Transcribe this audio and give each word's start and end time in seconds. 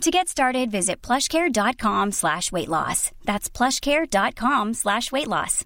To 0.00 0.10
get 0.10 0.28
started, 0.28 0.70
visit 0.70 1.00
plushcare.com 1.00 2.12
slash 2.12 2.52
weight 2.52 2.68
loss. 2.68 3.10
That's 3.24 3.48
plushcare.com 3.48 4.74
slash 4.74 5.10
weight 5.10 5.28
loss. 5.28 5.64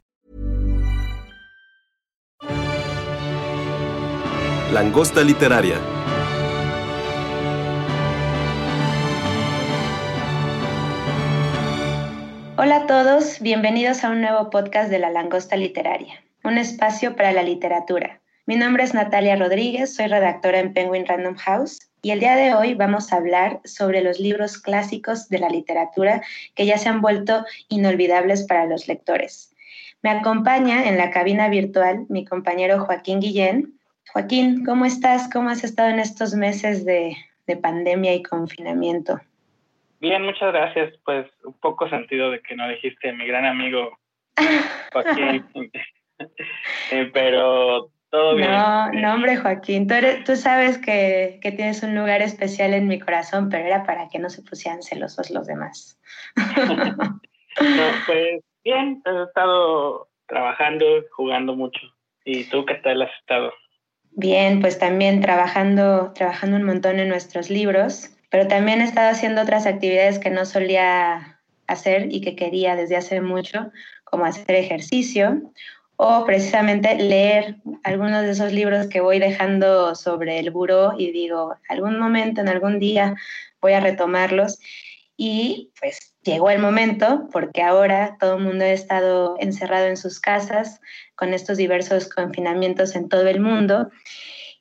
Langosta 4.71 5.25
literaria. 5.25 5.81
Hola 12.57 12.77
a 12.77 12.87
todos, 12.87 13.41
bienvenidos 13.41 14.05
a 14.05 14.11
un 14.11 14.21
nuevo 14.21 14.51
podcast 14.51 14.91
de 14.91 14.99
La 14.99 15.11
Langosta 15.11 15.57
Literaria, 15.57 16.23
un 16.45 16.59
espacio 16.59 17.17
para 17.17 17.33
la 17.33 17.43
literatura. 17.43 18.21
Mi 18.47 18.57
nombre 18.57 18.85
es 18.85 18.95
Natalia 18.95 19.37
Rodríguez, 19.37 19.95
soy 19.95 20.07
redactora 20.07 20.59
en 20.59 20.75
Penguin 20.75 21.07
Random 21.07 21.37
House 21.37 21.88
y 22.03 22.11
el 22.13 22.21
día 22.21 22.37
de 22.37 22.55
hoy 22.55 22.75
vamos 22.75 23.13
a 23.13 23.17
hablar 23.17 23.61
sobre 23.65 24.03
los 24.03 24.21
libros 24.21 24.59
clásicos 24.59 25.29
de 25.29 25.39
la 25.39 25.49
literatura 25.49 26.23
que 26.55 26.65
ya 26.65 26.79
se 26.79 26.89
han 26.89 27.01
vuelto 27.01 27.45
inolvidables 27.69 28.47
para 28.47 28.67
los 28.67 28.87
lectores. 28.87 29.55
Me 30.03 30.11
acompaña 30.11 30.89
en 30.89 30.97
la 30.97 31.11
cabina 31.11 31.49
virtual 31.49 32.07
mi 32.09 32.25
compañero 32.25 32.85
Joaquín 32.85 33.21
Guillén. 33.21 33.75
Joaquín, 34.13 34.65
¿cómo 34.65 34.85
estás? 34.85 35.29
¿Cómo 35.31 35.51
has 35.51 35.65
estado 35.65 35.91
en 35.91 35.99
estos 35.99 36.35
meses 36.35 36.85
de, 36.85 37.17
pandemia 37.63 38.15
y 38.15 38.23
confinamiento? 38.23 39.19
Bien, 40.01 40.23
muchas 40.23 40.53
gracias. 40.53 40.95
Pues 41.05 41.27
un 41.43 41.55
poco 41.55 41.89
sentido 41.89 42.31
de 42.31 42.41
que 42.41 42.55
no 42.55 42.69
dijiste 42.69 43.13
mi 43.13 43.27
gran 43.27 43.45
amigo 43.45 43.99
Joaquín. 44.93 45.45
Eh, 46.91 47.09
pero 47.15 47.93
todo 48.11 48.35
bien. 48.37 48.51
No, 48.51 48.91
no, 48.93 49.15
hombre, 49.15 49.37
Joaquín, 49.37 49.87
tú, 49.87 49.95
tú 50.25 50.37
sabes 50.37 50.79
que, 50.79 51.39
que, 51.43 51.53
tienes 51.53 51.83
un 51.83 51.95
lugar 51.95 52.23
especial 52.23 52.75
en 52.75 52.89
mi 52.89 52.99
corazón, 52.99 53.49
pero 53.49 53.65
era 53.67 53.85
para 53.85 54.09
que 54.09 54.19
no 54.19 54.31
se 54.31 54.43
pusieran 54.43 54.83
celosos 54.83 55.31
los 55.31 55.47
demás. 55.47 55.99
no, 56.37 57.85
pues 58.07 58.43
bien, 58.65 59.03
he 59.05 59.23
estado 59.25 60.09
trabajando, 60.27 60.87
jugando 61.13 61.55
mucho. 61.55 61.81
¿Y 62.25 62.45
tú 62.45 62.65
qué 62.65 62.75
tal 62.75 63.03
has 63.03 63.11
estado? 63.21 63.53
Bien, 64.13 64.61
pues 64.61 64.79
también 64.79 65.21
trabajando, 65.21 66.13
trabajando 66.15 66.57
un 66.57 66.65
montón 66.65 66.99
en 66.99 67.09
nuestros 67.09 67.51
libros, 67.51 68.11
pero 68.31 68.49
también 68.49 68.81
he 68.81 68.85
estado 68.85 69.11
haciendo 69.11 69.43
otras 69.43 69.67
actividades 69.67 70.19
que 70.19 70.31
no 70.31 70.45
solía 70.45 71.41
hacer 71.67 72.09
y 72.11 72.21
que 72.21 72.35
quería 72.35 72.77
desde 72.77 72.97
hace 72.97 73.21
mucho, 73.21 73.71
como 74.05 74.25
hacer 74.25 74.57
ejercicio 74.57 75.43
o 76.01 76.25
precisamente 76.25 76.95
leer 76.95 77.57
algunos 77.83 78.23
de 78.23 78.31
esos 78.31 78.53
libros 78.53 78.87
que 78.87 79.01
voy 79.01 79.19
dejando 79.19 79.97
sobre 79.97 80.39
el 80.39 80.53
buró 80.53 80.93
y 80.97 81.11
digo, 81.11 81.57
algún 81.69 81.99
momento, 81.99 82.41
en 82.41 82.49
algún 82.49 82.79
día 82.79 83.17
voy 83.61 83.73
a 83.73 83.81
retomarlos. 83.81 84.61
Y 85.17 85.73
pues 85.81 86.15
llegó 86.23 86.51
el 86.51 86.61
momento, 86.61 87.29
porque 87.33 87.63
ahora 87.63 88.17
todo 88.21 88.37
el 88.37 88.45
mundo 88.45 88.65
ha 88.65 88.71
estado 88.71 89.35
encerrado 89.41 89.87
en 89.87 89.97
sus 89.97 90.21
casas 90.21 90.81
con 91.17 91.35
estos 91.35 91.59
diversos 91.59 92.09
confinamientos 92.09 92.95
en 92.95 93.09
todo 93.09 93.27
el 93.27 93.41
mundo. 93.41 93.91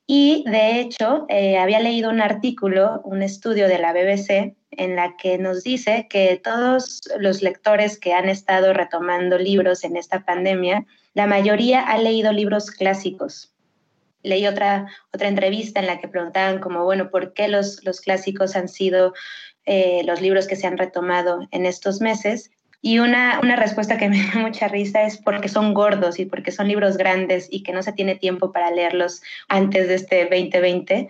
Y 0.07 0.43
de 0.47 0.79
hecho, 0.79 1.27
eh, 1.29 1.59
había 1.59 1.79
leído 1.79 2.09
un 2.09 2.19
artículo, 2.19 2.99
un 3.03 3.21
estudio 3.21 3.67
de 3.67 3.77
la 3.77 3.93
BBC, 3.93 4.55
en 4.71 4.95
la 4.95 5.15
que 5.17 5.37
nos 5.37 5.63
dice 5.63 6.07
que 6.09 6.41
todos 6.43 7.01
los 7.19 7.43
lectores 7.43 7.99
que 7.99 8.13
han 8.13 8.27
estado 8.27 8.73
retomando 8.73 9.37
libros 9.37 9.83
en 9.83 9.97
esta 9.97 10.25
pandemia, 10.25 10.87
la 11.17 11.25
mayoría 11.25 11.81
ha 11.81 11.97
leído 11.97 12.31
libros 12.31 12.69
clásicos. 12.69 13.51
Leí 14.21 14.45
otra, 14.45 14.85
otra 15.11 15.27
entrevista 15.27 15.79
en 15.79 15.87
la 15.87 15.99
que 15.99 16.07
preguntaban 16.07 16.59
como, 16.59 16.83
bueno, 16.83 17.09
¿por 17.09 17.33
qué 17.33 17.47
los, 17.47 17.83
los 17.83 18.01
clásicos 18.01 18.55
han 18.55 18.67
sido 18.67 19.15
eh, 19.65 20.03
los 20.05 20.21
libros 20.21 20.45
que 20.45 20.55
se 20.55 20.67
han 20.67 20.77
retomado 20.77 21.47
en 21.49 21.65
estos 21.65 22.01
meses? 22.01 22.51
Y 22.83 22.99
una, 22.99 23.39
una, 23.41 23.55
respuesta 23.55 23.97
que 23.97 24.09
me 24.09 24.23
da 24.27 24.39
mucha 24.39 24.67
risa 24.67 25.07
es 25.07 25.17
porque 25.17 25.49
son 25.49 25.73
gordos 25.73 26.19
y 26.19 26.25
porque 26.25 26.51
son 26.51 26.67
libros 26.67 26.97
grandes 26.97 27.47
y 27.49 27.63
que 27.63 27.73
no 27.73 27.81
se 27.81 27.93
tiene 27.93 28.13
tiempo 28.13 28.51
para 28.51 28.69
leerlos 28.69 29.23
antes 29.47 29.87
de 29.87 29.95
este 29.95 30.21
2020. 30.25 31.09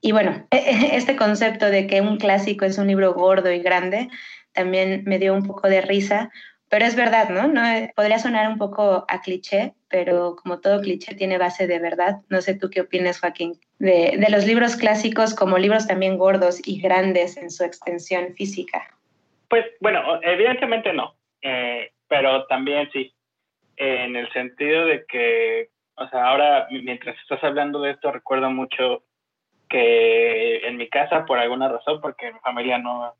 Y 0.00 0.12
bueno, 0.12 0.46
este 0.52 1.16
concepto 1.16 1.66
de 1.66 1.88
que 1.88 2.00
un 2.00 2.18
clásico 2.18 2.64
es 2.64 2.78
un 2.78 2.86
libro 2.86 3.12
gordo 3.12 3.50
y 3.50 3.58
grande 3.58 4.08
también 4.52 5.02
me 5.04 5.18
dio 5.18 5.34
un 5.34 5.44
poco 5.44 5.68
de 5.68 5.80
risa 5.80 6.30
pero 6.68 6.84
es 6.84 6.96
verdad, 6.96 7.28
¿no? 7.30 7.48
¿no? 7.48 7.64
Eh, 7.66 7.92
podría 7.96 8.18
sonar 8.18 8.48
un 8.48 8.58
poco 8.58 9.04
a 9.08 9.20
cliché, 9.20 9.74
pero 9.88 10.36
como 10.36 10.60
todo 10.60 10.80
cliché 10.80 11.14
tiene 11.14 11.38
base 11.38 11.66
de 11.66 11.78
verdad. 11.78 12.18
No 12.28 12.40
sé 12.40 12.54
tú 12.54 12.70
qué 12.70 12.82
opinas, 12.82 13.20
Joaquín, 13.20 13.58
de, 13.78 14.16
de 14.18 14.30
los 14.30 14.46
libros 14.46 14.76
clásicos 14.76 15.34
como 15.34 15.58
libros 15.58 15.86
también 15.86 16.18
gordos 16.18 16.60
y 16.66 16.80
grandes 16.80 17.36
en 17.36 17.50
su 17.50 17.64
extensión 17.64 18.34
física. 18.34 18.82
Pues 19.48 19.64
bueno, 19.80 20.20
evidentemente 20.22 20.92
no, 20.92 21.14
eh, 21.40 21.92
pero 22.06 22.46
también 22.46 22.90
sí, 22.92 23.14
en 23.76 24.16
el 24.16 24.30
sentido 24.32 24.84
de 24.84 25.06
que, 25.06 25.70
o 25.96 26.06
sea, 26.08 26.26
ahora 26.26 26.68
mientras 26.70 27.16
estás 27.22 27.42
hablando 27.42 27.80
de 27.80 27.92
esto, 27.92 28.12
recuerdo 28.12 28.50
mucho 28.50 29.04
que 29.70 30.66
en 30.66 30.76
mi 30.76 30.88
casa, 30.88 31.24
por 31.24 31.38
alguna 31.38 31.68
razón, 31.68 32.00
porque 32.00 32.32
mi 32.32 32.38
familia 32.40 32.78
no, 32.78 33.14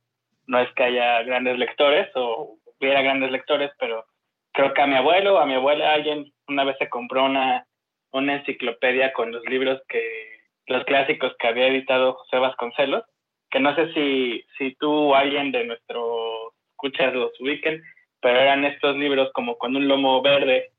no 0.47 0.59
es 0.61 0.71
que 0.75 0.85
haya 0.85 1.23
grandes 1.23 1.59
lectores 1.59 2.09
o 2.15 2.57
hubiera 2.81 3.03
grandes 3.03 3.31
lectores, 3.31 3.71
pero 3.79 4.05
creo 4.53 4.75
que 4.75 4.83
a 4.83 4.87
mi 4.87 4.95
abuelo, 4.95 5.39
a 5.39 5.47
mi 5.47 5.55
abuela, 5.55 5.93
alguien 5.93 6.33
una 6.47 6.65
vez 6.65 6.77
se 6.79 6.89
compró 6.89 7.25
una, 7.25 7.67
una 8.13 8.35
enciclopedia 8.37 9.13
con 9.13 9.33
los 9.33 9.45
libros 9.45 9.81
que, 9.89 10.39
los 10.69 10.85
clásicos 10.85 11.35
que 11.39 11.49
había 11.49 11.69
editado 11.69 12.15
José 12.15 12.39
Vasconcelos, 12.39 13.05
que 13.51 13.61
no 13.61 13.75
sé 13.75 13.93
si, 13.95 14.45
si 14.59 14.75
tú 14.77 14.91
o 14.91 15.15
alguien 15.15 15.51
de 15.51 15.65
nuestros 15.65 16.53
escuchas 16.73 17.13
los 17.15 17.33
ubiquen, 17.41 17.83
pero 18.21 18.39
eran 18.39 18.65
estos 18.65 18.97
libros 18.97 19.31
como 19.33 19.59
con 19.59 19.75
un 19.75 19.89
lomo 19.89 20.23
verde, 20.23 20.71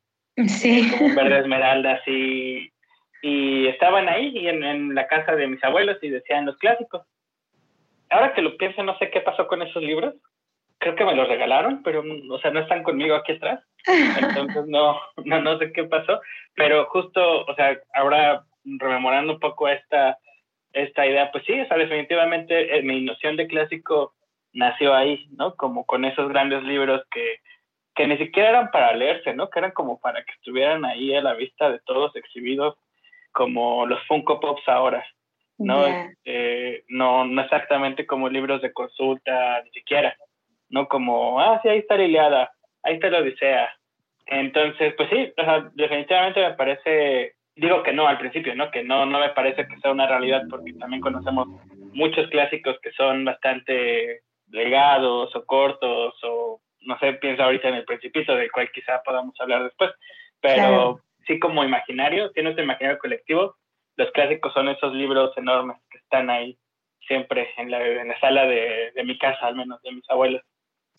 sí. 0.47 0.89
como 0.91 1.07
un 1.07 1.15
verde 1.15 1.39
esmeralda, 1.39 1.93
así, 1.93 2.71
y 3.21 3.67
estaban 3.67 4.07
ahí 4.07 4.47
en, 4.47 4.63
en 4.63 4.95
la 4.95 5.07
casa 5.07 5.35
de 5.35 5.47
mis 5.47 5.63
abuelos 5.63 5.97
y 6.01 6.09
decían 6.09 6.45
los 6.45 6.57
clásicos. 6.57 7.05
Ahora 8.09 8.33
que 8.33 8.41
lo 8.41 8.55
pienso, 8.57 8.81
no 8.83 8.97
sé 8.97 9.09
qué 9.09 9.21
pasó 9.21 9.47
con 9.47 9.61
esos 9.61 9.83
libros, 9.83 10.15
creo 10.79 10.95
que 10.95 11.05
me 11.05 11.15
los 11.15 11.27
regalaron, 11.27 11.83
pero, 11.83 12.03
o 12.29 12.39
sea, 12.39 12.51
no 12.51 12.61
están 12.61 12.83
conmigo 12.83 13.15
aquí 13.15 13.33
atrás. 13.33 13.63
Entonces, 13.85 14.65
no, 14.67 14.99
no, 15.25 15.41
no 15.41 15.57
sé 15.59 15.71
qué 15.71 15.83
pasó. 15.83 16.21
Pero 16.55 16.85
justo, 16.85 17.45
o 17.45 17.55
sea, 17.55 17.77
ahora 17.93 18.43
rememorando 18.63 19.33
un 19.33 19.39
poco 19.39 19.67
esta, 19.67 20.17
esta 20.73 21.05
idea, 21.05 21.31
pues 21.31 21.43
sí, 21.45 21.59
o 21.59 21.67
sea, 21.67 21.77
definitivamente 21.77 22.77
eh, 22.77 22.81
mi 22.81 23.01
noción 23.01 23.35
de 23.35 23.47
clásico 23.47 24.13
nació 24.53 24.95
ahí, 24.95 25.27
¿no? 25.37 25.55
Como 25.55 25.85
con 25.85 26.05
esos 26.05 26.29
grandes 26.29 26.63
libros 26.63 27.03
que, 27.11 27.39
que 27.95 28.07
ni 28.07 28.17
siquiera 28.17 28.49
eran 28.49 28.71
para 28.71 28.95
leerse, 28.95 29.33
¿no? 29.33 29.49
Que 29.49 29.59
eran 29.59 29.71
como 29.71 29.99
para 29.99 30.23
que 30.23 30.31
estuvieran 30.31 30.85
ahí 30.85 31.13
a 31.13 31.21
la 31.21 31.33
vista 31.33 31.69
de 31.69 31.79
todos 31.79 32.15
exhibidos, 32.15 32.77
como 33.31 33.85
los 33.85 34.01
Funko 34.07 34.39
Pops 34.39 34.67
ahora, 34.67 35.05
¿no? 35.57 35.85
Este, 35.85 36.83
no, 36.87 37.25
no 37.25 37.41
exactamente 37.41 38.05
como 38.05 38.29
libros 38.29 38.61
de 38.61 38.73
consulta, 38.73 39.61
ni 39.63 39.71
siquiera, 39.71 40.15
no 40.69 40.87
como, 40.87 41.39
ah, 41.39 41.59
sí, 41.61 41.69
ahí 41.69 41.79
está 41.79 41.97
la 41.97 42.03
Iliada, 42.03 42.51
ahí 42.83 42.95
está 42.95 43.09
la 43.09 43.19
Odisea. 43.19 43.69
Entonces, 44.27 44.93
pues 44.95 45.09
sí, 45.09 45.33
definitivamente 45.73 46.41
me 46.41 46.53
parece, 46.53 47.33
digo 47.55 47.81
que 47.83 47.93
no 47.93 48.07
al 48.07 48.19
principio, 48.19 48.55
¿no? 48.55 48.69
Que 48.69 48.83
no, 48.83 49.05
no 49.05 49.19
me 49.19 49.29
parece 49.29 49.67
que 49.67 49.77
sea 49.79 49.91
una 49.91 50.07
realidad 50.07 50.43
porque 50.49 50.73
también 50.73 51.01
conocemos 51.01 51.47
muchos 51.93 52.29
clásicos 52.29 52.77
que 52.81 52.91
son 52.91 53.25
bastante 53.25 54.21
delgados 54.45 55.35
o 55.35 55.45
cortos 55.45 56.13
o 56.23 56.61
no 56.81 56.97
sé, 56.99 57.13
pienso 57.13 57.43
ahorita 57.43 57.69
en 57.69 57.75
el 57.75 57.85
Principito, 57.85 58.35
del 58.35 58.51
cual 58.51 58.69
quizá 58.71 59.01
podamos 59.03 59.35
hablar 59.39 59.63
después, 59.63 59.91
pero 60.39 61.01
sí 61.27 61.39
como 61.39 61.63
imaginario, 61.63 62.31
si 62.33 62.41
no 62.41 62.51
es 62.51 62.57
imaginario 62.57 62.97
colectivo, 62.99 63.55
los 63.97 64.11
clásicos 64.11 64.53
son 64.53 64.69
esos 64.69 64.93
libros 64.93 65.35
enormes 65.37 65.77
que 65.91 65.97
están 65.97 66.29
ahí 66.29 66.57
siempre 67.05 67.49
en 67.57 67.71
la, 67.71 67.85
en 67.85 68.07
la 68.07 68.19
sala 68.19 68.45
de, 68.45 68.91
de 68.95 69.03
mi 69.03 69.17
casa, 69.17 69.47
al 69.47 69.55
menos 69.55 69.81
de 69.81 69.91
mis 69.91 70.09
abuelos. 70.09 70.41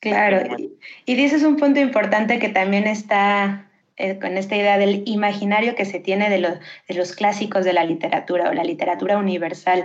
Claro, 0.00 0.56
y, 1.04 1.14
dices 1.14 1.42
un 1.42 1.56
punto 1.56 1.78
importante 1.78 2.38
que 2.38 2.48
también 2.48 2.86
está 2.86 3.70
eh, 3.96 4.18
con 4.18 4.38
esta 4.38 4.56
idea 4.56 4.78
del 4.78 5.02
imaginario 5.06 5.74
que 5.74 5.84
se 5.84 6.00
tiene 6.00 6.30
de 6.30 6.38
los, 6.38 6.54
de 6.88 6.94
los 6.94 7.12
clásicos 7.12 7.66
de 7.66 7.74
la 7.74 7.84
literatura 7.84 8.48
o 8.48 8.54
la 8.54 8.64
literatura 8.64 9.18
universal, 9.18 9.84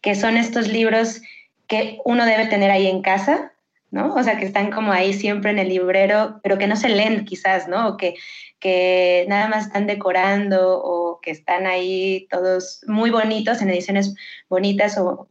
que 0.00 0.16
son 0.16 0.36
estos 0.36 0.66
libros 0.68 1.22
que 1.68 1.98
uno 2.04 2.26
debe 2.26 2.46
tener 2.46 2.72
ahí 2.72 2.88
en 2.88 3.02
casa 3.02 3.52
¿no? 3.92 4.14
O 4.14 4.22
sea, 4.22 4.38
que 4.38 4.46
están 4.46 4.72
como 4.72 4.90
ahí 4.90 5.12
siempre 5.12 5.50
en 5.50 5.58
el 5.58 5.68
librero, 5.68 6.40
pero 6.42 6.56
que 6.56 6.66
no 6.66 6.76
se 6.76 6.88
leen 6.88 7.26
quizás, 7.26 7.68
¿no? 7.68 7.88
O 7.88 7.96
que, 7.98 8.14
que 8.58 9.26
nada 9.28 9.48
más 9.48 9.66
están 9.66 9.86
decorando 9.86 10.80
o 10.82 11.20
que 11.20 11.30
están 11.30 11.66
ahí 11.66 12.26
todos 12.30 12.80
muy 12.86 13.10
bonitos, 13.10 13.60
en 13.60 13.68
ediciones 13.68 14.14
bonitas 14.48 14.96
o, 14.98 15.28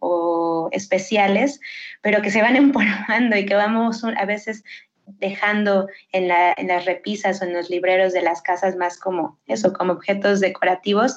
especiales, 0.72 1.60
pero 2.02 2.22
que 2.22 2.32
se 2.32 2.42
van 2.42 2.56
empolvando 2.58 3.36
y 3.38 3.46
que 3.46 3.56
vamos 3.56 4.04
a 4.04 4.26
veces 4.26 4.64
dejando 5.06 5.88
en, 6.12 6.28
las 6.28 6.86
repisas 6.86 7.42
o 7.42 7.46
en 7.46 7.54
los 7.54 7.70
libreros 7.70 8.14
de 8.14 8.22
las 8.22 8.42
casas 8.42 8.76
más 8.76 8.98
como 8.98 9.40
eso, 9.48 9.74
como 9.74 9.94
objetos 9.94 10.40
decorativos. 10.40 11.16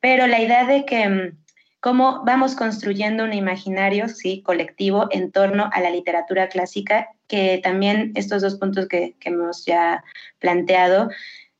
Pero 0.00 0.26
la 0.26 0.40
idea 0.40 0.66
de 0.66 0.84
que 0.84 1.08
mm, 1.08 1.38
cómo 1.80 2.22
vamos 2.24 2.54
construyendo 2.54 3.24
un 3.24 3.32
imaginario, 3.32 4.08
sí, 4.08 4.42
colectivo 4.42 5.08
en 5.10 5.32
torno 5.32 5.70
a 5.72 5.80
la 5.80 5.90
literatura 5.90 6.48
clásica, 6.48 7.08
que 7.26 7.60
también 7.62 8.12
estos 8.14 8.42
dos 8.42 8.56
puntos 8.56 8.88
que, 8.88 9.16
hemos 9.22 9.64
ya 9.64 10.04
planteado 10.38 11.10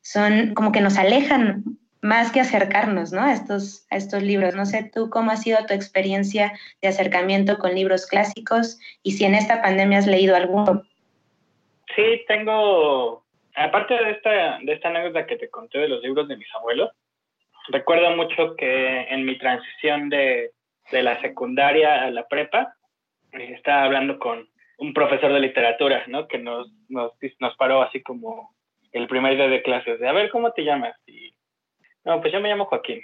son 0.00 0.54
como 0.54 0.72
que 0.72 0.80
nos 0.80 0.98
alejan 0.98 1.64
más 2.02 2.32
que 2.32 2.40
acercarnos, 2.40 3.12
¿no? 3.12 3.22
A 3.22 3.32
estos, 3.32 3.86
a 3.90 3.96
estos 3.96 4.22
libros. 4.22 4.54
No 4.54 4.66
sé 4.66 4.90
tú 4.92 5.08
cómo 5.08 5.30
ha 5.30 5.36
sido 5.36 5.64
tu 5.66 5.72
experiencia 5.72 6.52
de 6.82 6.88
acercamiento 6.88 7.58
con 7.58 7.74
libros 7.74 8.06
clásicos 8.06 8.78
y 9.04 9.12
si 9.12 9.24
en 9.24 9.36
esta 9.36 9.62
pandemia 9.62 9.98
has 9.98 10.08
leído 10.08 10.34
alguno. 10.34 10.82
Sí, 11.94 12.24
tengo, 12.26 13.24
aparte 13.54 13.94
de 13.94 14.10
esta, 14.10 14.58
de 14.58 14.72
esta 14.72 14.88
anécdota 14.88 15.26
que 15.26 15.36
te 15.36 15.48
conté 15.48 15.78
de 15.78 15.88
los 15.88 16.02
libros 16.02 16.26
de 16.26 16.36
mis 16.36 16.52
abuelos, 16.56 16.90
recuerdo 17.68 18.10
mucho 18.16 18.56
que 18.56 19.02
en 19.02 19.24
mi 19.24 19.38
transición 19.38 20.08
de, 20.08 20.50
de 20.90 21.02
la 21.04 21.20
secundaria 21.20 22.02
a 22.02 22.10
la 22.10 22.26
prepa, 22.26 22.74
eh, 23.32 23.52
estaba 23.54 23.84
hablando 23.84 24.18
con 24.18 24.48
un 24.78 24.92
profesor 24.92 25.32
de 25.32 25.38
literatura, 25.38 26.02
¿no? 26.08 26.26
Que 26.26 26.38
nos, 26.38 26.68
nos, 26.88 27.12
nos 27.38 27.56
paró 27.56 27.82
así 27.82 28.02
como 28.02 28.56
el 28.90 29.06
primer 29.06 29.36
día 29.36 29.46
de 29.46 29.62
clases, 29.62 30.00
de 30.00 30.08
a 30.08 30.12
ver, 30.12 30.30
¿cómo 30.30 30.50
te 30.50 30.64
llamas? 30.64 30.96
Y, 31.06 31.31
no, 32.04 32.20
pues 32.20 32.32
yo 32.32 32.40
me 32.40 32.48
llamo 32.48 32.66
Joaquín. 32.66 33.02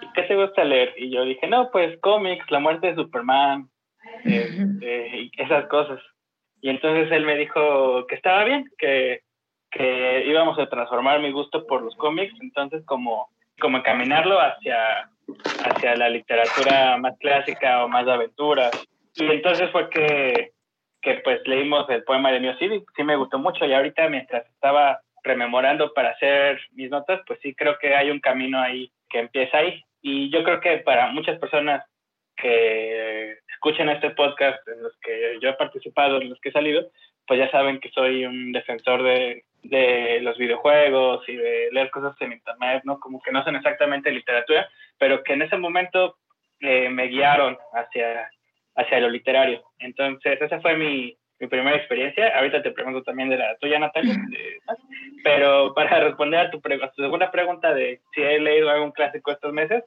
¿Y 0.00 0.12
qué 0.14 0.22
te 0.22 0.36
gusta 0.36 0.64
leer? 0.64 0.94
Y 0.96 1.10
yo 1.10 1.24
dije, 1.24 1.46
no, 1.46 1.70
pues 1.70 1.98
cómics, 2.00 2.50
la 2.50 2.58
muerte 2.58 2.88
de 2.88 2.94
Superman, 2.96 3.68
este, 4.24 5.20
y 5.20 5.30
esas 5.38 5.66
cosas. 5.66 6.00
Y 6.60 6.70
entonces 6.70 7.10
él 7.12 7.24
me 7.24 7.36
dijo 7.36 8.06
que 8.06 8.14
estaba 8.14 8.44
bien, 8.44 8.64
que, 8.78 9.20
que 9.70 10.24
íbamos 10.26 10.58
a 10.58 10.68
transformar 10.68 11.20
mi 11.20 11.30
gusto 11.32 11.66
por 11.66 11.82
los 11.82 11.94
cómics, 11.96 12.34
entonces 12.40 12.84
como 12.84 13.28
como 13.62 13.78
encaminarlo 13.78 14.38
hacia, 14.40 15.08
hacia 15.64 15.96
la 15.96 16.08
literatura 16.10 16.96
más 16.98 17.16
clásica 17.18 17.84
o 17.84 17.88
más 17.88 18.04
de 18.04 18.12
aventura. 18.12 18.70
Y 19.14 19.24
entonces 19.24 19.70
fue 19.70 19.88
que, 19.88 20.52
que 21.00 21.14
pues 21.24 21.40
leímos 21.46 21.88
el 21.88 22.02
poema 22.04 22.32
de 22.32 22.40
Mio 22.40 22.56
City, 22.58 22.84
sí 22.96 23.04
me 23.04 23.16
gustó 23.16 23.38
mucho 23.38 23.64
y 23.64 23.72
ahorita 23.72 24.08
mientras 24.08 24.46
estaba 24.46 25.00
rememorando 25.22 25.92
para 25.94 26.10
hacer 26.10 26.60
mis 26.72 26.90
notas, 26.90 27.20
pues 27.26 27.38
sí 27.42 27.54
creo 27.54 27.78
que 27.78 27.94
hay 27.94 28.10
un 28.10 28.20
camino 28.20 28.60
ahí 28.60 28.90
que 29.08 29.20
empieza 29.20 29.58
ahí. 29.58 29.82
Y 30.00 30.30
yo 30.30 30.42
creo 30.42 30.60
que 30.60 30.78
para 30.78 31.08
muchas 31.12 31.38
personas 31.38 31.84
que 32.36 33.38
escuchen 33.52 33.88
este 33.88 34.10
podcast 34.10 34.66
en 34.66 34.82
los 34.82 34.96
que 34.98 35.38
yo 35.40 35.50
he 35.50 35.54
participado, 35.54 36.20
en 36.20 36.30
los 36.30 36.40
que 36.40 36.48
he 36.48 36.52
salido, 36.52 36.90
pues 37.26 37.38
ya 37.38 37.50
saben 37.50 37.78
que 37.78 37.90
soy 37.90 38.24
un 38.24 38.52
defensor 38.52 39.02
de, 39.02 39.44
los 40.22 40.36
videojuegos 40.38 41.28
y 41.28 41.36
de 41.36 41.68
leer 41.70 41.90
cosas 41.90 42.20
en 42.20 42.32
internet, 42.32 42.82
¿no? 42.84 42.98
Como 42.98 43.20
que 43.22 43.30
no 43.30 43.44
son 43.44 43.56
exactamente 43.56 44.10
literatura, 44.10 44.68
pero 44.98 45.22
que 45.22 45.34
en 45.34 45.42
ese 45.42 45.56
momento 45.56 46.16
eh, 46.60 46.88
me 46.88 47.06
guiaron 47.06 47.56
hacia, 47.72 48.28
hacia 48.74 49.00
lo 49.00 49.08
literario. 49.08 49.62
Entonces, 49.78 50.40
esa 50.40 50.60
fue 50.60 50.76
mi, 50.76 51.16
mi 51.42 51.48
primera 51.48 51.76
experiencia. 51.76 52.38
Ahorita 52.38 52.62
te 52.62 52.70
pregunto 52.70 53.02
también 53.02 53.28
de 53.28 53.36
la 53.36 53.56
tuya, 53.56 53.76
Natalia. 53.80 54.16
pero 55.24 55.74
para 55.74 55.98
responder 56.04 56.38
a 56.38 56.50
tu, 56.52 56.58
a 56.58 56.90
tu 56.92 57.02
segunda 57.02 57.32
pregunta 57.32 57.74
de 57.74 58.00
si 58.14 58.22
he 58.22 58.38
leído 58.38 58.70
algún 58.70 58.92
clásico 58.92 59.32
estos 59.32 59.52
meses, 59.52 59.82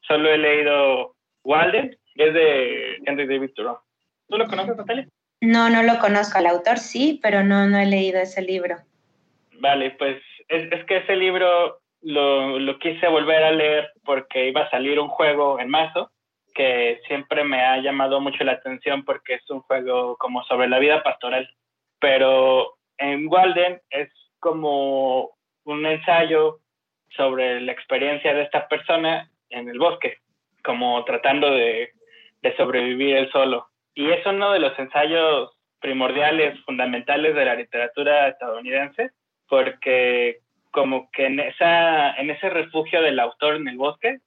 solo 0.00 0.28
he 0.28 0.36
leído 0.36 1.14
Walden, 1.44 1.96
es 2.16 2.34
de 2.34 2.96
Henry 3.06 3.28
David 3.28 3.52
Thoreau. 3.54 3.78
¿Tú 4.28 4.36
lo 4.36 4.48
conoces, 4.48 4.76
Natalia? 4.76 5.06
No, 5.40 5.70
no 5.70 5.84
lo 5.84 6.00
conozco. 6.00 6.38
Al 6.38 6.46
autor 6.46 6.78
sí, 6.78 7.20
pero 7.22 7.44
no, 7.44 7.68
no 7.68 7.78
he 7.78 7.86
leído 7.86 8.18
ese 8.18 8.42
libro. 8.42 8.74
Vale, 9.60 9.92
pues 9.92 10.20
es, 10.48 10.72
es 10.72 10.84
que 10.86 10.96
ese 10.96 11.14
libro 11.14 11.78
lo, 12.02 12.58
lo, 12.58 12.78
quise 12.80 13.06
volver 13.06 13.44
a 13.44 13.52
leer 13.52 13.92
porque 14.04 14.48
iba 14.48 14.62
a 14.62 14.70
salir 14.70 14.98
un 14.98 15.08
juego 15.08 15.60
en 15.60 15.68
marzo 15.68 16.10
que 16.56 17.00
siempre 17.06 17.44
me 17.44 17.60
ha 17.60 17.76
llamado 17.82 18.20
mucho 18.20 18.42
la 18.42 18.52
atención 18.52 19.04
porque 19.04 19.34
es 19.34 19.50
un 19.50 19.60
juego 19.60 20.16
como 20.16 20.42
sobre 20.44 20.68
la 20.68 20.78
vida 20.78 21.02
pastoral. 21.02 21.48
Pero 22.00 22.78
en 22.96 23.28
Walden 23.28 23.80
es 23.90 24.08
como 24.40 25.32
un 25.64 25.84
ensayo 25.84 26.60
sobre 27.10 27.60
la 27.60 27.72
experiencia 27.72 28.32
de 28.32 28.42
esta 28.42 28.68
persona 28.68 29.30
en 29.50 29.68
el 29.68 29.78
bosque, 29.78 30.18
como 30.64 31.04
tratando 31.04 31.50
de, 31.50 31.90
sobrevivir 32.56 33.16
él 33.16 33.30
solo. 33.32 33.68
Y 33.94 34.08
es 34.10 34.24
uno 34.24 34.52
de 34.52 34.60
los 34.60 34.78
ensayos 34.78 35.50
primordiales, 35.80 36.58
fundamentales 36.64 37.34
de 37.34 37.44
la 37.44 37.56
literatura 37.56 38.28
estadounidense, 38.28 39.10
porque 39.48 40.38
como 40.70 41.10
que 41.10 41.26
en, 41.26 41.40
esa, 41.40 42.14
en 42.14 42.30
ese 42.30 42.48
refugio 42.50 43.02
del 43.02 43.18
autor 43.18 43.56
en 43.56 43.66
el 43.66 43.76
bosque, 43.76 44.18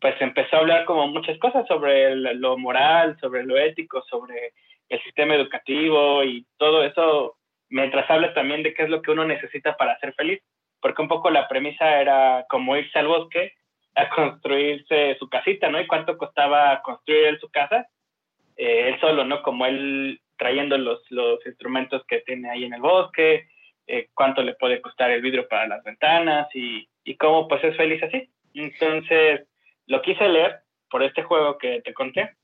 pues 0.00 0.14
empezó 0.20 0.56
a 0.56 0.58
hablar 0.60 0.84
como 0.84 1.08
muchas 1.08 1.38
cosas 1.38 1.66
sobre 1.66 2.14
lo 2.16 2.58
moral, 2.58 3.16
sobre 3.20 3.44
lo 3.44 3.56
ético, 3.56 4.02
sobre 4.02 4.52
el 4.88 5.02
sistema 5.02 5.34
educativo 5.34 6.22
y 6.22 6.46
todo 6.58 6.84
eso, 6.84 7.36
mientras 7.68 8.08
habla 8.10 8.32
también 8.34 8.62
de 8.62 8.74
qué 8.74 8.84
es 8.84 8.90
lo 8.90 9.02
que 9.02 9.10
uno 9.10 9.24
necesita 9.24 9.76
para 9.76 9.98
ser 9.98 10.14
feliz, 10.14 10.42
porque 10.80 11.02
un 11.02 11.08
poco 11.08 11.30
la 11.30 11.48
premisa 11.48 12.00
era 12.00 12.46
como 12.48 12.76
irse 12.76 12.98
al 12.98 13.08
bosque 13.08 13.52
a 13.94 14.08
construirse 14.10 15.16
su 15.18 15.28
casita, 15.28 15.70
¿no? 15.70 15.80
Y 15.80 15.86
cuánto 15.86 16.18
costaba 16.18 16.82
construir 16.82 17.24
él 17.24 17.40
su 17.40 17.50
casa, 17.50 17.88
eh, 18.56 18.88
él 18.88 19.00
solo, 19.00 19.24
¿no? 19.24 19.42
Como 19.42 19.66
él 19.66 20.20
trayendo 20.36 20.76
los, 20.76 21.00
los 21.10 21.44
instrumentos 21.46 22.04
que 22.06 22.20
tiene 22.20 22.50
ahí 22.50 22.64
en 22.64 22.74
el 22.74 22.82
bosque, 22.82 23.48
eh, 23.86 24.08
cuánto 24.14 24.42
le 24.42 24.54
puede 24.54 24.82
costar 24.82 25.10
el 25.10 25.22
vidrio 25.22 25.48
para 25.48 25.66
las 25.66 25.82
ventanas 25.82 26.48
y, 26.54 26.86
y 27.04 27.16
cómo 27.16 27.48
pues 27.48 27.64
es 27.64 27.76
feliz 27.76 28.02
así. 28.02 28.28
Entonces, 28.52 29.46
lo 29.86 30.02
quise 30.02 30.28
leer 30.28 30.60
por 30.90 31.02
este 31.02 31.22
juego 31.22 31.58
que 31.58 31.80
te 31.84 31.94
conté, 31.94 32.34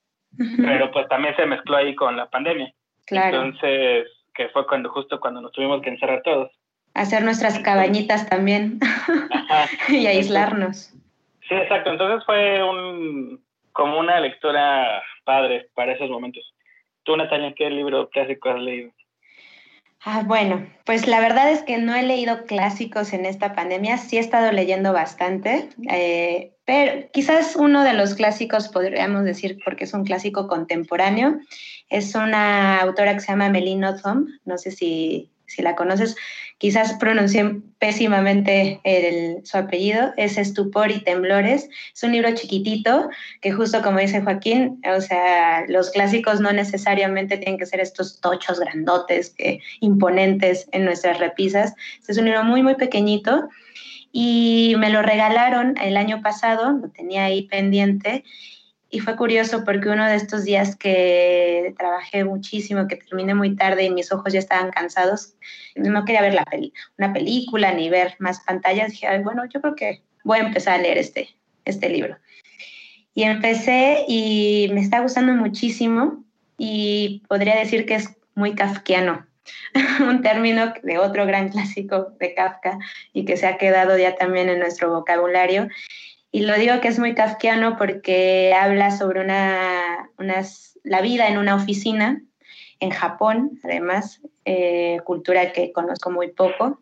pero 0.56 0.90
pues 0.90 1.08
también 1.08 1.36
se 1.36 1.46
mezcló 1.46 1.76
ahí 1.76 1.94
con 1.94 2.16
la 2.16 2.28
pandemia. 2.28 2.72
Claro. 3.06 3.42
Entonces, 3.42 4.08
que 4.34 4.48
fue 4.48 4.66
cuando 4.66 4.90
justo 4.90 5.20
cuando 5.20 5.40
nos 5.40 5.52
tuvimos 5.52 5.82
que 5.82 5.90
encerrar 5.90 6.22
todos. 6.22 6.50
Hacer 6.94 7.22
nuestras 7.22 7.58
cabañitas 7.60 8.28
también 8.28 8.78
y 9.88 10.06
aislarnos. 10.06 10.94
Sí, 11.48 11.54
exacto. 11.54 11.90
Entonces 11.90 12.24
fue 12.26 12.62
un 12.62 13.42
como 13.72 13.98
una 13.98 14.20
lectura 14.20 15.02
padre 15.24 15.68
para 15.74 15.92
esos 15.92 16.10
momentos. 16.10 16.54
Tú, 17.04 17.16
Natalia, 17.16 17.54
¿qué 17.56 17.70
libro 17.70 18.08
clásico 18.10 18.50
has 18.50 18.60
leído? 18.60 18.92
Ah, 20.04 20.22
bueno, 20.26 20.66
pues 20.84 21.06
la 21.06 21.20
verdad 21.20 21.50
es 21.50 21.62
que 21.62 21.78
no 21.78 21.94
he 21.94 22.02
leído 22.02 22.44
clásicos 22.44 23.12
en 23.12 23.24
esta 23.24 23.54
pandemia, 23.54 23.98
sí 23.98 24.16
he 24.16 24.20
estado 24.20 24.50
leyendo 24.50 24.92
bastante, 24.92 25.68
eh, 25.88 26.52
pero 26.72 27.06
quizás 27.12 27.54
uno 27.54 27.84
de 27.84 27.92
los 27.92 28.14
clásicos 28.14 28.68
podríamos 28.68 29.24
decir, 29.24 29.58
porque 29.62 29.84
es 29.84 29.92
un 29.92 30.04
clásico 30.04 30.48
contemporáneo, 30.48 31.38
es 31.90 32.14
una 32.14 32.78
autora 32.80 33.12
que 33.12 33.20
se 33.20 33.26
llama 33.26 33.50
Melina 33.50 34.00
Thom, 34.00 34.28
no 34.46 34.56
sé 34.56 34.70
si 34.70 35.28
si 35.44 35.60
la 35.60 35.76
conoces, 35.76 36.16
quizás 36.56 36.94
pronuncié 36.94 37.60
pésimamente 37.78 38.80
su 39.44 39.58
apellido, 39.58 40.14
es 40.16 40.38
Estupor 40.38 40.90
y 40.90 41.04
Temblores. 41.04 41.68
Es 41.94 42.02
un 42.02 42.12
libro 42.12 42.34
chiquitito 42.34 43.10
que 43.42 43.52
justo 43.52 43.82
como 43.82 43.98
dice 43.98 44.22
Joaquín, 44.22 44.80
o 44.96 45.00
sea, 45.02 45.66
los 45.68 45.90
clásicos 45.90 46.40
no 46.40 46.52
necesariamente 46.52 47.36
tienen 47.36 47.58
que 47.58 47.66
ser 47.66 47.80
estos 47.80 48.18
tochos 48.22 48.58
grandotes, 48.60 49.34
que, 49.36 49.60
imponentes 49.80 50.68
en 50.72 50.86
nuestras 50.86 51.18
repisas. 51.18 51.74
Es 52.08 52.16
un 52.16 52.24
libro 52.24 52.44
muy, 52.44 52.62
muy 52.62 52.76
pequeñito 52.76 53.50
y 54.12 54.74
me 54.78 54.90
lo 54.90 55.02
regalaron 55.02 55.76
el 55.78 55.96
año 55.96 56.20
pasado, 56.22 56.72
lo 56.72 56.90
tenía 56.90 57.24
ahí 57.24 57.48
pendiente 57.48 58.24
y 58.94 59.00
fue 59.00 59.16
curioso 59.16 59.64
porque 59.64 59.88
uno 59.88 60.06
de 60.06 60.16
estos 60.16 60.44
días 60.44 60.76
que 60.76 61.74
trabajé 61.78 62.24
muchísimo, 62.24 62.86
que 62.86 62.96
terminé 62.96 63.34
muy 63.34 63.56
tarde 63.56 63.84
y 63.84 63.90
mis 63.90 64.12
ojos 64.12 64.34
ya 64.34 64.38
estaban 64.38 64.70
cansados, 64.70 65.34
no 65.74 66.04
quería 66.04 66.20
ver 66.20 66.34
la 66.34 66.44
peli 66.44 66.74
una 66.98 67.10
película 67.14 67.72
ni 67.72 67.88
ver 67.88 68.16
más 68.18 68.40
pantallas, 68.40 68.90
dije, 68.90 69.06
bueno, 69.20 69.46
yo 69.46 69.62
creo 69.62 69.74
que 69.74 70.02
voy 70.24 70.38
a 70.38 70.42
empezar 70.42 70.78
a 70.78 70.82
leer 70.82 70.98
este, 70.98 71.30
este 71.64 71.88
libro. 71.88 72.18
Y 73.14 73.22
empecé 73.22 74.04
y 74.06 74.70
me 74.74 74.82
está 74.82 75.00
gustando 75.00 75.32
muchísimo 75.32 76.22
y 76.58 77.22
podría 77.28 77.56
decir 77.56 77.86
que 77.86 77.94
es 77.94 78.10
muy 78.34 78.54
kafkiano, 78.54 79.26
un 80.00 80.22
término 80.22 80.72
de 80.82 80.98
otro 80.98 81.26
gran 81.26 81.48
clásico 81.48 82.12
de 82.18 82.34
Kafka 82.34 82.78
y 83.12 83.24
que 83.24 83.36
se 83.36 83.46
ha 83.46 83.58
quedado 83.58 83.96
ya 83.98 84.14
también 84.16 84.48
en 84.48 84.58
nuestro 84.58 84.90
vocabulario. 84.90 85.68
Y 86.30 86.46
lo 86.46 86.54
digo 86.54 86.80
que 86.80 86.88
es 86.88 86.98
muy 86.98 87.14
kafkiano 87.14 87.76
porque 87.76 88.54
habla 88.58 88.90
sobre 88.90 89.20
una, 89.20 90.08
la 90.82 91.00
vida 91.02 91.28
en 91.28 91.36
una 91.36 91.54
oficina 91.54 92.22
en 92.80 92.90
Japón, 92.90 93.60
además, 93.62 94.22
eh, 94.44 94.98
cultura 95.04 95.52
que 95.52 95.72
conozco 95.72 96.10
muy 96.10 96.32
poco 96.32 96.80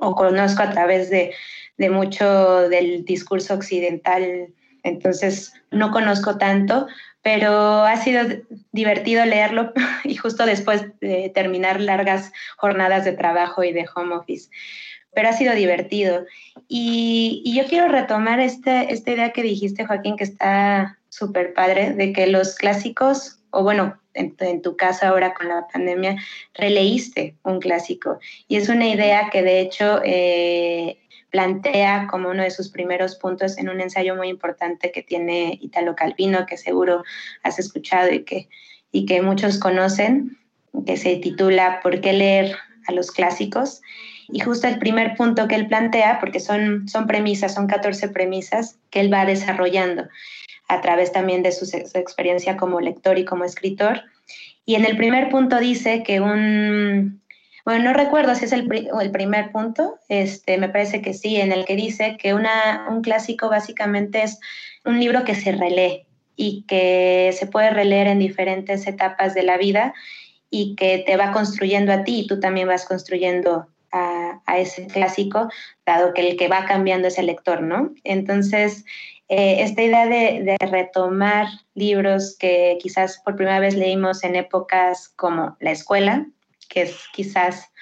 o 0.00 0.14
conozco 0.16 0.62
a 0.62 0.70
través 0.70 1.08
de, 1.08 1.32
de 1.78 1.88
mucho 1.88 2.68
del 2.68 3.04
discurso 3.04 3.54
occidental, 3.54 4.48
entonces 4.82 5.54
no 5.70 5.92
conozco 5.92 6.36
tanto, 6.36 6.88
pero 7.24 7.84
ha 7.84 7.96
sido 7.96 8.22
divertido 8.70 9.24
leerlo 9.24 9.72
y 10.04 10.14
justo 10.14 10.44
después 10.44 10.84
de 11.00 11.32
terminar 11.34 11.80
largas 11.80 12.30
jornadas 12.58 13.04
de 13.06 13.12
trabajo 13.12 13.64
y 13.64 13.72
de 13.72 13.86
home 13.92 14.14
office. 14.14 14.50
Pero 15.14 15.30
ha 15.30 15.32
sido 15.32 15.54
divertido. 15.54 16.26
Y, 16.68 17.42
yo 17.56 17.66
quiero 17.66 17.88
retomar 17.88 18.40
este, 18.40 18.92
esta 18.92 19.12
idea 19.12 19.32
que 19.32 19.42
dijiste, 19.42 19.86
Joaquín, 19.86 20.16
que 20.16 20.24
está 20.24 20.98
súper 21.08 21.54
padre, 21.54 21.94
de 21.94 22.12
que 22.12 22.26
los 22.26 22.56
clásicos, 22.56 23.38
o 23.50 23.62
bueno, 23.62 23.98
en, 24.12 24.60
tu 24.60 24.76
caso 24.76 25.06
ahora 25.06 25.32
con 25.32 25.48
la 25.48 25.66
pandemia, 25.72 26.16
releíste 26.52 27.36
un 27.42 27.58
clásico. 27.58 28.18
Y 28.48 28.56
es 28.56 28.68
una 28.68 28.86
idea 28.86 29.30
que 29.30 29.42
de 29.42 29.60
hecho 29.60 30.00
eh, 30.04 30.98
plantea 31.34 32.06
como 32.08 32.28
uno 32.28 32.44
de 32.44 32.52
sus 32.52 32.68
primeros 32.68 33.16
puntos 33.16 33.58
en 33.58 33.68
un 33.68 33.80
ensayo 33.80 34.14
muy 34.14 34.28
importante 34.28 34.92
que 34.92 35.02
tiene 35.02 35.58
Italo 35.60 35.96
Calvino, 35.96 36.46
que 36.46 36.56
seguro 36.56 37.02
has 37.42 37.58
escuchado 37.58 38.12
y 38.12 38.22
que, 38.22 38.48
y 38.92 39.04
que 39.04 39.20
muchos 39.20 39.58
conocen, 39.58 40.38
que 40.86 40.96
se 40.96 41.16
titula 41.16 41.80
¿Por 41.82 42.00
qué 42.00 42.12
leer 42.12 42.54
a 42.86 42.92
los 42.92 43.10
clásicos? 43.10 43.82
Y 44.28 44.38
justo 44.38 44.68
el 44.68 44.78
primer 44.78 45.16
punto 45.16 45.48
que 45.48 45.56
él 45.56 45.66
plantea, 45.66 46.20
porque 46.20 46.38
son, 46.38 46.86
son 46.88 47.08
premisas, 47.08 47.52
son 47.52 47.66
14 47.66 48.10
premisas 48.10 48.78
que 48.90 49.00
él 49.00 49.12
va 49.12 49.24
desarrollando 49.24 50.06
a 50.68 50.80
través 50.82 51.10
también 51.10 51.42
de 51.42 51.50
su, 51.50 51.66
su 51.66 51.98
experiencia 51.98 52.56
como 52.56 52.80
lector 52.80 53.18
y 53.18 53.24
como 53.24 53.42
escritor. 53.42 54.02
Y 54.66 54.76
en 54.76 54.84
el 54.84 54.96
primer 54.96 55.30
punto 55.30 55.58
dice 55.58 56.04
que 56.04 56.20
un, 56.20 57.23
bueno, 57.64 57.84
no 57.84 57.92
recuerdo 57.94 58.34
si 58.34 58.44
es 58.44 58.52
el, 58.52 58.68
el, 59.00 59.10
primer 59.10 59.50
punto, 59.50 59.98
este, 60.08 60.58
me 60.58 60.68
parece 60.68 61.00
que 61.00 61.14
sí, 61.14 61.36
en 61.36 61.50
el 61.50 61.64
que 61.64 61.76
dice 61.76 62.18
que 62.18 62.34
una, 62.34 62.86
un 62.90 63.00
clásico 63.00 63.48
básicamente 63.48 64.22
es 64.22 64.38
un 64.84 65.00
libro 65.00 65.24
que 65.24 65.34
se 65.34 65.52
relee 65.52 66.06
y 66.36 66.64
que 66.68 67.34
se 67.36 67.46
puede 67.46 67.70
releer 67.70 68.08
en 68.08 68.18
diferentes 68.18 68.86
etapas 68.86 69.32
de 69.32 69.44
la 69.44 69.56
vida 69.56 69.94
y 70.50 70.76
que 70.76 70.98
te 71.06 71.16
va 71.16 71.32
construyendo 71.32 71.92
a 71.92 72.04
ti 72.04 72.20
y 72.20 72.26
tú 72.26 72.38
también 72.38 72.68
vas 72.68 72.84
construyendo 72.84 73.66
a, 73.92 74.40
a 74.44 74.58
ese 74.58 74.86
clásico, 74.86 75.48
dado 75.86 76.12
que 76.12 76.28
el 76.28 76.36
que 76.36 76.48
va 76.48 76.66
cambiando 76.66 77.08
es 77.08 77.18
el 77.18 77.26
lector, 77.26 77.62
¿no? 77.62 77.94
Entonces, 78.04 78.84
eh, 79.28 79.62
esta 79.62 79.82
idea 79.82 80.06
de, 80.06 80.42
de, 80.42 80.66
retomar 80.66 81.46
libros 81.74 82.36
que 82.38 82.76
quizás 82.82 83.22
por 83.24 83.36
primera 83.36 83.58
vez 83.58 83.74
leímos 83.74 84.22
en 84.22 84.36
épocas 84.36 85.08
como 85.16 85.56
la 85.60 85.70
escuela, 85.70 86.26
que 86.74 86.82
es 86.82 86.96
quizás, 87.12 87.72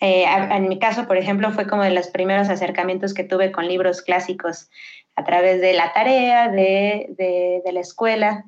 eh, 0.00 0.24
en 0.26 0.68
mi 0.68 0.78
caso, 0.78 1.08
por 1.08 1.16
ejemplo, 1.16 1.50
fue 1.50 1.66
como 1.66 1.82
de 1.82 1.90
los 1.90 2.08
primeros 2.08 2.50
acercamientos 2.50 3.14
que 3.14 3.24
tuve 3.24 3.50
con 3.50 3.66
libros 3.66 4.02
clásicos 4.02 4.68
a 5.16 5.24
través 5.24 5.60
de 5.60 5.72
la 5.72 5.92
tarea, 5.92 6.48
de, 6.48 7.06
de, 7.16 7.72
la 7.72 7.80
escuela, 7.80 8.44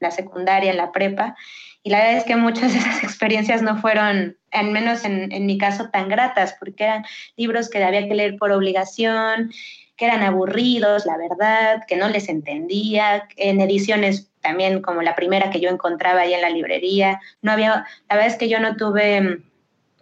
la 0.00 0.10
secundaria, 0.10 0.74
la 0.74 0.92
prepa. 0.92 1.34
Y 1.82 1.88
la 1.88 2.00
verdad 2.00 2.18
es 2.18 2.24
que 2.24 2.36
muchas 2.36 2.72
de 2.72 2.78
esas 2.80 3.02
experiencias 3.04 3.62
no 3.62 3.78
fueron, 3.78 4.36
al 4.50 4.70
menos 4.70 5.06
en, 5.06 5.32
en 5.32 5.46
mi 5.46 5.56
caso, 5.56 5.88
tan 5.88 6.08
gratas, 6.08 6.56
porque 6.58 6.84
eran 6.84 7.04
libros 7.36 7.70
que 7.70 7.82
había 7.82 8.06
que 8.06 8.14
leer 8.14 8.36
por 8.36 8.52
obligación, 8.52 9.50
que 9.96 10.06
eran 10.06 10.22
aburridos, 10.22 11.06
la 11.06 11.16
verdad, 11.16 11.82
que 11.86 11.96
no 11.96 12.08
les 12.08 12.28
entendía, 12.28 13.28
en 13.36 13.60
ediciones 13.60 14.29
también 14.40 14.82
como 14.82 15.02
la 15.02 15.14
primera 15.14 15.50
que 15.50 15.60
yo 15.60 15.70
encontraba 15.70 16.20
ahí 16.20 16.34
en 16.34 16.42
la 16.42 16.50
librería. 16.50 17.20
No 17.42 17.52
había, 17.52 17.86
la 18.08 18.16
verdad 18.16 18.26
es 18.26 18.36
que 18.36 18.48
yo 18.48 18.60
no 18.60 18.76
tuve 18.76 19.20
mm, 19.20 19.44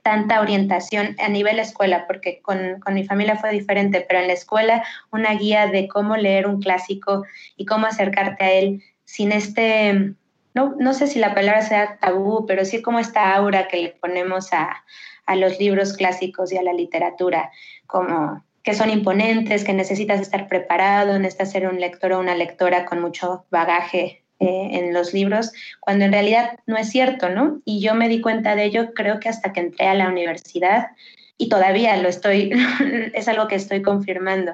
tanta 0.03 0.41
orientación 0.41 1.17
a 1.19 1.29
nivel 1.29 1.59
escuela, 1.59 2.07
porque 2.07 2.41
con, 2.41 2.81
con, 2.81 2.95
mi 2.95 3.05
familia 3.05 3.37
fue 3.37 3.51
diferente, 3.51 4.05
pero 4.09 4.21
en 4.21 4.29
la 4.29 4.33
escuela 4.33 4.85
una 5.13 5.35
guía 5.35 5.67
de 5.67 5.89
cómo 5.89 6.17
leer 6.17 6.47
un 6.47 6.61
clásico 6.61 7.25
y 7.57 7.67
cómo 7.67 7.87
acercarte 7.87 8.45
a 8.45 8.53
él 8.53 8.83
sin 9.05 9.33
este, 9.33 9.93
mm, 9.93 10.17
no, 10.55 10.75
no 10.79 10.95
sé 10.95 11.07
si 11.07 11.19
la 11.19 11.35
palabra 11.35 11.63
sea 11.63 11.99
tabú, 11.99 12.47
pero 12.47 12.65
sí 12.65 12.83
como 12.83 12.99
esta 12.99 13.35
aura 13.35 13.69
que 13.69 13.77
le 13.77 13.89
ponemos 13.91 14.53
a, 14.53 14.85
a 15.27 15.37
los 15.37 15.59
libros 15.59 15.93
clásicos 15.93 16.53
y 16.53 16.57
a 16.57 16.63
la 16.63 16.73
literatura, 16.73 17.51
como 17.87 18.43
que 18.63 18.75
son 18.75 18.91
imponentes, 18.91 19.65
que 19.65 19.73
necesitas 19.73 20.21
estar 20.21 20.49
preparado, 20.49 21.19
necesitas 21.19 21.53
ser 21.53 21.69
un 21.69 21.81
lector 21.81 22.13
o 22.13 22.21
una 22.21 22.35
lectora 22.35 22.87
con 22.87 23.01
mucho 23.01 23.47
bagaje 23.51 24.25
eh, 24.41 24.69
en 24.73 24.95
los 24.95 25.13
libros, 25.13 25.53
cuando 25.81 26.05
en 26.05 26.13
realidad 26.13 26.61
no 26.67 26.77
es 26.77 26.91
cierto, 26.91 27.29
¿no? 27.29 27.61
Y 27.65 27.81
yo 27.81 27.95
me 27.95 28.09
di 28.09 28.21
cuenta 28.21 28.55
de 28.55 28.65
ello 28.65 28.95
creo 28.95 29.19
que 29.19 29.29
hasta 29.29 29.53
que 29.53 29.59
entré 29.59 29.89
a 29.89 29.95
la 29.95 30.09
universidad 30.09 30.89
y 31.37 31.49
todavía 31.49 31.97
lo 31.97 32.09
estoy, 32.09 32.53
es 33.15 33.27
algo 33.27 33.49
que 33.49 33.57
estoy 33.57 33.83
confirmando. 33.83 34.53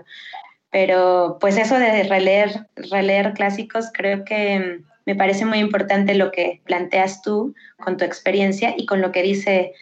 Pero 0.70 1.36
pues 1.38 1.58
eso 1.58 1.78
de 1.78 2.02
releer, 2.04 2.66
releer 2.76 3.34
clásicos, 3.34 3.90
creo 3.92 4.24
que 4.24 4.80
me 5.04 5.14
parece 5.14 5.44
muy 5.44 5.58
importante 5.58 6.14
lo 6.14 6.30
que 6.30 6.62
planteas 6.64 7.20
tú 7.20 7.54
con 7.76 7.96
tu 7.96 8.04
experiencia 8.04 8.74
y 8.76 8.86
con 8.86 9.02
lo 9.02 9.12
que 9.12 9.22
dice, 9.22 9.72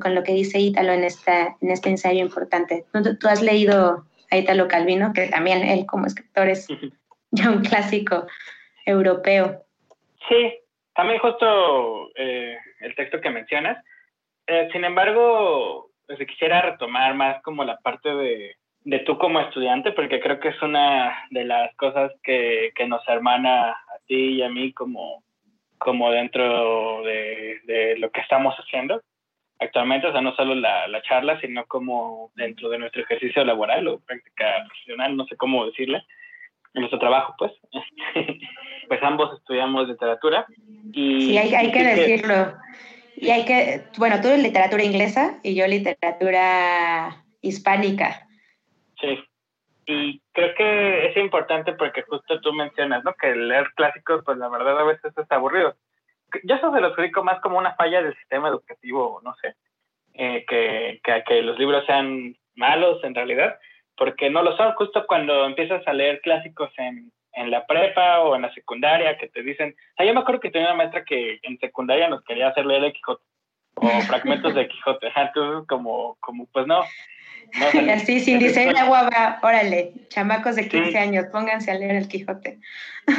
con 0.00 0.14
lo 0.14 0.22
que 0.22 0.32
dice 0.32 0.60
Ítalo 0.60 0.92
en, 0.92 1.04
esta, 1.04 1.56
en 1.60 1.70
este 1.70 1.90
ensayo 1.90 2.20
importante. 2.20 2.84
¿Tú, 2.92 3.16
tú 3.16 3.26
has 3.26 3.42
leído 3.42 4.06
a 4.30 4.36
Ítalo 4.36 4.68
Calvino, 4.68 5.12
que 5.12 5.26
también 5.26 5.62
él 5.62 5.86
como 5.86 6.06
escritor 6.06 6.48
es 6.48 6.68
ya 7.32 7.50
un 7.50 7.62
clásico 7.62 8.26
europeo. 8.90 9.62
Sí, 10.28 10.54
también 10.94 11.18
justo 11.20 12.10
eh, 12.14 12.58
el 12.80 12.94
texto 12.94 13.20
que 13.20 13.30
mencionas. 13.30 13.82
Eh, 14.46 14.68
sin 14.72 14.84
embargo, 14.84 15.90
pues, 16.06 16.18
quisiera 16.28 16.62
retomar 16.62 17.14
más 17.14 17.42
como 17.42 17.64
la 17.64 17.78
parte 17.78 18.12
de, 18.12 18.56
de, 18.84 18.98
tú 19.00 19.16
como 19.16 19.40
estudiante, 19.40 19.92
porque 19.92 20.20
creo 20.20 20.40
que 20.40 20.48
es 20.48 20.62
una 20.62 21.26
de 21.30 21.44
las 21.44 21.74
cosas 21.76 22.12
que, 22.22 22.72
que 22.74 22.86
nos 22.86 23.06
hermana 23.08 23.70
a 23.70 23.98
ti 24.06 24.34
y 24.34 24.42
a 24.42 24.48
mí 24.48 24.72
como, 24.72 25.22
como 25.78 26.10
dentro 26.10 27.02
de, 27.04 27.60
de, 27.64 27.98
lo 27.98 28.10
que 28.10 28.20
estamos 28.20 28.54
haciendo 28.56 29.00
actualmente, 29.60 30.06
o 30.06 30.12
sea, 30.12 30.22
no 30.22 30.34
solo 30.34 30.54
la, 30.54 30.88
la 30.88 31.02
charla, 31.02 31.38
sino 31.40 31.66
como 31.66 32.32
dentro 32.34 32.70
de 32.70 32.78
nuestro 32.78 33.02
ejercicio 33.02 33.44
laboral 33.44 33.86
o 33.88 34.00
práctica 34.00 34.64
profesional, 34.66 35.16
no 35.16 35.26
sé 35.26 35.36
cómo 35.36 35.66
decirle 35.66 36.02
en 36.74 36.80
nuestro 36.80 36.98
trabajo, 36.98 37.34
pues. 37.38 37.52
pues 38.88 39.02
ambos 39.02 39.38
estudiamos 39.38 39.88
literatura. 39.88 40.46
Y, 40.92 41.28
sí, 41.28 41.38
hay, 41.38 41.70
que 41.70 41.84
decirlo. 41.84 42.54
Y 43.16 43.30
hay 43.30 43.44
que, 43.44 43.84
bueno, 43.98 44.20
tú 44.20 44.28
eres 44.28 44.42
literatura 44.42 44.82
inglesa 44.82 45.38
y 45.42 45.54
yo 45.54 45.66
literatura 45.66 47.24
hispánica. 47.40 48.26
Sí. 49.00 49.18
Y 49.86 50.22
creo 50.32 50.54
que 50.54 51.08
es 51.08 51.16
importante 51.16 51.72
porque 51.72 52.02
justo 52.02 52.40
tú 52.40 52.52
mencionas, 52.52 53.02
¿no? 53.04 53.12
Que 53.14 53.34
leer 53.34 53.72
clásicos, 53.74 54.22
pues 54.24 54.38
la 54.38 54.48
verdad 54.48 54.78
a 54.78 54.84
veces 54.84 55.12
es 55.16 55.30
aburrido. 55.30 55.74
Yo 56.44 56.54
eso 56.54 56.72
se 56.72 56.80
lo 56.80 56.88
explico 56.88 57.24
más 57.24 57.40
como 57.40 57.58
una 57.58 57.74
falla 57.74 58.02
del 58.02 58.16
sistema 58.16 58.48
educativo, 58.48 59.20
no 59.24 59.34
sé, 59.42 59.54
eh, 60.14 60.44
que, 60.48 61.00
que, 61.02 61.24
que 61.26 61.42
los 61.42 61.58
libros 61.58 61.84
sean 61.86 62.36
malos 62.54 63.02
en 63.02 63.16
realidad, 63.16 63.58
porque 64.00 64.30
no 64.30 64.42
lo 64.42 64.56
son. 64.56 64.72
Justo 64.76 65.04
cuando 65.06 65.44
empiezas 65.44 65.86
a 65.86 65.92
leer 65.92 66.22
clásicos 66.22 66.70
en, 66.78 67.12
en 67.34 67.50
la 67.50 67.66
prepa 67.66 68.20
o 68.20 68.34
en 68.34 68.40
la 68.40 68.54
secundaria, 68.54 69.18
que 69.18 69.28
te 69.28 69.42
dicen, 69.42 69.76
o 69.76 69.96
sea, 69.98 70.06
yo 70.06 70.14
me 70.14 70.20
acuerdo 70.20 70.40
que 70.40 70.50
tenía 70.50 70.68
una 70.68 70.78
maestra 70.78 71.04
que 71.04 71.38
en 71.42 71.58
secundaria 71.58 72.08
nos 72.08 72.24
quería 72.24 72.48
hacer 72.48 72.64
leer 72.64 72.82
el 72.82 72.94
Quijote 72.94 73.22
o 73.74 73.88
fragmentos 74.08 74.54
de 74.54 74.68
Quijote, 74.68 75.08
entonces 75.14 75.68
como, 75.68 76.16
como 76.20 76.46
pues 76.46 76.66
no. 76.66 76.80
no 76.80 77.92
Así, 77.92 78.20
sin 78.20 78.38
diseño 78.38 78.86
guava, 78.86 79.38
órale, 79.42 79.92
chamacos 80.08 80.56
de 80.56 80.66
15 80.66 80.96
años, 80.96 81.26
pónganse 81.30 81.70
a 81.70 81.74
leer 81.74 81.96
el 81.96 82.08
Quijote. 82.08 82.58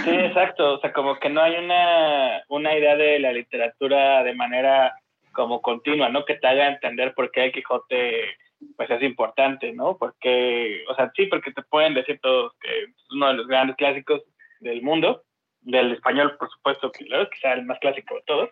Sí, 0.04 0.10
exacto, 0.10 0.74
o 0.74 0.80
sea, 0.80 0.92
como 0.94 1.20
que 1.20 1.30
no 1.30 1.44
hay 1.44 1.58
una, 1.58 2.42
una 2.48 2.76
idea 2.76 2.96
de 2.96 3.20
la 3.20 3.32
literatura 3.32 4.24
de 4.24 4.34
manera 4.34 4.96
como 5.32 5.62
continua, 5.62 6.10
¿no? 6.10 6.26
Que 6.26 6.38
te 6.38 6.48
haga 6.48 6.70
entender 6.70 7.14
por 7.14 7.30
qué 7.30 7.44
el 7.46 7.52
Quijote 7.52 8.36
pues 8.77 8.89
es 8.89 9.01
importante, 9.03 9.72
¿no? 9.74 9.98
Porque, 9.98 10.84
o 10.89 10.96
sea, 10.96 11.12
sí, 11.15 11.27
porque 11.27 11.51
te 11.51 11.62
pueden 11.63 11.94
decir 11.94 12.20
todos 12.22 12.53
que 12.60 12.84
es 12.84 13.12
uno 13.12 13.27
de 13.27 13.34
los 13.34 13.48
grandes 13.48 13.75
clásicos 13.75 14.22
del 14.60 14.82
mundo, 14.82 15.24
del 15.62 15.91
español, 15.91 16.36
por 16.38 16.50
supuesto, 16.50 16.91
que 16.91 17.06
claro, 17.06 17.30
sea 17.39 17.53
el 17.53 17.65
más 17.65 17.80
clásico 17.80 18.15
de 18.15 18.24
todos, 18.25 18.50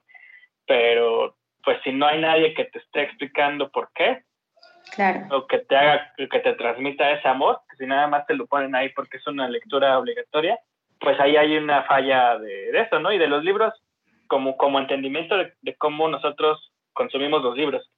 pero 0.66 1.36
pues 1.64 1.80
si 1.84 1.92
no 1.92 2.06
hay 2.08 2.22
nadie 2.22 2.54
que 2.54 2.66
te 2.66 2.80
esté 2.80 3.04
explicando 3.04 3.72
por 3.72 3.92
qué, 3.94 4.24
claro. 4.96 5.28
o 5.32 5.48
que 5.48 5.60
te 5.60 5.76
haga, 5.76 6.14
que 6.18 6.40
te 6.40 6.54
transmita 6.54 7.12
ese 7.12 7.28
amor, 7.28 7.62
que 7.70 7.78
si 7.78 7.86
nada 7.86 8.08
más 8.08 8.26
te 8.26 8.36
lo 8.36 8.48
ponen 8.48 8.76
ahí 8.76 8.90
porque 8.90 9.18
es 9.18 9.28
una 9.28 9.48
lectura 9.50 9.98
obligatoria, 9.98 10.60
pues 11.00 11.20
ahí 11.20 11.38
hay 11.38 11.58
una 11.58 11.84
falla 11.84 12.38
de, 12.38 12.72
de 12.72 12.82
eso, 12.82 13.00
¿no? 13.00 13.12
Y 13.12 13.18
de 13.18 13.28
los 13.28 13.44
libros, 13.44 13.74
como, 14.28 14.58
como 14.58 14.80
entendimiento 14.80 15.38
de, 15.38 15.54
de 15.62 15.76
cómo 15.76 16.08
nosotros 16.08 16.72
consumimos 16.94 17.42
los 17.42 17.56
libros 17.56 17.90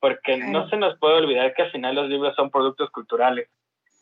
porque 0.00 0.36
no 0.36 0.68
se 0.68 0.76
nos 0.76 0.98
puede 0.98 1.16
olvidar 1.16 1.54
que 1.54 1.62
al 1.62 1.70
final 1.70 1.94
los 1.94 2.08
libros 2.08 2.34
son 2.36 2.50
productos 2.50 2.90
culturales, 2.90 3.48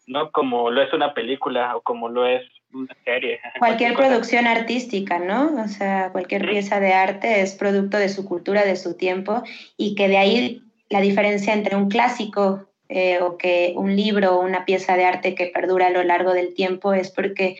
¿no? 0.06 0.30
Como 0.30 0.70
lo 0.70 0.82
es 0.82 0.92
una 0.92 1.14
película 1.14 1.76
o 1.76 1.82
como 1.82 2.08
lo 2.08 2.26
es 2.26 2.42
una 2.72 2.94
serie. 3.04 3.40
Cualquier 3.58 3.94
producción 3.94 4.46
artística, 4.46 5.18
¿no? 5.18 5.62
O 5.62 5.68
sea, 5.68 6.10
cualquier 6.12 6.48
pieza 6.48 6.80
de 6.80 6.92
arte 6.92 7.40
es 7.40 7.54
producto 7.54 7.96
de 7.96 8.08
su 8.08 8.26
cultura, 8.26 8.64
de 8.64 8.76
su 8.76 8.96
tiempo, 8.96 9.42
y 9.76 9.94
que 9.94 10.08
de 10.08 10.18
ahí 10.18 10.62
la 10.88 11.00
diferencia 11.00 11.52
entre 11.52 11.76
un 11.76 11.88
clásico 11.88 12.68
eh, 12.88 13.20
o 13.20 13.36
que 13.36 13.72
un 13.76 13.96
libro 13.96 14.36
o 14.36 14.40
una 14.40 14.64
pieza 14.64 14.96
de 14.96 15.04
arte 15.04 15.34
que 15.34 15.46
perdura 15.46 15.88
a 15.88 15.90
lo 15.90 16.04
largo 16.04 16.32
del 16.32 16.54
tiempo 16.54 16.92
es 16.92 17.10
porque 17.10 17.58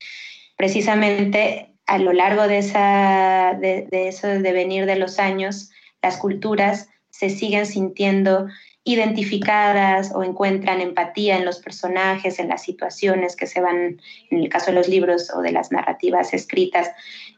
precisamente 0.56 1.72
a 1.86 1.98
lo 1.98 2.12
largo 2.12 2.46
de, 2.46 2.58
esa, 2.58 3.56
de, 3.58 3.86
de 3.90 4.08
eso 4.08 4.26
devenir 4.26 4.86
de 4.86 4.96
los 4.96 5.18
años, 5.18 5.70
las 6.02 6.16
culturas 6.18 6.88
se 7.18 7.30
siguen 7.30 7.66
sintiendo 7.66 8.46
identificadas 8.84 10.12
o 10.14 10.22
encuentran 10.22 10.80
empatía 10.80 11.36
en 11.36 11.44
los 11.44 11.58
personajes, 11.58 12.38
en 12.38 12.48
las 12.48 12.62
situaciones 12.62 13.34
que 13.34 13.46
se 13.46 13.60
van, 13.60 14.00
en 14.30 14.38
el 14.38 14.48
caso 14.48 14.66
de 14.66 14.74
los 14.74 14.88
libros 14.88 15.32
o 15.34 15.40
de 15.40 15.50
las 15.50 15.72
narrativas 15.72 16.32
escritas, 16.32 16.90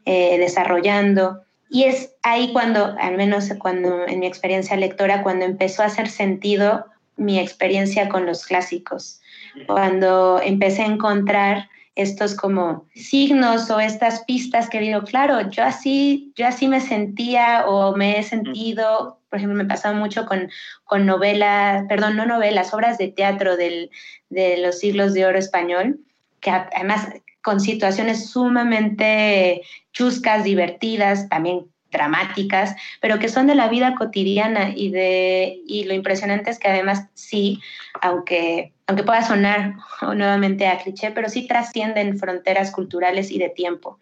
eh, 0.05 0.37
desarrollando. 0.39 1.41
Y 1.71 1.85
es 1.85 2.15
ahí 2.23 2.53
cuando, 2.53 2.95
al 2.99 3.17
menos 3.17 3.51
cuando 3.59 4.07
en 4.07 4.21
mi 4.21 4.27
experiencia 4.27 4.77
lectora, 4.77 5.23
cuando 5.23 5.47
empezó 5.47 5.83
a 5.83 5.87
hacer 5.87 6.09
sentido 6.09 6.85
mi 7.17 7.39
experiencia 7.39 8.09
con 8.09 8.27
los 8.27 8.45
clásicos, 8.45 9.21
cuando 9.67 10.41
empecé 10.43 10.83
a 10.83 10.87
encontrar 10.87 11.69
estos 11.95 12.35
como 12.35 12.87
signos 12.95 13.71
o 13.71 13.81
estas 13.81 14.25
pistas 14.25 14.69
que 14.71 14.81
digo, 14.81 15.03
claro, 15.03 15.51
yo 15.51 15.65
así, 15.65 16.33
yo 16.37 16.47
así 16.47 16.69
me 16.69 16.81
sentía 16.81 17.65
o 17.67 17.97
me 17.97 18.19
he 18.19 18.23
sentido, 18.23 19.18
por 19.29 19.39
ejemplo, 19.39 19.57
me 19.57 19.69
pasaba 19.69 19.99
mucho 19.99 20.27
con, 20.27 20.51
con 20.85 21.07
novelas, 21.07 21.85
perdón, 21.89 22.17
no 22.17 22.27
novelas, 22.27 22.73
obras 22.73 22.99
de 22.99 23.09
teatro 23.09 23.57
del, 23.57 23.91
de 24.31 24.59
los 24.59 24.79
siglos 24.79 25.15
de 25.15 25.27
oro 25.27 25.39
español, 25.39 26.01
que 26.41 26.51
además 26.51 27.09
con 27.43 27.61
situaciones 27.61 28.31
sumamente 28.31 29.63
chuscas, 29.93 30.45
divertidas, 30.45 31.29
también 31.29 31.67
dramáticas, 31.91 32.77
pero 33.01 33.19
que 33.19 33.29
son 33.29 33.47
de 33.47 33.55
la 33.55 33.69
vida 33.69 33.95
cotidiana 33.95 34.73
y 34.75 34.91
de 34.91 35.61
y 35.67 35.85
lo 35.85 35.95
impresionante 35.95 36.51
es 36.51 36.59
que 36.59 36.69
además 36.69 37.07
sí, 37.15 37.61
aunque 38.03 38.73
aunque 38.87 39.05
pueda 39.05 39.23
sonar 39.23 39.75
nuevamente 40.03 40.67
a 40.67 40.79
cliché, 40.79 41.11
pero 41.11 41.29
sí 41.29 41.47
trascienden 41.47 42.19
fronteras 42.19 42.71
culturales 42.71 43.31
y 43.31 43.39
de 43.39 43.49
tiempo. 43.49 43.99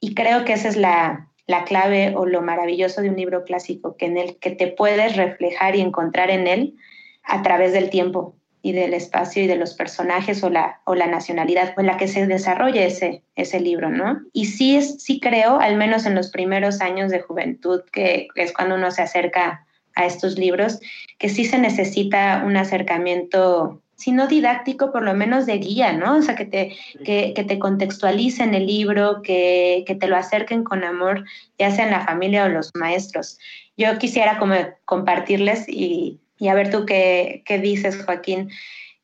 Y 0.00 0.14
creo 0.14 0.44
que 0.44 0.52
esa 0.52 0.68
es 0.68 0.76
la, 0.76 1.28
la 1.46 1.64
clave 1.64 2.14
o 2.16 2.26
lo 2.26 2.42
maravilloso 2.42 3.02
de 3.02 3.10
un 3.10 3.16
libro 3.16 3.44
clásico, 3.44 3.96
que 3.96 4.06
en 4.06 4.18
el 4.18 4.38
que 4.38 4.50
te 4.50 4.66
puedes 4.66 5.16
reflejar 5.16 5.76
y 5.76 5.80
encontrar 5.80 6.30
en 6.30 6.46
él 6.46 6.74
a 7.22 7.42
través 7.42 7.72
del 7.72 7.90
tiempo 7.90 8.36
y 8.62 8.72
del 8.72 8.94
espacio 8.94 9.44
y 9.44 9.46
de 9.46 9.54
los 9.54 9.74
personajes 9.74 10.42
o 10.42 10.50
la, 10.50 10.80
o 10.84 10.96
la 10.96 11.06
nacionalidad 11.06 11.74
con 11.74 11.86
la 11.86 11.96
que 11.96 12.08
se 12.08 12.26
desarrolla 12.26 12.84
ese, 12.84 13.22
ese 13.36 13.60
libro, 13.60 13.90
¿no? 13.90 14.22
Y 14.32 14.46
sí, 14.46 14.82
sí 14.82 15.20
creo, 15.20 15.60
al 15.60 15.76
menos 15.76 16.04
en 16.04 16.16
los 16.16 16.30
primeros 16.30 16.80
años 16.80 17.12
de 17.12 17.20
juventud, 17.20 17.82
que 17.92 18.26
es 18.34 18.52
cuando 18.52 18.74
uno 18.74 18.90
se 18.90 19.02
acerca 19.02 19.66
a 19.94 20.04
estos 20.04 20.36
libros, 20.36 20.80
que 21.18 21.28
sí 21.28 21.44
se 21.44 21.58
necesita 21.58 22.42
un 22.44 22.56
acercamiento 22.56 23.82
si 23.96 24.12
no 24.12 24.28
didáctico, 24.28 24.92
por 24.92 25.02
lo 25.02 25.14
menos 25.14 25.46
de 25.46 25.58
guía, 25.58 25.92
¿no? 25.92 26.16
O 26.16 26.22
sea, 26.22 26.36
que 26.36 26.44
te, 26.44 26.76
que, 27.04 27.32
que 27.34 27.44
te 27.44 27.58
contextualicen 27.58 28.54
el 28.54 28.66
libro, 28.66 29.22
que, 29.22 29.84
que, 29.86 29.94
te 29.94 30.06
lo 30.06 30.16
acerquen 30.16 30.64
con 30.64 30.84
amor, 30.84 31.24
ya 31.58 31.70
sea 31.70 31.86
en 31.86 31.90
la 31.90 32.04
familia 32.04 32.44
o 32.44 32.48
los 32.48 32.70
maestros. 32.74 33.38
Yo 33.76 33.98
quisiera 33.98 34.38
como 34.38 34.54
compartirles 34.84 35.68
y 35.68 36.20
y 36.38 36.48
a 36.48 36.54
ver 36.54 36.70
tú 36.70 36.84
qué, 36.86 37.42
qué 37.44 37.58
dices, 37.58 38.02
Joaquín. 38.04 38.50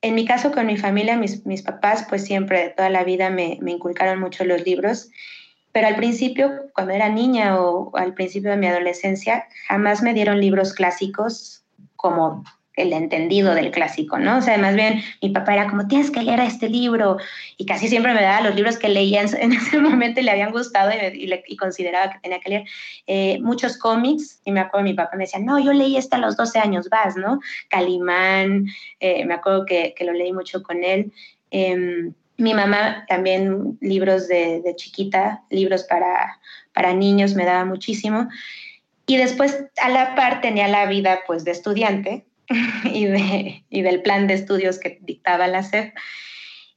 En 0.02 0.14
mi 0.14 0.24
caso, 0.24 0.52
con 0.52 0.66
mi 0.66 0.76
familia, 0.76 1.16
mis, 1.16 1.46
mis 1.46 1.62
papás, 1.62 2.06
pues 2.08 2.24
siempre, 2.24 2.74
toda 2.76 2.90
la 2.90 3.04
vida 3.04 3.30
me, 3.30 3.58
me, 3.60 3.72
inculcaron 3.72 4.20
mucho 4.20 4.44
los 4.44 4.64
libros, 4.64 5.10
pero 5.70 5.86
al 5.86 5.96
principio, 5.96 6.50
cuando 6.74 6.92
era 6.92 7.08
niña 7.08 7.60
o 7.60 7.96
al 7.96 8.12
principio 8.14 8.50
de 8.50 8.56
mi 8.56 8.66
adolescencia, 8.66 9.46
jamás 9.68 10.02
me 10.02 10.12
dieron 10.12 10.40
libros 10.40 10.74
clásicos 10.74 11.64
como 11.96 12.44
el 12.76 12.92
entendido 12.92 13.54
del 13.54 13.70
clásico, 13.70 14.18
¿no? 14.18 14.38
O 14.38 14.40
sea, 14.40 14.56
más 14.58 14.74
bien 14.74 15.02
mi 15.20 15.30
papá 15.30 15.54
era 15.54 15.68
como, 15.68 15.86
tienes 15.88 16.10
que 16.10 16.22
leer 16.22 16.40
este 16.40 16.68
libro, 16.68 17.18
y 17.56 17.66
casi 17.66 17.88
siempre 17.88 18.14
me 18.14 18.22
daba 18.22 18.40
los 18.40 18.54
libros 18.54 18.78
que 18.78 18.88
leía 18.88 19.22
en, 19.22 19.52
ese 19.52 19.78
momento 19.80 20.20
y 20.20 20.24
le 20.24 20.30
habían 20.30 20.52
gustado 20.52 20.90
y, 20.92 21.56
consideraba 21.56 22.12
que 22.12 22.18
tenía 22.20 22.40
que 22.40 22.50
leer 22.50 22.64
eh, 23.06 23.38
muchos 23.40 23.76
cómics, 23.76 24.40
y 24.44 24.52
me 24.52 24.60
acuerdo 24.60 24.84
mi 24.84 24.94
papá 24.94 25.16
me 25.16 25.24
decía, 25.24 25.40
no, 25.40 25.58
yo 25.58 25.72
leí 25.72 25.96
este 25.96 26.18
los 26.18 26.36
12 26.36 26.58
años, 26.58 26.88
vas, 26.88 27.16
¿no? 27.16 27.40
Calimán, 27.68 28.66
eh, 29.00 29.24
me 29.24 29.34
acuerdo 29.34 29.66
que, 29.66 29.94
que, 29.96 30.04
lo 30.04 30.12
leí 30.12 30.32
mucho 30.32 30.62
con 30.62 30.84
él. 30.84 31.12
Eh, 31.50 32.10
mi 32.38 32.54
mamá 32.54 33.04
también 33.08 33.78
libros 33.80 34.28
de, 34.28 34.60
de 34.62 34.74
chiquita, 34.74 35.42
libros 35.50 35.84
para, 35.84 36.38
para 36.72 36.92
niños, 36.92 37.34
me 37.34 37.44
daba 37.44 37.64
muchísimo. 37.64 38.28
Y 39.06 39.16
después 39.16 39.64
a 39.80 39.88
la 39.88 40.14
par 40.14 40.40
tenía 40.40 40.68
la 40.68 40.86
vida 40.86 41.20
pues 41.26 41.44
de 41.44 41.50
estudiante, 41.50 42.24
y, 42.84 43.06
de, 43.06 43.64
y 43.68 43.82
del 43.82 44.02
plan 44.02 44.26
de 44.26 44.34
estudios 44.34 44.78
que 44.78 44.98
dictaba 45.02 45.46
la 45.46 45.62
SEP. 45.62 45.94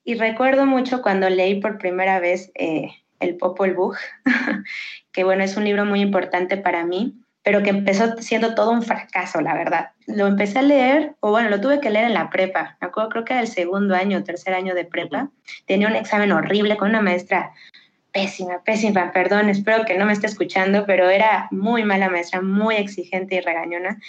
Y 0.03 0.15
recuerdo 0.15 0.65
mucho 0.65 1.01
cuando 1.01 1.29
leí 1.29 1.59
por 1.59 1.77
primera 1.77 2.19
vez 2.19 2.51
eh, 2.55 2.89
El 3.19 3.37
Popol 3.37 3.73
Vuh, 3.73 3.95
que 5.11 5.23
bueno, 5.23 5.43
es 5.43 5.57
un 5.57 5.65
libro 5.65 5.85
muy 5.85 6.01
importante 6.01 6.57
para 6.57 6.85
mí, 6.85 7.15
pero 7.41 7.63
que 7.63 7.69
empezó 7.69 8.17
siendo 8.17 8.55
todo 8.55 8.71
un 8.71 8.83
fracaso, 8.83 9.41
la 9.41 9.55
verdad. 9.55 9.91
Lo 10.07 10.27
empecé 10.27 10.59
a 10.59 10.63
leer, 10.63 11.15
o 11.19 11.31
bueno, 11.31 11.49
lo 11.49 11.61
tuve 11.61 11.79
que 11.79 11.89
leer 11.89 12.05
en 12.05 12.13
la 12.13 12.29
prepa, 12.29 12.77
me 12.81 12.87
acuerdo, 12.87 13.09
creo 13.09 13.25
que 13.25 13.33
era 13.33 13.41
el 13.41 13.47
segundo 13.47 13.95
año, 13.95 14.23
tercer 14.23 14.53
año 14.53 14.75
de 14.75 14.85
prepa. 14.85 15.29
Tenía 15.65 15.87
un 15.87 15.95
examen 15.95 16.31
horrible 16.31 16.77
con 16.77 16.89
una 16.89 17.01
maestra 17.01 17.51
pésima, 18.11 18.63
pésima, 18.63 19.11
perdón, 19.11 19.49
espero 19.49 19.85
que 19.85 19.97
no 19.97 20.05
me 20.05 20.13
esté 20.13 20.27
escuchando, 20.27 20.85
pero 20.85 21.09
era 21.09 21.47
muy 21.51 21.83
mala 21.83 22.09
maestra, 22.09 22.41
muy 22.41 22.75
exigente 22.75 23.35
y 23.35 23.41
regañona. 23.41 23.99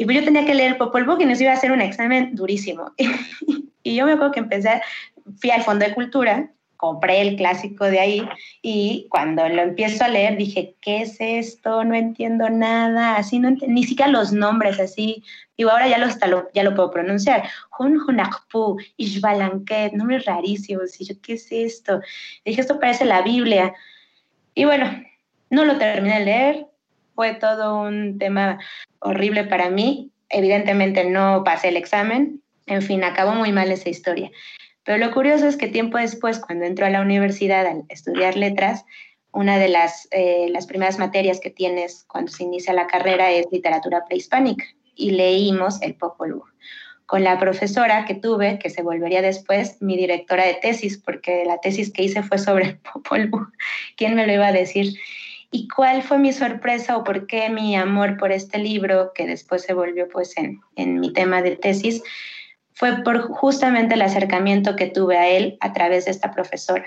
Y 0.00 0.06
pues 0.06 0.16
yo 0.16 0.24
tenía 0.24 0.46
que 0.46 0.54
leer 0.54 0.78
Popol 0.78 1.04
Vuh 1.04 1.20
y 1.20 1.26
nos 1.26 1.42
iba 1.42 1.50
a 1.50 1.54
hacer 1.56 1.72
un 1.72 1.82
examen 1.82 2.34
durísimo. 2.34 2.90
y 3.82 3.96
yo 3.96 4.06
me 4.06 4.12
acuerdo 4.12 4.32
que 4.32 4.40
empecé, 4.40 4.80
fui 5.38 5.50
al 5.50 5.62
Fondo 5.62 5.84
de 5.84 5.92
Cultura, 5.92 6.50
compré 6.78 7.20
el 7.20 7.36
clásico 7.36 7.84
de 7.84 8.00
ahí 8.00 8.28
y 8.62 9.08
cuando 9.10 9.46
lo 9.46 9.60
empiezo 9.60 10.02
a 10.02 10.08
leer 10.08 10.38
dije, 10.38 10.74
¿qué 10.80 11.02
es 11.02 11.16
esto? 11.20 11.84
No 11.84 11.94
entiendo 11.94 12.48
nada, 12.48 13.16
así 13.16 13.38
no 13.38 13.50
ni 13.50 13.84
siquiera 13.84 14.10
los 14.10 14.32
nombres 14.32 14.80
así. 14.80 15.22
Digo, 15.58 15.70
ahora 15.70 15.86
ya 15.86 15.98
lo, 15.98 16.06
hasta 16.06 16.28
lo, 16.28 16.48
ya 16.54 16.62
lo 16.62 16.74
puedo 16.74 16.90
pronunciar. 16.90 17.50
Hun 17.78 18.00
Hunakpu, 18.00 18.80
Ishbalanket, 18.96 19.92
nombres 19.92 20.24
rarísimos. 20.24 20.98
Y 20.98 21.04
yo, 21.04 21.14
¿qué 21.20 21.34
es 21.34 21.52
esto? 21.52 22.00
dije, 22.46 22.62
esto 22.62 22.80
parece 22.80 23.04
la 23.04 23.20
Biblia. 23.20 23.74
Y 24.54 24.64
bueno, 24.64 24.90
no 25.50 25.66
lo 25.66 25.76
terminé 25.76 26.20
de 26.20 26.24
leer, 26.24 26.66
fue 27.20 27.34
todo 27.34 27.78
un 27.82 28.18
tema 28.18 28.58
horrible 29.00 29.44
para 29.44 29.68
mí. 29.68 30.10
Evidentemente 30.30 31.04
no 31.04 31.44
pasé 31.44 31.68
el 31.68 31.76
examen. 31.76 32.40
En 32.64 32.80
fin, 32.80 33.04
acabó 33.04 33.34
muy 33.34 33.52
mal 33.52 33.70
esa 33.70 33.90
historia. 33.90 34.30
Pero 34.84 34.96
lo 34.96 35.12
curioso 35.12 35.46
es 35.46 35.58
que 35.58 35.68
tiempo 35.68 35.98
después, 35.98 36.38
cuando 36.38 36.64
entró 36.64 36.86
a 36.86 36.88
la 36.88 37.02
universidad 37.02 37.66
a 37.66 37.74
estudiar 37.90 38.38
letras, 38.38 38.86
una 39.32 39.58
de 39.58 39.68
las, 39.68 40.08
eh, 40.12 40.46
las 40.48 40.66
primeras 40.66 40.98
materias 40.98 41.40
que 41.40 41.50
tienes 41.50 42.04
cuando 42.04 42.32
se 42.32 42.44
inicia 42.44 42.72
la 42.72 42.86
carrera 42.86 43.30
es 43.30 43.44
literatura 43.52 44.06
prehispánica 44.06 44.64
y 44.94 45.10
leímos 45.10 45.82
el 45.82 45.96
Popol 45.96 46.32
Vuh 46.32 46.46
con 47.04 47.22
la 47.22 47.38
profesora 47.38 48.06
que 48.06 48.14
tuve, 48.14 48.58
que 48.58 48.70
se 48.70 48.82
volvería 48.82 49.20
después 49.20 49.82
mi 49.82 49.96
directora 49.96 50.46
de 50.46 50.54
tesis, 50.54 50.96
porque 50.96 51.44
la 51.44 51.58
tesis 51.58 51.92
que 51.92 52.04
hice 52.04 52.22
fue 52.22 52.38
sobre 52.38 52.64
el 52.64 52.78
Popol 52.78 53.26
Vuh. 53.26 53.46
¿Quién 53.96 54.14
me 54.14 54.26
lo 54.26 54.32
iba 54.32 54.46
a 54.46 54.52
decir? 54.52 54.94
¿Y 55.50 55.66
cuál 55.68 56.02
fue 56.02 56.18
mi 56.18 56.32
sorpresa 56.32 56.96
o 56.96 57.04
por 57.04 57.26
qué 57.26 57.50
mi 57.50 57.74
amor 57.76 58.16
por 58.16 58.30
este 58.30 58.58
libro, 58.58 59.12
que 59.14 59.26
después 59.26 59.62
se 59.62 59.74
volvió 59.74 60.08
pues 60.08 60.36
en, 60.36 60.60
en 60.76 61.00
mi 61.00 61.12
tema 61.12 61.42
de 61.42 61.56
tesis? 61.56 62.02
Fue 62.72 63.02
por 63.02 63.22
justamente 63.22 63.94
el 63.94 64.02
acercamiento 64.02 64.76
que 64.76 64.86
tuve 64.86 65.18
a 65.18 65.28
él 65.28 65.58
a 65.60 65.72
través 65.72 66.04
de 66.04 66.12
esta 66.12 66.30
profesora, 66.30 66.86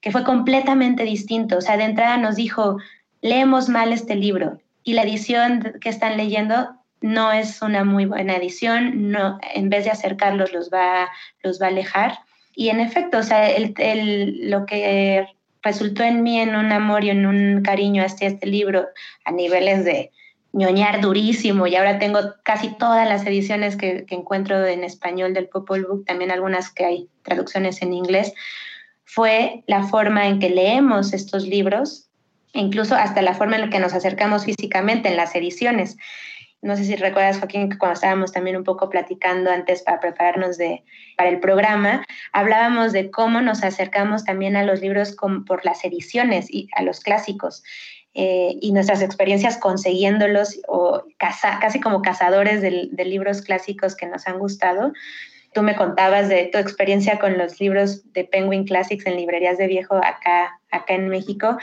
que 0.00 0.10
fue 0.10 0.24
completamente 0.24 1.04
distinto. 1.04 1.58
O 1.58 1.60
sea, 1.60 1.76
de 1.76 1.84
entrada 1.84 2.16
nos 2.16 2.36
dijo, 2.36 2.78
leemos 3.22 3.68
mal 3.68 3.92
este 3.92 4.16
libro 4.16 4.60
y 4.82 4.94
la 4.94 5.02
edición 5.02 5.74
que 5.80 5.88
están 5.88 6.16
leyendo 6.16 6.70
no 7.00 7.32
es 7.32 7.62
una 7.62 7.84
muy 7.84 8.06
buena 8.06 8.36
edición, 8.36 9.10
no, 9.10 9.38
en 9.54 9.70
vez 9.70 9.84
de 9.84 9.90
acercarlos 9.90 10.52
los 10.52 10.70
va, 10.70 11.08
los 11.42 11.60
va 11.60 11.66
a 11.66 11.70
alejar. 11.70 12.18
Y 12.54 12.68
en 12.68 12.80
efecto, 12.80 13.18
o 13.18 13.22
sea, 13.22 13.48
el, 13.48 13.74
el, 13.78 14.50
lo 14.50 14.66
que 14.66 15.26
resultó 15.62 16.02
en 16.02 16.22
mí 16.22 16.40
en 16.40 16.56
un 16.56 16.72
amor 16.72 17.04
y 17.04 17.10
en 17.10 17.26
un 17.26 17.62
cariño 17.62 18.04
hacia 18.04 18.28
este 18.28 18.46
libro 18.46 18.86
a 19.24 19.32
niveles 19.32 19.84
de 19.84 20.10
ñoñar 20.52 21.00
durísimo 21.00 21.66
y 21.66 21.76
ahora 21.76 21.98
tengo 21.98 22.18
casi 22.42 22.76
todas 22.76 23.08
las 23.08 23.24
ediciones 23.26 23.76
que, 23.76 24.04
encuentro 24.10 24.66
en 24.66 24.84
español 24.84 25.32
del 25.32 25.48
Popol 25.48 25.86
Book, 25.86 26.04
también 26.06 26.30
algunas 26.30 26.70
que 26.70 26.84
hay 26.84 27.08
traducciones 27.22 27.82
en 27.82 27.92
inglés, 27.92 28.32
fue 29.04 29.62
la 29.66 29.84
forma 29.84 30.26
en 30.28 30.38
que 30.38 30.50
leemos 30.50 31.12
estos 31.12 31.46
libros, 31.46 32.08
incluso 32.52 32.94
hasta 32.94 33.22
la 33.22 33.34
forma 33.34 33.56
en 33.56 33.62
la 33.62 33.70
que 33.70 33.78
nos 33.78 33.92
acercamos 33.92 34.44
físicamente 34.44 35.08
en 35.08 35.16
las 35.16 35.34
ediciones. 35.34 35.96
No 36.62 36.76
sé 36.76 36.84
si 36.84 36.96
recuerdas, 36.96 37.38
Joaquín, 37.38 37.70
que 37.70 37.78
cuando 37.78 37.94
estábamos 37.94 38.32
también 38.32 38.56
un 38.56 38.64
poco 38.64 38.90
platicando 38.90 39.50
antes 39.50 39.82
para 39.82 39.98
prepararnos 39.98 40.58
de, 40.58 40.84
para 41.16 41.30
el 41.30 41.40
programa, 41.40 42.04
hablábamos 42.32 42.92
de 42.92 43.10
cómo 43.10 43.40
nos 43.40 43.64
acercamos 43.64 44.24
también 44.24 44.56
a 44.56 44.64
los 44.64 44.80
libros 44.80 45.16
por 45.46 45.64
las 45.64 45.84
ediciones 45.84 46.50
y 46.50 46.68
a 46.74 46.82
los 46.82 47.00
clásicos. 47.00 47.62
Eh, 48.12 48.56
y 48.60 48.72
nuestras 48.72 49.02
experiencias 49.02 49.56
consiguiéndolos 49.56 50.60
o 50.66 51.04
casi 51.18 51.80
como 51.80 52.02
cazadores 52.02 52.60
de, 52.60 52.88
de 52.90 53.04
libros 53.04 53.40
clásicos 53.40 53.94
que 53.94 54.06
nos 54.06 54.26
han 54.26 54.38
gustado. 54.38 54.92
Tú 55.54 55.62
me 55.62 55.76
contabas 55.76 56.28
de 56.28 56.46
tu 56.46 56.58
experiencia 56.58 57.18
con 57.18 57.38
los 57.38 57.60
libros 57.60 58.12
de 58.12 58.24
Penguin 58.24 58.64
Classics 58.64 59.06
en 59.06 59.16
librerías 59.16 59.58
de 59.58 59.68
viejo 59.68 59.94
acá, 59.94 60.60
acá 60.70 60.94
en 60.94 61.08
México 61.08 61.56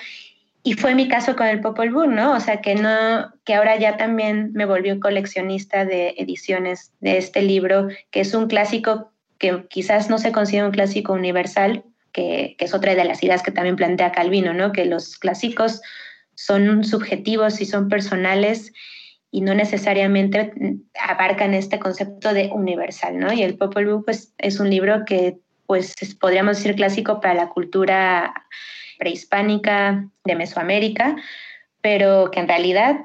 y 0.67 0.73
fue 0.73 0.95
mi 0.95 1.07
caso 1.07 1.37
con 1.37 1.47
el 1.47 1.61
Popol 1.61 1.93
Vuh, 1.93 2.07
¿no? 2.07 2.33
O 2.33 2.41
sea, 2.41 2.59
que 2.59 2.75
no, 2.75 3.31
que 3.45 3.55
ahora 3.55 3.77
ya 3.77 3.95
también 3.95 4.51
me 4.51 4.65
volví 4.65 4.99
coleccionista 4.99 5.85
de 5.85 6.13
ediciones 6.17 6.91
de 6.99 7.17
este 7.17 7.41
libro, 7.41 7.87
que 8.11 8.19
es 8.19 8.33
un 8.33 8.47
clásico 8.47 9.13
que 9.37 9.65
quizás 9.69 10.09
no 10.09 10.17
se 10.17 10.33
considera 10.33 10.65
un 10.65 10.73
clásico 10.73 11.13
universal, 11.13 11.85
que, 12.11 12.57
que 12.59 12.65
es 12.65 12.73
otra 12.73 12.95
de 12.95 13.05
las 13.05 13.23
ideas 13.23 13.43
que 13.43 13.51
también 13.51 13.77
plantea 13.77 14.11
Calvino, 14.11 14.53
¿no? 14.53 14.73
Que 14.73 14.83
los 14.83 15.15
clásicos 15.17 15.81
son 16.35 16.83
subjetivos 16.83 17.61
y 17.61 17.65
son 17.65 17.87
personales 17.87 18.73
y 19.31 19.39
no 19.39 19.53
necesariamente 19.55 20.51
abarcan 21.01 21.53
este 21.53 21.79
concepto 21.79 22.33
de 22.33 22.49
universal, 22.51 23.17
¿no? 23.17 23.31
Y 23.31 23.41
el 23.41 23.57
Popol 23.57 23.85
Vuh, 23.85 24.03
pues, 24.03 24.33
es 24.37 24.59
un 24.59 24.69
libro 24.69 25.05
que, 25.05 25.37
pues, 25.65 25.95
podríamos 26.19 26.57
decir 26.57 26.75
clásico 26.75 27.21
para 27.21 27.35
la 27.35 27.47
cultura 27.47 28.33
prehispánica 28.97 30.07
de 30.25 30.35
Mesoamérica, 30.35 31.15
pero 31.81 32.31
que 32.31 32.39
en 32.39 32.47
realidad 32.47 32.97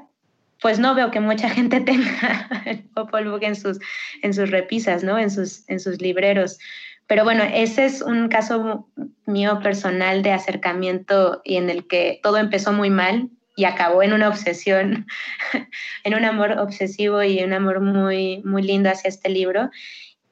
pues 0.63 0.79
no 0.79 0.95
veo 0.95 1.11
que 1.11 1.19
mucha 1.19 1.49
gente 1.57 1.81
tenga 1.81 2.49
el 2.65 2.79
Popol 2.79 3.37
en 3.43 3.55
sus, 3.55 3.79
en 4.21 4.33
sus 4.33 4.49
repisas, 4.49 5.03
¿no? 5.03 5.19
En 5.19 5.29
sus, 5.29 5.69
en 5.69 5.79
sus 5.79 6.01
libreros. 6.01 6.57
Pero 7.05 7.25
bueno, 7.25 7.43
ese 7.43 7.85
es 7.85 8.01
un 8.01 8.29
caso 8.29 8.87
mío 9.25 9.59
personal 9.61 10.23
de 10.23 10.31
acercamiento 10.31 11.41
y 11.43 11.57
en 11.57 11.69
el 11.69 11.85
que 11.85 12.19
todo 12.23 12.37
empezó 12.37 12.71
muy 12.71 12.89
mal 12.89 13.29
y 13.55 13.65
acabó 13.65 14.01
en 14.03 14.13
una 14.13 14.29
obsesión, 14.29 15.05
en 16.03 16.13
un 16.15 16.25
amor 16.25 16.53
obsesivo 16.53 17.21
y 17.23 17.43
un 17.43 17.53
amor 17.53 17.81
muy, 17.81 18.41
muy 18.43 18.63
lindo 18.63 18.89
hacia 18.89 19.09
este 19.09 19.29
libro. 19.29 19.69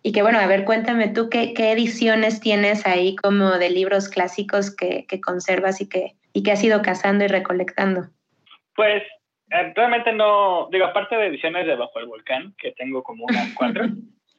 Y 0.04 0.14
que 0.14 0.24
bueno, 0.24 0.40
a 0.40 0.48
ver, 0.48 0.66
cuéntame 0.66 1.10
tú 1.10 1.30
qué, 1.30 1.54
qué 1.54 1.72
ediciones 1.72 2.40
tienes 2.42 2.88
ahí 2.88 3.16
como 3.16 3.52
de 3.52 3.70
libros 3.70 4.10
clásicos 4.10 4.76
que, 4.76 5.06
que, 5.08 5.22
conservas 5.22 5.80
y 5.80 5.88
que, 5.88 6.16
y 6.34 6.42
que 6.44 6.52
has 6.52 6.64
ido 6.64 6.82
cazando 6.82 7.24
y 7.24 7.28
recolectando. 7.28 8.10
Pues 8.76 9.04
eh, 9.52 9.74
realmente 9.76 10.12
no, 10.12 10.70
digo, 10.72 10.86
aparte 10.86 11.16
de 11.16 11.28
ediciones 11.28 11.68
de 11.68 11.76
Bajo 11.76 12.00
el 12.00 12.08
Volcán, 12.08 12.56
que 12.58 12.72
tengo 12.72 13.04
como 13.04 13.26
unas 13.26 13.54
cuatro, 13.56 13.86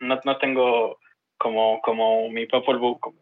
no, 0.00 0.20
no 0.24 0.38
tengo 0.38 0.98
como, 1.38 1.80
como 1.82 2.28
mi 2.28 2.46
Popol 2.46 2.78
Vuh 2.78 2.98
como, 2.98 3.18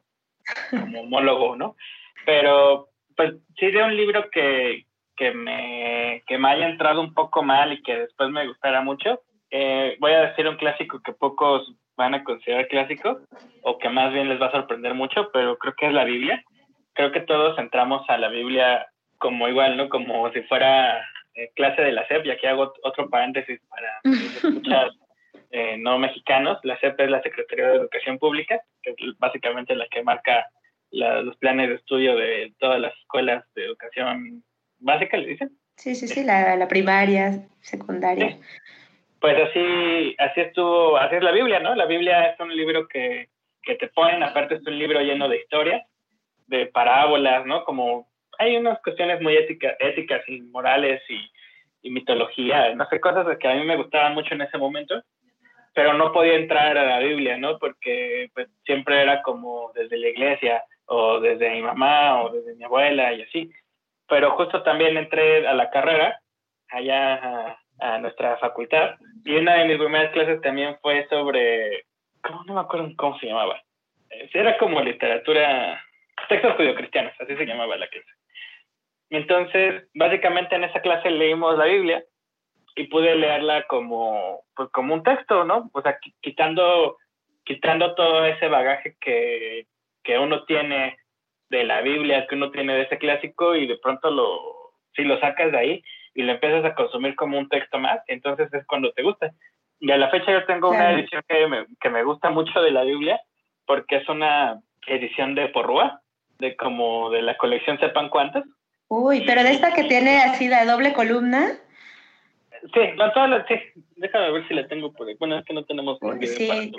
como 0.71 1.01
homólogo, 1.03 1.57
¿no? 1.57 1.77
Pero 2.25 2.89
pues 3.17 3.35
sí 3.59 3.71
de 3.71 3.83
un 3.83 3.95
libro 3.95 4.31
que, 4.31 4.87
que, 5.15 5.33
me, 5.33 6.23
que 6.27 6.39
me 6.39 6.49
haya 6.49 6.69
entrado 6.69 7.03
un 7.03 7.13
poco 7.13 7.43
mal 7.43 7.73
y 7.73 7.83
que 7.83 7.97
después 7.97 8.31
me 8.31 8.47
gustara 8.47 8.81
mucho, 8.81 9.21
eh, 9.51 9.97
voy 10.01 10.13
a 10.13 10.29
decir 10.29 10.49
un 10.49 10.57
clásico 10.57 11.03
que 11.03 11.13
pocos 11.13 11.75
van 12.01 12.15
a 12.15 12.25
considerar 12.25 12.67
clásico 12.69 13.21
o 13.63 13.79
que 13.79 13.91
más 13.91 14.13
bien 14.15 14.31
les 14.31 14.41
va 14.41 14.47
a 14.47 14.53
sorprender 14.53 14.95
mucho, 14.95 15.31
pero 15.33 15.59
creo 15.59 15.75
que 15.75 15.87
es 15.87 15.93
la 15.93 16.05
Biblia. 16.05 16.43
Creo 16.95 17.13
que 17.13 17.21
todos 17.21 17.59
entramos 17.59 18.09
a 18.09 18.17
la 18.17 18.29
Biblia 18.29 18.87
como 19.19 19.47
igual, 19.49 19.77
¿no? 19.77 19.91
Como 19.91 20.33
si 20.33 20.41
fuera 20.45 20.99
eh, 21.35 21.51
clase 21.55 21.83
de 21.83 21.93
la 21.93 22.09
SEP, 22.09 22.25
y 22.25 22.31
aquí 22.31 22.47
hago 22.47 22.73
otro 22.83 23.11
paréntesis 23.11 23.61
para 23.69 24.01
escuchar 24.37 24.91
eh, 25.51 25.77
no 25.77 25.99
mexicanos. 25.99 26.59
La 26.63 26.81
SEP 26.81 26.99
es 27.01 27.11
la 27.11 27.23
Secretaría 27.23 27.69
de 27.69 27.77
Educación 27.77 28.19
Pública, 28.19 28.59
que 28.83 28.93
es 28.93 29.19
básicamente 29.19 29.77
la 29.77 29.87
que 29.89 30.03
marca 30.03 30.47
los 30.93 31.37
planes 31.37 31.69
de 31.69 31.75
estudio 31.77 32.17
de 32.17 32.53
todas 32.59 32.81
las 32.81 32.97
escuelas 32.97 33.45
de 33.55 33.67
educación 33.67 34.43
básica, 34.79 35.19
¿le 35.19 35.29
dicen? 35.29 35.51
Sí, 35.77 35.95
sí, 35.95 36.09
sí, 36.09 36.25
la, 36.25 36.57
la 36.57 36.67
primaria, 36.67 37.47
secundaria. 37.61 38.39
Pues 39.21 39.37
así, 39.49 40.17
así 40.19 40.41
estuvo, 40.41 40.97
así 40.97 41.17
es 41.17 41.23
la 41.23 41.33
Biblia, 41.33 41.61
¿no? 41.61 41.75
La 41.75 41.85
Biblia 41.85 42.31
es 42.31 42.41
un 42.41 42.55
libro 42.57 42.89
que, 42.89 43.29
que 43.63 43.75
te 43.75 43.89
ponen, 43.89 44.23
aparte 44.23 44.55
es 44.55 44.67
un 44.67 44.79
libro 44.79 45.01
lleno 45.01 45.29
de 45.29 45.37
historias, 45.37 45.83
de 46.47 46.67
parábolas, 46.67 47.45
¿no? 47.45 47.65
Como 47.65 48.09
hay 48.39 48.57
unas 48.57 48.81
cuestiones 48.83 49.21
muy 49.21 49.37
ética, 49.37 49.77
éticas 49.79 50.27
y 50.27 50.41
morales 50.41 51.03
y, 51.11 51.21
y 51.83 51.91
mitología, 51.91 52.75
no 52.75 52.87
sé, 52.89 52.99
cosas 52.99 53.27
que 53.39 53.49
a 53.49 53.55
mí 53.55 53.65
me 53.65 53.77
gustaban 53.77 54.15
mucho 54.15 54.33
en 54.35 54.41
ese 54.41 54.57
momento, 54.57 55.03
pero 55.75 55.93
no 55.93 56.13
podía 56.13 56.35
entrar 56.35 56.77
a 56.79 56.85
la 56.85 56.99
Biblia, 57.01 57.37
¿no? 57.37 57.59
Porque 57.59 58.31
pues, 58.35 58.49
siempre 58.65 59.03
era 59.03 59.23
como 59.23 59.71
desde 59.75 59.99
la 59.99 60.09
iglesia 60.09 60.65
o 60.87 61.21
desde 61.21 61.51
mi 61.51 61.63
mamá 61.63 62.23
o 62.23 62.31
desde 62.31 62.55
mi 62.55 62.65
abuela 62.65 63.13
y 63.13 63.23
así. 63.23 63.51
Pero 64.09 64.33
justo 64.33 64.63
también 64.63 64.97
entré 64.97 65.47
a 65.47 65.55
la 65.55 65.71
carrera 65.71 66.21
allá 66.71 67.60
a 67.81 67.99
nuestra 67.99 68.37
facultad. 68.39 68.97
Y 69.25 69.37
una 69.37 69.55
de 69.55 69.67
mis 69.67 69.79
primeras 69.79 70.13
clases 70.13 70.41
también 70.41 70.77
fue 70.83 71.07
sobre, 71.09 71.85
¿cómo 72.23 72.45
no 72.45 72.55
me 72.55 72.61
acuerdo 72.61 72.91
cómo 72.97 73.19
se 73.19 73.27
llamaba? 73.27 73.61
Era 74.33 74.59
como 74.59 74.81
literatura, 74.81 75.83
textos 76.29 76.57
judio-cristianos, 76.57 77.13
así 77.19 77.37
se 77.37 77.47
llamaba 77.47 77.77
la 77.77 77.89
clase. 77.89 78.11
Entonces, 79.11 79.89
básicamente 79.95 80.55
en 80.55 80.65
esa 80.65 80.81
clase 80.81 81.11
leímos 81.11 81.59
la 81.59 81.65
Biblia 81.65 82.05
y 82.77 82.85
pude 82.85 83.15
leerla 83.17 83.65
como, 83.67 84.45
pues 84.55 84.69
como 84.71 84.95
un 84.95 85.03
texto, 85.03 85.45
¿no? 85.45 85.69
O 85.73 85.83
sea, 85.83 85.99
quitando, 86.21 86.97
quitando 87.45 87.95
todo 87.95 88.25
ese 88.25 88.49
bagaje 88.49 88.97
que, 89.01 89.67
que 90.05 90.19
uno 90.19 90.45
tiene 90.45 90.97
de 91.51 91.65
la 91.65 91.81
Biblia, 91.81 92.27
que 92.29 92.37
uno 92.37 92.53
tiene 92.53 92.75
de 92.75 92.83
ese 92.83 92.99
clásico 92.99 93.57
y 93.57 93.67
de 93.67 93.79
pronto 93.79 94.11
lo, 94.11 94.73
si 94.95 95.03
lo 95.03 95.19
sacas 95.19 95.51
de 95.51 95.59
ahí, 95.59 95.83
y 96.15 96.23
lo 96.23 96.33
empiezas 96.33 96.65
a 96.65 96.75
consumir 96.75 97.15
como 97.17 97.39
un 97.39 97.49
texto 97.49 97.79
más, 97.79 98.01
entonces 98.07 98.53
es 98.53 98.67
cuando 98.67 98.93
te 98.93 99.03
gusta. 99.03 99.33
Y 99.79 99.91
a 99.91 99.97
la 99.97 100.11
fecha 100.11 100.33
yo 100.33 100.45
tengo 100.45 100.71
una 100.71 100.93
edición 100.93 101.23
que 101.27 101.47
me, 101.47 101.67
que 101.81 101.89
me 101.89 102.03
gusta 102.03 102.31
mucho 102.31 102.61
de 102.61 102.71
la 102.71 102.85
Biblia, 102.85 103.21
porque 103.67 103.97
es 103.97 104.09
una 104.09 104.61
edición 104.87 105.35
de 105.35 105.49
Porrúa, 105.49 106.03
de 106.39 106.57
como 106.57 107.11
de 107.11 107.23
la 107.23 107.37
colección 107.37 107.79
Sepan 107.79 108.09
Cuántos. 108.11 108.45
Uy, 108.89 109.23
pero 109.27 109.43
de 109.43 109.53
esta 109.53 109.73
que 109.73 109.85
tiene 109.85 110.19
así 110.19 110.49
la 110.49 110.65
doble 110.65 110.93
columna. 110.93 111.53
Sí, 112.75 112.81
no, 112.97 113.11
todas 113.13 113.47
sí. 113.49 113.55
Déjame 113.97 114.33
ver 114.33 114.49
si 114.49 114.55
la 114.55 114.67
tengo 114.67 114.93
por. 114.93 115.07
Bueno, 115.19 115.39
es 115.39 115.45
que 115.47 115.55
no 115.55 115.65
tenemos 115.65 115.99
Sí, 116.23 116.73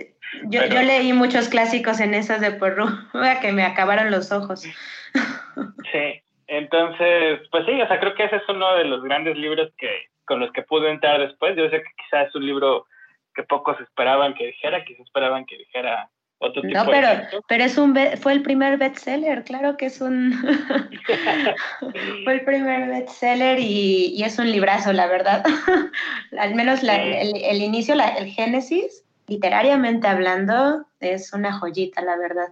yo, 0.43 0.65
yo 0.65 0.81
leí 0.81 1.13
muchos 1.13 1.49
clásicos 1.49 1.99
en 1.99 2.13
esas 2.13 2.41
de 2.41 2.51
Porrúa 2.51 3.09
que 3.41 3.51
me 3.51 3.63
acabaron 3.63 4.11
los 4.11 4.31
ojos. 4.31 4.61
Sí, 4.61 6.21
entonces, 6.51 7.39
pues 7.49 7.65
sí, 7.65 7.81
o 7.81 7.87
sea, 7.87 7.97
creo 8.01 8.13
que 8.13 8.25
ese 8.25 8.35
es 8.35 8.49
uno 8.49 8.75
de 8.75 8.83
los 8.83 9.01
grandes 9.01 9.37
libros 9.37 9.71
que 9.77 10.07
con 10.25 10.41
los 10.41 10.51
que 10.51 10.63
pude 10.63 10.91
entrar 10.91 11.21
después. 11.21 11.55
Yo 11.55 11.69
sé 11.69 11.77
que 11.81 11.89
quizás 12.03 12.27
es 12.27 12.35
un 12.35 12.45
libro 12.45 12.87
que 13.33 13.43
pocos 13.43 13.79
esperaban 13.79 14.33
que 14.33 14.47
dijera, 14.47 14.83
quizás 14.83 15.05
esperaban 15.05 15.45
que 15.45 15.57
dijera 15.57 16.09
otro 16.39 16.61
tipo 16.61 16.73
no, 16.73 16.85
pero, 16.87 17.07
pero 17.47 17.63
es 17.63 17.77
un 17.77 17.97
fue 18.17 18.33
el 18.33 18.41
primer 18.41 18.77
bestseller, 18.77 19.45
claro 19.45 19.77
que 19.77 19.85
es 19.85 20.01
un 20.01 20.33
fue 22.25 22.33
el 22.33 22.43
primer 22.43 22.89
bestseller 22.89 23.57
y, 23.57 24.07
y 24.07 24.23
es 24.23 24.37
un 24.37 24.51
librazo, 24.51 24.91
la 24.91 25.07
verdad. 25.07 25.45
Al 26.37 26.53
menos 26.53 26.83
la, 26.83 27.01
el, 27.01 27.31
el, 27.33 27.61
inicio, 27.61 27.95
la, 27.95 28.09
el 28.09 28.25
génesis, 28.25 29.05
literariamente 29.27 30.05
hablando, 30.05 30.85
es 30.99 31.31
una 31.31 31.53
joyita, 31.53 32.01
la 32.01 32.17
verdad. 32.17 32.49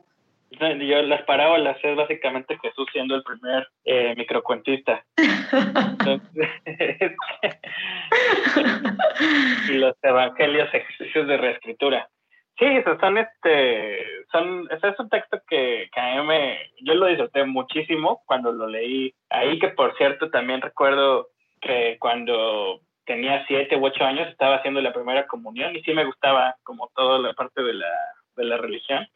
Yo 0.51 1.01
las 1.03 1.21
parábolas 1.23 1.77
es 1.83 1.95
básicamente 1.95 2.57
Jesús 2.59 2.87
siendo 2.91 3.15
el 3.15 3.23
primer 3.23 3.67
eh, 3.85 4.13
microcuentista. 4.17 5.05
y 9.69 9.73
los 9.73 9.95
evangelios 10.01 10.73
ejercicios 10.73 11.27
de 11.27 11.37
reescritura. 11.37 12.09
Sí, 12.57 12.65
son 12.99 13.17
este, 13.17 14.05
son, 14.31 14.67
es 14.69 14.99
un 14.99 15.09
texto 15.09 15.39
que, 15.47 15.89
que 15.93 15.99
a 15.99 16.15
mí 16.15 16.27
me, 16.27 16.57
yo 16.81 16.95
lo 16.95 17.05
disfruté 17.05 17.45
muchísimo 17.45 18.21
cuando 18.25 18.51
lo 18.51 18.67
leí 18.67 19.13
ahí, 19.29 19.59
que 19.59 19.69
por 19.69 19.95
cierto 19.97 20.29
también 20.29 20.61
recuerdo 20.61 21.29
que 21.61 21.95
cuando 21.99 22.81
tenía 23.05 23.45
siete 23.47 23.77
u 23.77 23.85
ocho 23.85 24.03
años 24.03 24.27
estaba 24.27 24.57
haciendo 24.57 24.81
la 24.81 24.91
primera 24.91 25.25
comunión 25.25 25.73
y 25.73 25.81
sí 25.83 25.93
me 25.93 26.03
gustaba 26.03 26.57
como 26.63 26.91
toda 26.95 27.19
la 27.19 27.33
parte 27.33 27.63
de 27.63 27.73
la, 27.73 27.91
de 28.35 28.43
la 28.43 28.57
religión 28.57 29.07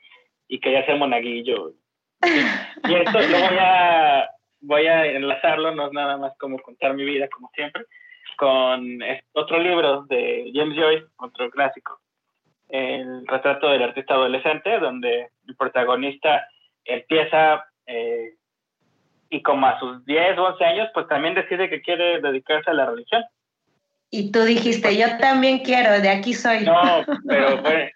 y 0.47 0.59
quería 0.59 0.85
ser 0.85 0.97
monaguillo. 0.97 1.73
Y 2.85 2.93
esto 2.95 3.19
lo 3.19 3.39
voy 3.39 3.57
a, 3.59 4.29
voy 4.61 4.87
a 4.87 5.05
enlazarlo, 5.05 5.73
no 5.73 5.87
es 5.87 5.93
nada 5.93 6.17
más 6.17 6.33
como 6.37 6.59
contar 6.59 6.93
mi 6.93 7.05
vida, 7.05 7.27
como 7.29 7.49
siempre, 7.53 7.85
con 8.37 8.99
otro 9.33 9.59
libro 9.59 10.03
de 10.03 10.51
James 10.53 10.77
Joyce, 10.77 11.05
otro 11.17 11.49
clásico, 11.49 11.99
El 12.69 13.25
retrato 13.27 13.69
del 13.69 13.83
artista 13.83 14.15
adolescente, 14.15 14.79
donde 14.79 15.29
el 15.47 15.55
protagonista 15.55 16.47
empieza 16.85 17.65
eh, 17.85 18.35
y 19.29 19.41
como 19.41 19.65
a 19.65 19.79
sus 19.79 20.05
10 20.05 20.37
o 20.37 20.43
11 20.45 20.65
años, 20.65 20.89
pues 20.93 21.07
también 21.07 21.33
decide 21.33 21.69
que 21.69 21.81
quiere 21.81 22.21
dedicarse 22.21 22.69
a 22.69 22.73
la 22.75 22.85
religión. 22.85 23.23
Y 24.11 24.31
tú 24.31 24.43
dijiste, 24.43 24.95
yo 24.95 25.17
también 25.17 25.59
quiero, 25.59 25.99
de 25.99 26.09
aquí 26.09 26.33
soy. 26.33 26.63
No, 26.63 27.03
pero 27.27 27.57
bueno, 27.61 27.89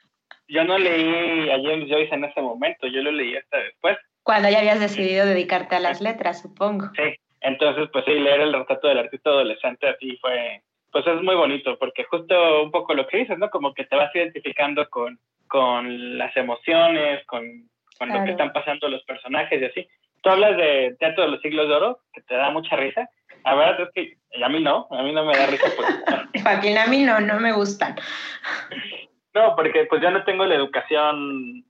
yo 0.48 0.64
no 0.64 0.78
leí 0.78 1.50
a 1.50 1.56
James 1.62 1.90
Joyce 1.90 2.14
en 2.14 2.26
ese 2.26 2.42
momento, 2.42 2.88
yo 2.88 3.02
lo 3.02 3.12
leí 3.12 3.36
hasta 3.36 3.58
después. 3.58 3.98
Cuando 4.24 4.50
ya 4.50 4.60
habías 4.60 4.80
decidido 4.80 5.26
dedicarte 5.26 5.76
a 5.76 5.80
las 5.80 6.02
letras, 6.02 6.42
supongo. 6.42 6.90
Sí, 6.96 7.16
entonces 7.42 7.90
pues 7.92 8.06
sí, 8.06 8.14
leer 8.14 8.42
el 8.42 8.54
retrato 8.54 8.88
del 8.88 9.00
artista 9.00 9.30
adolescente 9.30 9.88
así 9.88 10.18
fue, 10.18 10.62
pues 10.92 11.06
es 11.08 11.22
muy 11.22 11.36
bonito, 11.36 11.78
porque 11.78 12.04
justo 12.06 12.64
un 12.64 12.72
poco 12.72 12.94
lo 12.94 13.08
que 13.08 13.18
dices, 13.18 13.38
¿no? 13.38 13.50
Como 13.50 13.74
que 13.74 13.86
te 13.86 13.96
vas 13.96 14.14
identificando 14.16 14.90
con, 14.90 15.20
con 15.48 16.18
las 16.18 16.36
emociones, 16.36 17.26
con, 17.26 17.70
con 17.98 18.10
lo 18.10 18.24
que 18.24 18.32
están 18.32 18.52
pasando 18.54 18.90
los 18.90 19.04
personajes 19.04 19.62
y 19.62 19.66
así. 19.66 19.88
Tú 20.22 20.30
hablas 20.30 20.58
de 20.58 20.96
Teatro 21.00 21.24
de 21.24 21.32
los 21.32 21.42
Siglos 21.42 21.68
de 21.68 21.76
Oro, 21.76 22.00
que 22.14 22.22
te 22.22 22.36
da 22.36 22.50
mucha 22.50 22.76
risa. 22.76 23.10
La 23.46 23.56
verdad 23.56 23.82
es 23.82 23.90
que 23.94 24.44
a 24.44 24.50
mí 24.50 24.62
no, 24.62 24.88
a 24.92 25.04
mí 25.04 25.14
no 25.14 25.24
me 25.24 25.38
da 25.38 25.48
risa. 25.48 25.68
Porque... 25.76 26.40
Joaquín, 26.44 26.78
a 26.78 26.88
mí 26.88 27.04
no, 27.04 27.20
no 27.20 27.40
me 27.40 27.54
gustan. 27.54 27.96
No, 29.38 29.56
porque 29.56 29.86
pues 29.86 30.02
yo 30.02 30.10
no 30.10 30.24
tengo 30.24 30.46
la 30.46 30.56
educación 30.56 31.64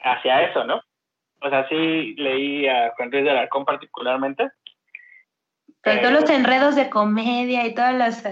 hacia 0.00 0.48
eso, 0.48 0.64
¿no? 0.64 0.80
O 1.42 1.50
sea, 1.50 1.68
sí 1.68 2.14
leí 2.16 2.66
a 2.66 2.92
Juan 2.96 3.12
Ruiz 3.12 3.24
de 3.24 3.30
Alarcón 3.30 3.66
particularmente. 3.66 4.48
Pero 5.82 6.00
todos 6.00 6.20
los 6.20 6.30
enredos 6.30 6.76
de 6.76 6.88
comedia 6.88 7.66
y 7.66 7.74
todos 7.74 7.92
los, 7.94 8.22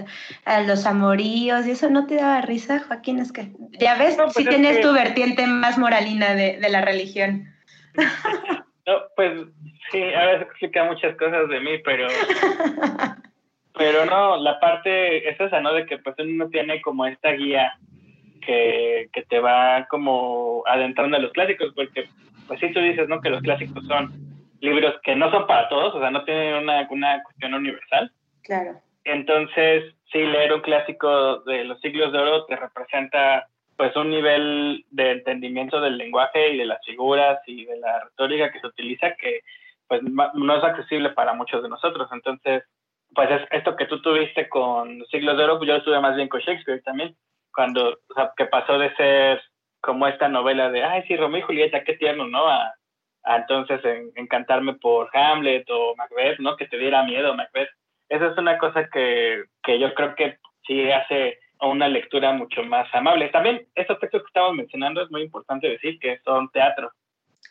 los 0.65 0.85
amoríos, 0.85 1.67
¿y 1.67 1.71
eso 1.71 1.89
no 1.89 2.07
te 2.07 2.15
daba 2.15 2.41
risa, 2.41 2.79
Joaquín? 2.79 3.19
Es 3.19 3.31
que, 3.31 3.51
ya 3.77 3.97
ves, 3.97 4.15
si 4.15 4.43
pues 4.43 4.49
tienes 4.49 4.79
tu 4.79 4.93
vertiente 4.93 5.45
más 5.45 5.77
moralina 5.77 6.33
de, 6.33 6.57
de 6.57 6.69
la 6.69 6.81
religión. 6.81 7.53
No, 8.87 8.93
pues 9.15 9.47
sí, 9.91 10.01
a 10.01 10.25
veces 10.25 10.41
explica 10.41 10.83
muchas 10.85 11.15
cosas 11.15 11.47
de 11.49 11.59
mí, 11.59 11.77
pero 11.85 12.07
pero 13.77 14.05
no, 14.07 14.37
la 14.37 14.59
parte 14.59 15.29
es 15.29 15.39
esa, 15.39 15.61
¿no? 15.61 15.71
De 15.71 15.85
que 15.85 15.99
pues 15.99 16.15
uno 16.17 16.49
tiene 16.49 16.81
como 16.81 17.05
esta 17.05 17.31
guía 17.33 17.77
que, 18.41 19.09
que 19.13 19.21
te 19.23 19.39
va 19.39 19.87
como 19.89 20.63
adentrando 20.67 21.17
a 21.17 21.19
los 21.19 21.31
clásicos, 21.31 21.73
porque 21.75 22.09
pues 22.47 22.59
sí 22.59 22.71
tú 22.73 22.79
dices, 22.79 23.07
¿no? 23.07 23.21
Que 23.21 23.29
los 23.29 23.41
clásicos 23.41 23.85
son 23.85 24.11
libros 24.59 24.95
que 25.03 25.15
no 25.15 25.31
son 25.31 25.47
para 25.47 25.69
todos, 25.69 25.95
o 25.95 25.99
sea, 25.99 26.11
no 26.11 26.23
tienen 26.23 26.55
una, 26.55 26.87
una 26.89 27.23
cuestión 27.23 27.53
universal. 27.53 28.11
Claro. 28.43 28.81
Entonces, 29.03 29.95
sí, 30.11 30.19
leer 30.19 30.53
un 30.53 30.61
clásico 30.61 31.39
de 31.41 31.63
los 31.63 31.79
siglos 31.81 32.11
de 32.11 32.19
oro 32.19 32.45
te 32.45 32.55
representa 32.55 33.47
pues 33.75 33.95
un 33.95 34.11
nivel 34.11 34.85
de 34.91 35.11
entendimiento 35.11 35.81
del 35.81 35.97
lenguaje 35.97 36.53
y 36.53 36.57
de 36.57 36.65
las 36.65 36.85
figuras 36.85 37.39
y 37.47 37.65
de 37.65 37.79
la 37.79 38.03
retórica 38.03 38.51
que 38.51 38.59
se 38.59 38.67
utiliza 38.67 39.15
que 39.15 39.39
pues 39.87 40.01
no 40.03 40.55
es 40.55 40.63
accesible 40.63 41.09
para 41.09 41.33
muchos 41.33 41.63
de 41.63 41.69
nosotros. 41.69 42.07
Entonces, 42.11 42.63
pues 43.13 43.29
es 43.31 43.41
esto 43.51 43.75
que 43.75 43.87
tú 43.87 44.01
tuviste 44.01 44.47
con 44.49 44.99
los 44.99 45.09
siglos 45.09 45.37
de 45.37 45.43
oro, 45.43 45.57
pues 45.57 45.67
yo 45.67 45.75
estuve 45.75 45.99
más 45.99 46.15
bien 46.15 46.29
con 46.29 46.39
Shakespeare 46.41 46.81
también, 46.83 47.15
cuando, 47.53 47.89
o 47.89 48.13
sea, 48.15 48.31
que 48.35 48.45
pasó 48.45 48.77
de 48.77 48.93
ser 48.95 49.41
como 49.81 50.07
esta 50.07 50.27
novela 50.27 50.69
de, 50.69 50.83
ay, 50.83 51.03
sí, 51.07 51.15
Romeo 51.15 51.39
y 51.39 51.43
Julieta, 51.43 51.83
qué 51.83 51.93
tierno, 51.93 52.27
¿no? 52.27 52.47
A, 52.47 52.73
entonces 53.23 53.79
encantarme 54.15 54.73
por 54.75 55.15
Hamlet 55.15 55.69
o 55.69 55.95
Macbeth, 55.95 56.39
¿no? 56.39 56.55
Que 56.55 56.67
te 56.67 56.77
diera 56.77 57.03
miedo 57.03 57.35
Macbeth. 57.35 57.69
Esa 58.09 58.27
es 58.27 58.37
una 58.37 58.57
cosa 58.57 58.89
que, 58.91 59.43
que 59.63 59.79
yo 59.79 59.93
creo 59.93 60.15
que 60.15 60.37
sí 60.65 60.91
hace 60.91 61.37
una 61.61 61.87
lectura 61.87 62.33
mucho 62.33 62.63
más 62.63 62.87
amable. 62.93 63.29
También 63.29 63.67
estos 63.75 63.99
textos 63.99 64.23
que 64.23 64.27
estamos 64.27 64.55
mencionando 64.55 65.03
es 65.03 65.11
muy 65.11 65.21
importante 65.21 65.69
decir 65.69 65.99
que 65.99 66.19
son 66.25 66.49
teatro. 66.49 66.91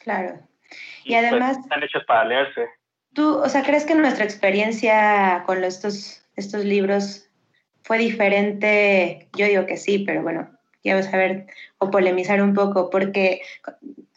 Claro. 0.03 0.41
Y, 1.05 1.13
pues, 1.13 1.25
además... 1.25 1.59
están 1.59 1.83
hechos 1.83 2.05
para 2.05 2.25
leerse. 2.25 2.69
¿Tú, 3.15 3.39
o 3.39 3.49
sea, 3.49 3.63
crees 3.63 3.87
que 3.87 3.95
nuestra 3.95 4.25
experiencia 4.25 5.43
con 5.47 5.65
estos, 5.65 6.25
estos 6.37 6.65
libros 6.65 7.30
fue 7.83 7.99
diferente? 7.99 9.29
Yo 9.37 9.47
digo 9.47 9.67
que 9.67 9.77
sí, 9.77 10.01
pero 10.01 10.23
bueno, 10.23 10.49
quiero 10.83 11.03
saber 11.03 11.47
o 11.79 11.91
polemizar 11.91 12.43
un 12.43 12.55
poco, 12.55 12.91
porque 12.91 13.43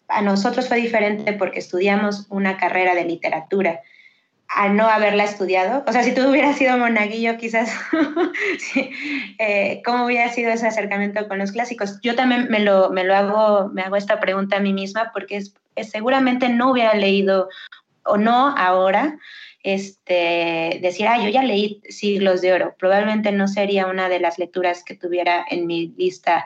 a 0.07 0.21
nosotros 0.21 0.67
fue 0.67 0.77
diferente 0.77 1.33
porque 1.33 1.59
estudiamos 1.59 2.27
una 2.29 2.57
carrera 2.57 2.95
de 2.95 3.05
literatura 3.05 3.81
a 4.47 4.69
no 4.69 4.87
haberla 4.87 5.23
estudiado. 5.23 5.83
O 5.87 5.91
sea, 5.91 6.03
si 6.03 6.13
tú 6.13 6.21
hubieras 6.29 6.57
sido 6.57 6.77
monaguillo, 6.77 7.37
quizás, 7.37 7.73
eh, 9.39 9.81
¿cómo 9.85 10.05
hubiera 10.05 10.29
sido 10.29 10.51
ese 10.51 10.67
acercamiento 10.67 11.27
con 11.27 11.39
los 11.39 11.51
clásicos? 11.51 11.99
Yo 12.01 12.15
también 12.15 12.47
me 12.49 12.59
lo, 12.59 12.91
me 12.91 13.03
lo 13.03 13.15
hago, 13.15 13.69
me 13.69 13.81
hago 13.81 13.95
esta 13.95 14.19
pregunta 14.19 14.57
a 14.57 14.61
mí 14.61 14.73
misma 14.73 15.11
porque 15.13 15.41
seguramente 15.81 16.49
no 16.49 16.71
hubiera 16.71 16.93
leído 16.93 17.49
o 18.05 18.17
no 18.17 18.55
ahora 18.57 19.17
este, 19.63 20.79
decir, 20.81 21.07
ah, 21.07 21.21
yo 21.23 21.29
ya 21.29 21.43
leí 21.43 21.81
Siglos 21.89 22.41
de 22.41 22.53
Oro. 22.53 22.75
Probablemente 22.77 23.31
no 23.31 23.47
sería 23.47 23.87
una 23.87 24.09
de 24.09 24.19
las 24.19 24.37
lecturas 24.37 24.83
que 24.83 24.95
tuviera 24.95 25.45
en 25.49 25.65
mi 25.65 25.93
lista 25.97 26.45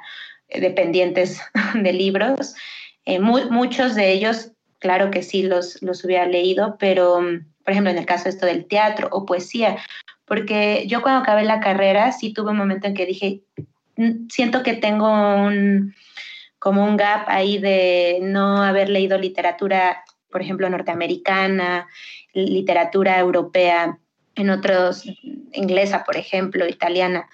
de 0.49 0.69
pendientes 0.71 1.41
de 1.73 1.93
libros. 1.93 2.55
Eh, 3.05 3.19
muchos 3.19 3.95
de 3.95 4.11
ellos, 4.11 4.51
claro 4.79 5.11
que 5.11 5.23
sí, 5.23 5.43
los, 5.43 5.81
los 5.81 6.03
hubiera 6.05 6.25
leído, 6.25 6.77
pero 6.79 7.21
por 7.67 7.73
ejemplo, 7.73 7.91
en 7.91 7.97
el 7.97 8.05
caso 8.05 8.29
esto 8.29 8.45
del 8.45 8.65
teatro 8.65 9.09
o 9.11 9.25
poesía, 9.25 9.75
porque 10.23 10.85
yo 10.87 11.01
cuando 11.01 11.19
acabé 11.19 11.43
la 11.43 11.59
carrera 11.59 12.13
sí 12.13 12.31
tuve 12.31 12.51
un 12.51 12.57
momento 12.57 12.87
en 12.87 12.93
que 12.93 13.05
dije, 13.05 13.41
mm, 13.97 14.29
siento 14.29 14.63
que 14.63 14.73
tengo 14.73 15.09
un, 15.35 15.93
como 16.59 16.85
un 16.85 16.95
gap 16.95 17.25
ahí 17.27 17.57
de 17.57 18.19
no 18.21 18.63
haber 18.63 18.87
leído 18.87 19.17
literatura, 19.17 20.05
por 20.37 20.43
ejemplo, 20.43 20.69
norteamericana, 20.69 21.87
literatura 22.31 23.17
europea, 23.17 23.97
en 24.35 24.51
otros, 24.51 25.03
inglesa, 25.51 26.03
por 26.03 26.15
ejemplo, 26.15 26.67
italiana. 26.67 27.27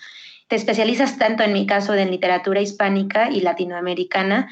Te 0.47 0.55
especializas 0.55 1.17
tanto 1.17 1.43
en 1.43 1.51
mi 1.51 1.65
caso 1.65 1.93
en 1.95 2.11
literatura 2.11 2.61
hispánica 2.61 3.29
y 3.29 3.41
latinoamericana 3.41 4.49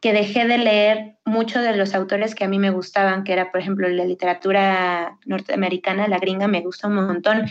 que 0.00 0.12
dejé 0.12 0.44
de 0.44 0.58
leer 0.58 1.14
muchos 1.24 1.62
de 1.62 1.76
los 1.76 1.94
autores 1.94 2.34
que 2.34 2.42
a 2.42 2.48
mí 2.48 2.58
me 2.58 2.70
gustaban, 2.70 3.22
que 3.22 3.32
era, 3.32 3.52
por 3.52 3.60
ejemplo, 3.60 3.88
la 3.88 4.04
literatura 4.04 5.16
norteamericana, 5.24 6.08
la 6.08 6.18
gringa, 6.18 6.48
me 6.48 6.62
gusta 6.62 6.88
un 6.88 6.96
montón. 6.96 7.44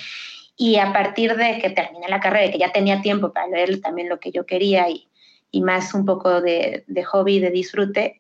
Y 0.58 0.76
a 0.76 0.92
partir 0.92 1.38
de 1.38 1.60
que 1.60 1.70
terminé 1.70 2.10
la 2.10 2.20
carrera, 2.20 2.52
que 2.52 2.60
ya 2.60 2.74
tenía 2.74 3.02
tiempo 3.02 3.32
para 3.32 3.48
leer 3.48 3.80
también 3.80 4.10
lo 4.10 4.20
que 4.20 4.34
yo 4.34 4.46
quería 4.46 4.90
y, 4.90 5.08
y 5.52 5.62
más 5.62 5.94
un 5.94 6.04
poco 6.04 6.42
de, 6.42 6.84
de 6.88 7.04
hobby, 7.06 7.40
de 7.40 7.50
disfrute, 7.50 8.20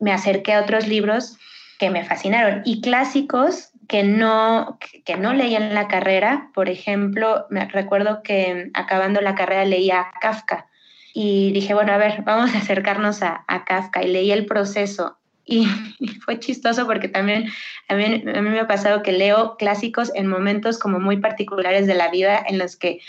me 0.00 0.12
acerqué 0.12 0.52
a 0.54 0.62
otros 0.62 0.86
libros 0.86 1.36
que 1.78 1.90
me 1.90 2.04
fascinaron 2.04 2.62
y 2.64 2.80
clásicos 2.80 3.70
que 3.88 4.02
no, 4.02 4.78
que 5.04 5.16
no 5.16 5.32
leí 5.32 5.54
en 5.54 5.74
la 5.74 5.88
carrera. 5.88 6.50
Por 6.54 6.68
ejemplo, 6.68 7.46
me 7.50 7.66
recuerdo 7.66 8.22
que 8.22 8.70
acabando 8.74 9.20
la 9.20 9.34
carrera 9.34 9.64
leía 9.64 10.08
Kafka 10.20 10.66
y 11.14 11.52
dije, 11.52 11.74
bueno, 11.74 11.92
a 11.92 11.96
ver, 11.96 12.22
vamos 12.22 12.54
a 12.54 12.58
acercarnos 12.58 13.22
a, 13.22 13.44
Kafka 13.66 14.02
y 14.02 14.08
leí 14.08 14.30
el 14.30 14.46
proceso. 14.46 15.16
Y, 15.44 15.64
fue 16.24 16.38
chistoso 16.38 16.86
porque 16.86 17.08
también 17.08 17.48
a 17.88 17.94
mí, 17.94 18.04
a 18.04 18.42
mí 18.42 18.50
me 18.50 18.60
ha 18.60 18.66
pasado 18.66 19.02
que 19.02 19.12
leo 19.12 19.56
clásicos 19.56 20.12
en 20.14 20.26
momentos 20.26 20.78
como 20.78 21.00
muy 21.00 21.16
particulares 21.16 21.86
de 21.86 21.94
la 21.94 22.10
vida 22.10 22.44
en 22.46 22.58
los 22.58 22.76
que 22.76 23.00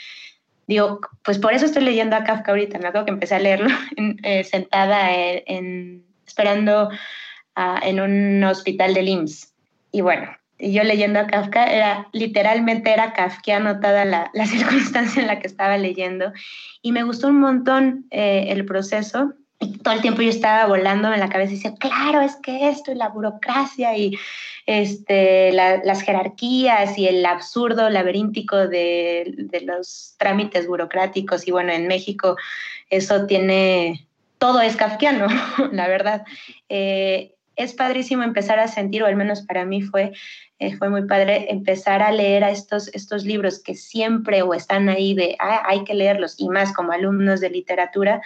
digo, 0.69 1.01
pues 1.23 1.39
por 1.39 1.53
eso 1.53 1.65
estoy 1.65 1.84
leyendo 1.84 2.15
a 2.15 2.23
Kafka 2.23 2.51
ahorita. 2.51 2.77
Me 2.77 2.88
acuerdo 2.88 3.05
que 3.05 3.12
empecé 3.12 3.36
a 3.36 3.39
leerlo 3.39 3.69
eh, 4.23 4.43
sentada 4.43 5.12
en, 5.12 6.05
esperando 6.25 6.89
en 7.84 8.00
un 8.00 8.43
hospital 8.43 8.93
de 8.93 9.02
IMSS. 9.02 9.54
Y 9.91 10.02
bueno, 10.02 10.30
yo 10.60 10.84
leyendo 10.84 11.19
a 11.19 11.28
Kafka, 11.28 11.65
era, 11.65 12.08
literalmente 12.12 12.91
era 12.91 13.13
kafkiano 13.13 13.80
toda 13.80 14.06
la, 14.06 14.30
la, 14.34 14.45
circunstancia 14.48 15.22
en 15.22 15.28
la 15.28 15.39
que 15.39 15.48
estaba 15.48 15.78
leyendo. 15.78 16.32
Y 16.82 16.91
me 16.91 17.04
gustó 17.04 17.28
un 17.28 17.39
montón 17.39 18.06
eh, 18.12 18.48
el 18.50 18.65
proceso. 18.65 19.34
Y 19.62 19.78
todo 19.80 19.93
el 19.93 20.02
tiempo 20.02 20.22
yo 20.22 20.30
estaba 20.30 20.65
volando 20.67 21.12
en 21.12 21.19
la 21.19 21.30
cabeza 21.30 21.52
y 21.52 21.56
decía, 21.56 21.76
claro, 21.80 22.22
es 22.22 22.38
que 22.38 22.69
esto 22.69 22.93
y 22.93 22.95
la 22.95 23.10
burocracia 23.10 23.98
y 23.98 24.17
este, 24.65 25.52
las 25.52 26.02
jerarquías 26.02 26.98
y 26.98 27.08
el 27.08 27.26
absurdo 27.26 27.89
laberíntico 27.89 28.56
de, 28.56 29.34
de, 29.36 29.62
los 29.62 30.15
trámites 30.17 30.65
burocráticos. 30.65 31.45
Y 31.45 31.52
bueno, 31.52 31.74
en 31.74 31.88
México 31.88 32.38
eso 32.89 33.26
tiene, 33.26 34.08
todo 34.38 34.62
es 34.62 34.78
kafkiano, 34.78 35.28
la 35.74 35.88
verdad. 35.89 36.24
Eh, 36.69 37.36
es 37.60 37.74
padrísimo 37.74 38.24
empezar 38.24 38.60
a 38.60 38.67
sentir, 38.67 39.04
o 39.04 39.06
al 39.06 39.15
menos 39.15 39.41
para 39.41 39.65
mí 39.65 39.82
fue 39.82 40.13
eh, 40.60 40.76
fue 40.76 40.89
muy 40.89 41.06
padre 41.06 41.48
empezar 41.50 42.02
a 42.02 42.12
leer 42.12 42.43
a 42.43 42.52
estos, 42.52 42.89
estos 42.89 43.24
libros 43.24 43.63
que 43.63 43.76
siempre 43.76 44.41
o 44.41 44.54
están 44.54 44.89
ahí 44.89 45.13
de 45.13 45.38
ah, 45.39 45.63
hay 45.65 45.86
que 45.86 45.93
leerlos 45.93 46.36
y 46.38 46.50
más 46.50 46.74
como 46.74 46.91
alumnos 46.91 47.39
de 47.39 47.50
literatura, 47.50 48.22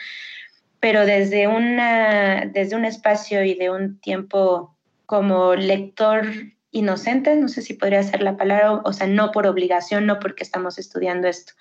pero 0.79 1.05
desde, 1.05 1.47
una, 1.47 2.49
desde 2.51 2.75
un 2.75 2.85
espacio 2.85 3.43
y 3.43 3.53
de 3.53 3.69
un 3.69 3.99
tiempo 3.99 4.75
como 5.05 5.53
lector 5.53 6.25
inocente, 6.71 7.35
no 7.35 7.49
sé 7.49 7.61
si 7.61 7.75
podría 7.75 8.01
ser 8.01 8.23
la 8.23 8.35
palabra, 8.35 8.81
o 8.83 8.93
sea, 8.93 9.05
no 9.05 9.31
por 9.31 9.45
obligación, 9.45 10.07
no 10.07 10.19
porque 10.19 10.43
estamos 10.43 10.79
estudiando 10.79 11.27
esto. 11.27 11.53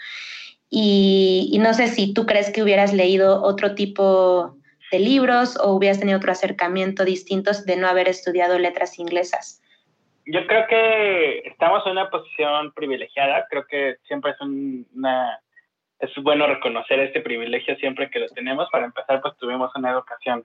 Y, 0.71 1.51
y 1.53 1.59
no 1.59 1.75
sé 1.75 1.89
si 1.89 2.15
tú 2.15 2.25
crees 2.25 2.49
que 2.49 2.63
hubieras 2.63 2.95
leído 2.95 3.43
otro 3.43 3.75
tipo 3.75 4.57
de 4.93 5.01
libros 5.01 5.59
o 5.59 5.73
hubieras 5.73 5.99
tenido 5.99 6.19
otro 6.19 6.31
acercamiento 6.31 7.05
distinto 7.05 7.51
de 7.67 7.77
no 7.77 7.89
haber 7.89 8.09
estudiado 8.09 8.61
letras 8.61 9.01
inglesas 9.01 9.63
yo 10.27 10.47
creo 10.47 10.67
que 10.69 11.39
estamos 11.49 11.85
en 11.85 11.93
una 11.93 12.09
posición 12.09 12.73
privilegiada, 12.73 13.47
creo 13.51 13.67
que 13.67 13.97
siempre 14.07 14.31
es 14.31 14.41
una 14.41 15.41
es 15.99 16.11
bueno 16.17 16.49
reconocer 16.49 16.99
este 16.99 17.21
privilegio 17.21 17.77
siempre 17.77 18.11
que 18.11 18.19
lo 18.19 18.29
tenemos. 18.29 18.69
Para 18.73 18.87
empezar, 18.87 19.21
pues 19.21 19.37
tuvimos 19.39 19.71
una 19.77 19.93
educación 19.93 20.45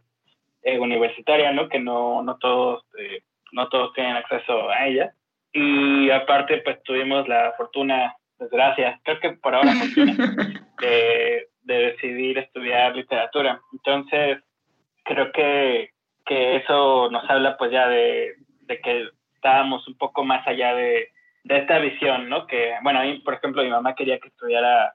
eh, 0.62 0.78
universitaria, 0.78 1.52
¿no? 1.52 1.68
Que 1.68 1.80
no, 1.80 2.22
no, 2.22 2.38
todos, 2.38 2.86
eh, 3.00 3.24
no 3.52 3.68
todos 3.70 3.92
tienen 3.94 4.18
acceso 4.18 4.70
a 4.70 4.86
ella. 4.86 5.14
Y 5.54 6.12
aparte, 6.12 6.60
pues 6.60 6.82
tuvimos 6.84 7.28
la 7.28 7.54
fortuna, 7.58 8.16
desgracia, 8.38 9.00
creo 9.04 9.20
que 9.20 9.32
por 9.32 9.56
ahora 9.56 9.74
de, 10.80 11.48
de 11.68 11.92
decidir 11.92 12.38
estudiar 12.38 12.96
literatura. 12.96 13.60
Entonces, 13.74 14.40
creo 15.04 15.32
que, 15.32 15.92
que 16.26 16.56
eso 16.56 17.10
nos 17.12 17.30
habla 17.30 17.58
pues 17.58 17.72
ya 17.72 17.88
de, 17.88 18.36
de 18.62 18.80
que 18.80 19.10
estábamos 19.36 19.88
un 19.88 19.98
poco 19.98 20.24
más 20.24 20.48
allá 20.48 20.74
de, 20.76 21.10
de 21.44 21.58
esta 21.58 21.80
visión, 21.80 22.30
¿no? 22.30 22.48
Que, 22.48 22.74
bueno, 22.82 23.00
a 23.00 23.04
mí, 23.04 23.20
por 23.20 23.36
ejemplo, 23.36 23.64
mi 23.64 23.70
mamá 23.70 23.96
quería 23.96 24.20
que 24.20 24.30
estudiara 24.30 24.94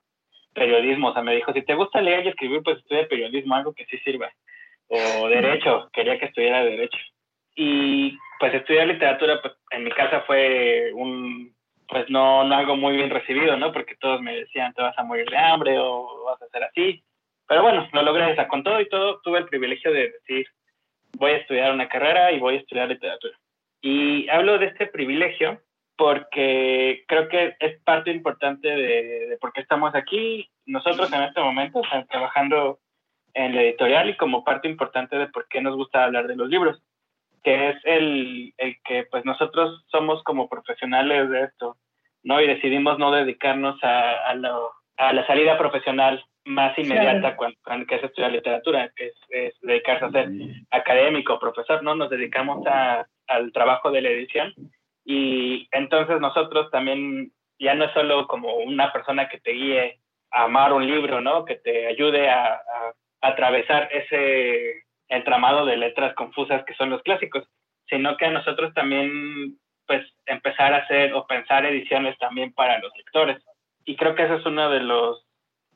periodismo, 0.55 1.09
o 1.09 1.13
sea, 1.13 1.23
me 1.23 1.35
dijo, 1.35 1.53
si 1.53 1.63
te 1.63 1.75
gusta 1.75 2.01
leer 2.01 2.25
y 2.25 2.29
escribir, 2.31 2.63
pues 2.63 2.79
estudia 2.79 3.09
periodismo, 3.09 3.55
algo 3.55 3.75
que 3.75 3.87
sí 3.87 3.99
sirva. 3.99 4.31
O 4.89 5.29
derecho, 5.29 5.89
quería 5.93 6.19
que 6.19 6.27
estudiara 6.27 6.65
derecho. 6.65 6.99
Y 7.55 8.17
pues 8.39 8.55
estudiar 8.55 8.87
literatura, 8.87 9.41
pues 9.41 9.55
en 9.71 9.85
mi 9.85 9.91
casa 9.91 10.23
fue 10.27 10.91
un, 10.95 11.52
pues 11.93 12.09
no, 12.09 12.43
no 12.43 12.55
algo 12.55 12.75
muy 12.75 12.97
bien 12.97 13.11
recibido, 13.11 13.55
¿no? 13.59 13.71
Porque 13.71 13.97
todos 13.97 14.23
me 14.23 14.35
decían, 14.35 14.73
te 14.73 14.81
vas 14.81 14.99
a 14.99 15.05
morir 15.05 15.29
de 15.29 15.37
hambre 15.37 15.79
o 15.79 16.25
vas 16.25 16.41
a 16.41 16.47
hacer 16.47 16.65
así. 16.65 17.05
Pero 17.47 17.61
bueno, 17.61 17.87
lo 17.93 18.03
logré, 18.03 18.33
o 18.33 18.35
sea, 18.35 18.49
con 18.49 18.63
todo 18.63 18.81
y 18.81 18.89
todo, 18.89 19.21
tuve 19.21 19.41
el 19.41 19.45
privilegio 19.47 19.93
de 19.93 20.09
decir, 20.09 20.47
voy 21.19 21.33
a 21.33 21.37
estudiar 21.37 21.71
una 21.71 21.91
carrera 21.91 22.33
y 22.33 22.39
voy 22.39 22.55
a 22.55 22.61
estudiar 22.61 22.89
literatura. 22.89 23.39
Y 23.83 24.27
hablo 24.31 24.59
de 24.59 24.67
este 24.67 24.87
privilegio 24.87 25.61
porque 25.99 27.05
creo 27.07 27.29
que 27.29 27.57
es 27.61 27.79
parte 27.83 28.11
importante 28.11 28.69
de, 28.69 29.37
por 29.39 29.53
qué 29.53 29.61
estamos 29.61 29.95
aquí. 29.95 30.51
Nosotros 30.65 31.13
en 31.13 31.25
este 31.25 31.43
momento 31.43 31.83
estamos 31.83 32.09
trabajando 32.09 32.79
en 33.35 33.55
la 33.55 33.65
editorial 33.65 34.09
y 34.09 34.17
como 34.17 34.45
parte 34.45 34.67
importante 34.67 35.17
de 35.17 35.27
por 35.27 35.47
qué 35.49 35.61
nos 35.61 35.77
gusta 35.77 36.05
hablar 36.05 36.27
de 36.27 36.37
los 36.37 36.49
libros, 36.49 36.83
que 37.43 37.69
es 37.69 37.77
el, 37.85 38.55
el 38.57 38.77
que 38.83 39.05
pues 39.11 39.27
nosotros 39.27 39.85
somos 39.89 40.23
como 40.23 40.49
profesionales 40.49 41.29
de 41.29 41.43
esto, 41.43 41.77
¿no? 42.23 42.41
Y 42.41 42.47
decidimos 42.47 42.99
no 42.99 43.11
dedicarnos 43.11 43.83
a, 43.83 44.31
a, 44.31 44.37
a 44.99 45.13
la 45.13 45.27
salida 45.27 45.59
profesional 45.59 46.25
más 46.45 46.77
inmediata 46.79 47.37
cuando, 47.37 47.87
que 47.87 47.97
es 47.97 48.05
estudiar 48.05 48.33
literatura, 48.33 48.91
que 48.97 49.09
es, 49.09 49.15
es, 49.31 49.55
dedicarse 49.61 50.05
a 50.07 50.11
ser 50.11 50.29
académico, 50.71 51.39
profesor, 51.39 51.83
¿no? 51.83 51.95
Nos 51.95 52.11
dedicamos 52.11 52.67
a, 52.67 53.07
al 53.29 53.53
trabajo 53.53 53.91
de 53.91 54.03
la 54.03 54.11
edición 54.11 54.53
y 55.05 55.69
entonces 55.73 56.21
nosotros 56.21 56.71
también 56.71 57.33
ya 57.59 57.75
no 57.75 57.85
es 57.85 57.93
solo 57.93 58.27
como 58.27 58.57
una 58.57 58.93
persona 58.93 59.29
que 59.29 59.39
te 59.39 59.53
guíe 59.53 60.01
a 60.31 60.45
amar 60.45 60.73
un 60.73 60.87
libro, 60.87 61.21
¿no? 61.21 61.45
Que 61.45 61.57
te 61.57 61.87
ayude 61.87 62.29
a, 62.29 62.55
a, 62.55 62.93
atravesar 63.21 63.89
ese 63.93 64.85
entramado 65.09 65.65
de 65.65 65.77
letras 65.77 66.15
confusas 66.15 66.65
que 66.65 66.75
son 66.75 66.91
los 66.91 67.03
clásicos, 67.03 67.45
sino 67.89 68.17
que 68.17 68.27
a 68.27 68.31
nosotros 68.31 68.75
también, 68.75 69.59
pues, 69.87 70.07
empezar 70.27 70.75
a 70.75 70.79
hacer 70.79 71.13
o 71.15 71.27
pensar 71.27 71.65
ediciones 71.67 72.19
también 72.19 72.53
para 72.53 72.79
los 72.79 72.93
lectores. 72.97 73.43
Y 73.85 73.97
creo 73.97 74.15
que 74.15 74.25
eso 74.25 74.37
es 74.37 74.47
uno 74.47 74.71
de 74.71 74.81
los 74.81 75.27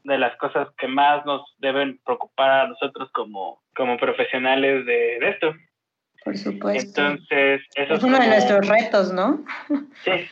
de 0.07 0.19
las 0.19 0.37
cosas 0.37 0.69
que 0.79 0.87
más 0.87 1.27
nos 1.27 1.43
deben 1.59 1.99
preocupar 2.05 2.51
a 2.51 2.69
nosotros 2.69 3.11
como, 3.13 3.61
como 3.75 3.97
profesionales 3.97 4.87
de, 4.87 5.19
de 5.19 5.29
esto. 5.31 5.53
Por 6.25 6.37
supuesto. 6.37 7.01
Entonces, 7.01 7.63
eso 7.75 7.95
es, 7.95 8.03
uno 8.05 8.19
de 8.19 8.29
nuestros 8.29 8.69
retos, 8.69 9.13
¿no? 9.13 9.45
Sí. 10.05 10.29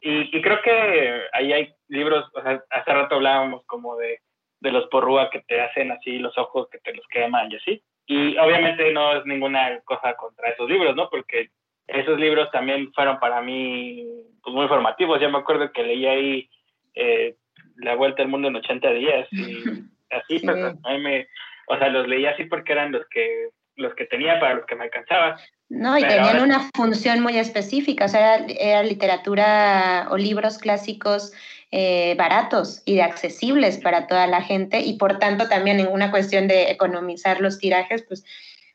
Y, 0.00 0.36
y, 0.36 0.42
creo 0.42 0.62
que 0.62 1.22
ahí 1.32 1.52
hay 1.52 1.74
libros, 1.88 2.30
o 2.32 2.42
sea, 2.42 2.62
hace 2.70 2.92
rato 2.92 3.16
hablábamos 3.16 3.64
como 3.66 3.96
de, 3.96 4.20
de 4.60 4.70
los 4.70 4.86
porrúa 4.88 5.30
que 5.30 5.40
te 5.40 5.60
hacen 5.60 5.90
así 5.90 6.18
los 6.18 6.38
ojos, 6.38 6.68
que 6.70 6.78
te 6.78 6.94
los 6.94 7.06
queman 7.08 7.50
y 7.50 7.56
así. 7.56 7.82
Y 8.06 8.38
obviamente 8.38 8.92
no 8.92 9.18
es 9.18 9.26
ninguna 9.26 9.80
cosa 9.80 10.14
contra 10.14 10.50
esos 10.50 10.70
libros, 10.70 10.94
¿no? 10.94 11.10
Porque 11.10 11.50
esos 11.88 12.18
libros 12.18 12.50
también 12.50 12.92
fueron 12.92 13.18
para 13.18 13.40
mí 13.42 14.06
pues, 14.42 14.54
muy 14.54 14.68
formativos. 14.68 15.20
Yo 15.20 15.30
me 15.30 15.38
acuerdo 15.38 15.72
que 15.72 15.82
leí 15.82 16.06
ahí 16.06 16.50
eh, 16.94 17.34
La 17.76 17.94
Vuelta 17.94 18.22
al 18.22 18.28
Mundo 18.28 18.48
en 18.48 18.56
80 18.56 18.90
días 18.90 19.28
y 19.32 19.62
así, 20.10 20.38
sí. 20.38 20.46
pues 20.46 20.64
a 20.84 20.92
mí 20.92 20.98
me, 21.00 21.26
o 21.66 21.78
sea, 21.78 21.88
los 21.88 22.06
leí 22.06 22.26
así 22.26 22.44
porque 22.44 22.72
eran 22.72 22.92
los 22.92 23.06
que 23.08 23.48
los 23.76 23.94
que 23.94 24.06
tenía 24.06 24.40
para 24.40 24.54
los 24.54 24.66
que 24.66 24.74
me 24.74 24.84
alcanzaba. 24.84 25.38
No, 25.68 25.96
y 25.96 26.00
Pero 26.00 26.14
tenían 26.14 26.36
ahora... 26.38 26.42
una 26.42 26.70
función 26.74 27.20
muy 27.20 27.38
específica, 27.38 28.06
o 28.06 28.08
sea, 28.08 28.36
era, 28.36 28.46
era 28.58 28.82
literatura 28.82 30.08
o 30.10 30.16
libros 30.16 30.58
clásicos 30.58 31.32
eh, 31.70 32.14
baratos 32.18 32.82
y 32.86 32.96
de 32.96 33.02
accesibles 33.02 33.78
para 33.78 34.06
toda 34.06 34.26
la 34.26 34.42
gente 34.42 34.80
y 34.80 34.98
por 34.98 35.18
tanto 35.18 35.48
también 35.48 35.78
en 35.78 35.88
una 35.88 36.10
cuestión 36.10 36.48
de 36.48 36.70
economizar 36.70 37.40
los 37.40 37.58
tirajes, 37.58 38.02
pues 38.02 38.24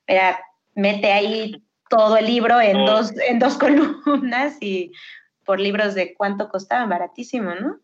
era, 0.08 0.40
mete 0.76 1.12
ahí 1.12 1.64
todo 1.96 2.18
el 2.18 2.26
libro 2.26 2.60
en, 2.60 2.78
oh. 2.78 2.86
dos, 2.86 3.14
en 3.28 3.40
dos 3.40 3.58
columnas 4.06 4.62
y 4.62 4.92
por 5.46 5.60
libros 5.60 5.96
de 5.96 6.14
cuánto 6.14 6.50
costaban, 6.50 6.90
baratísimo, 6.90 7.54
¿no? 7.56 7.80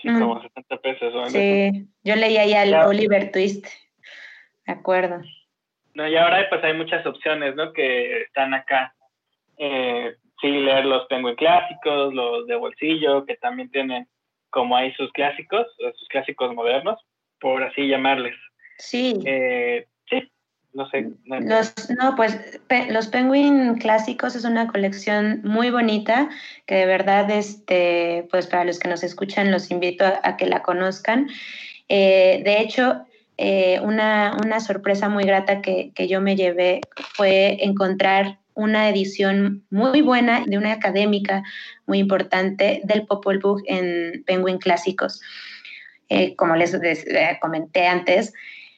Sí, 0.00 0.08
como 0.08 0.40
70 0.40 0.76
pesos. 0.78 1.14
¿no? 1.14 1.26
Sí, 1.26 1.88
yo 2.02 2.16
leí 2.16 2.36
ahí 2.36 2.54
al. 2.54 2.74
Oliver 2.86 3.32
Twist, 3.32 3.66
de 4.66 4.72
acuerdo. 4.72 5.22
No, 5.94 6.08
y 6.08 6.16
ahora 6.16 6.46
pues 6.48 6.62
hay 6.64 6.74
muchas 6.74 7.06
opciones, 7.06 7.54
¿no? 7.56 7.72
Que 7.72 8.22
están 8.22 8.52
acá. 8.52 8.94
Eh, 9.56 10.14
sí, 10.40 10.48
leer 10.48 10.84
los 10.84 11.06
Penguin 11.06 11.36
clásicos, 11.36 12.12
los 12.12 12.46
de 12.46 12.56
bolsillo, 12.56 13.24
que 13.24 13.36
también 13.36 13.70
tienen 13.70 14.08
como 14.50 14.76
hay 14.76 14.92
sus 14.94 15.10
clásicos, 15.12 15.66
sus 15.98 16.08
clásicos 16.08 16.54
modernos, 16.54 17.00
por 17.40 17.62
así 17.62 17.88
llamarles. 17.88 18.36
Sí. 18.78 19.20
Eh, 19.24 19.86
sí, 19.86 19.93
no 20.74 20.88
sé. 20.90 21.08
No, 21.24 21.40
los, 21.40 21.72
no 21.90 22.16
pues 22.16 22.38
los 22.90 23.06
Penguin 23.08 23.76
clásicos 23.76 24.34
es 24.34 24.44
una 24.44 24.66
colección 24.66 25.40
muy 25.44 25.70
bonita 25.70 26.28
que 26.66 26.74
de 26.74 26.86
verdad, 26.86 27.30
este, 27.30 28.26
pues 28.30 28.46
para 28.46 28.64
los 28.64 28.78
que 28.78 28.88
nos 28.88 29.02
escuchan, 29.02 29.50
los 29.50 29.70
invito 29.70 30.04
a, 30.04 30.36
que 30.36 30.46
la 30.46 30.62
conozcan. 30.62 31.28
Eh, 31.88 32.42
de 32.44 32.60
hecho, 32.60 33.06
eh, 33.38 33.80
una, 33.82 34.36
una, 34.44 34.60
sorpresa 34.60 35.08
muy 35.08 35.24
grata 35.24 35.62
que, 35.62 35.92
que, 35.94 36.08
yo 36.08 36.20
me 36.20 36.36
llevé 36.36 36.80
fue 37.14 37.64
encontrar 37.64 38.38
una 38.54 38.88
edición 38.88 39.64
muy 39.70 40.00
buena 40.02 40.44
de 40.46 40.56
una 40.56 40.72
académica 40.72 41.42
muy 41.86 41.98
importante 41.98 42.80
del 42.84 43.06
Popol 43.06 43.38
Vuh 43.40 43.62
en 43.66 44.22
Penguin 44.24 44.58
Clásicos. 44.58 45.20
Eh, 46.08 46.36
como 46.36 46.54
les, 46.54 46.76
comenté 47.40 47.86
antes, 47.86 48.32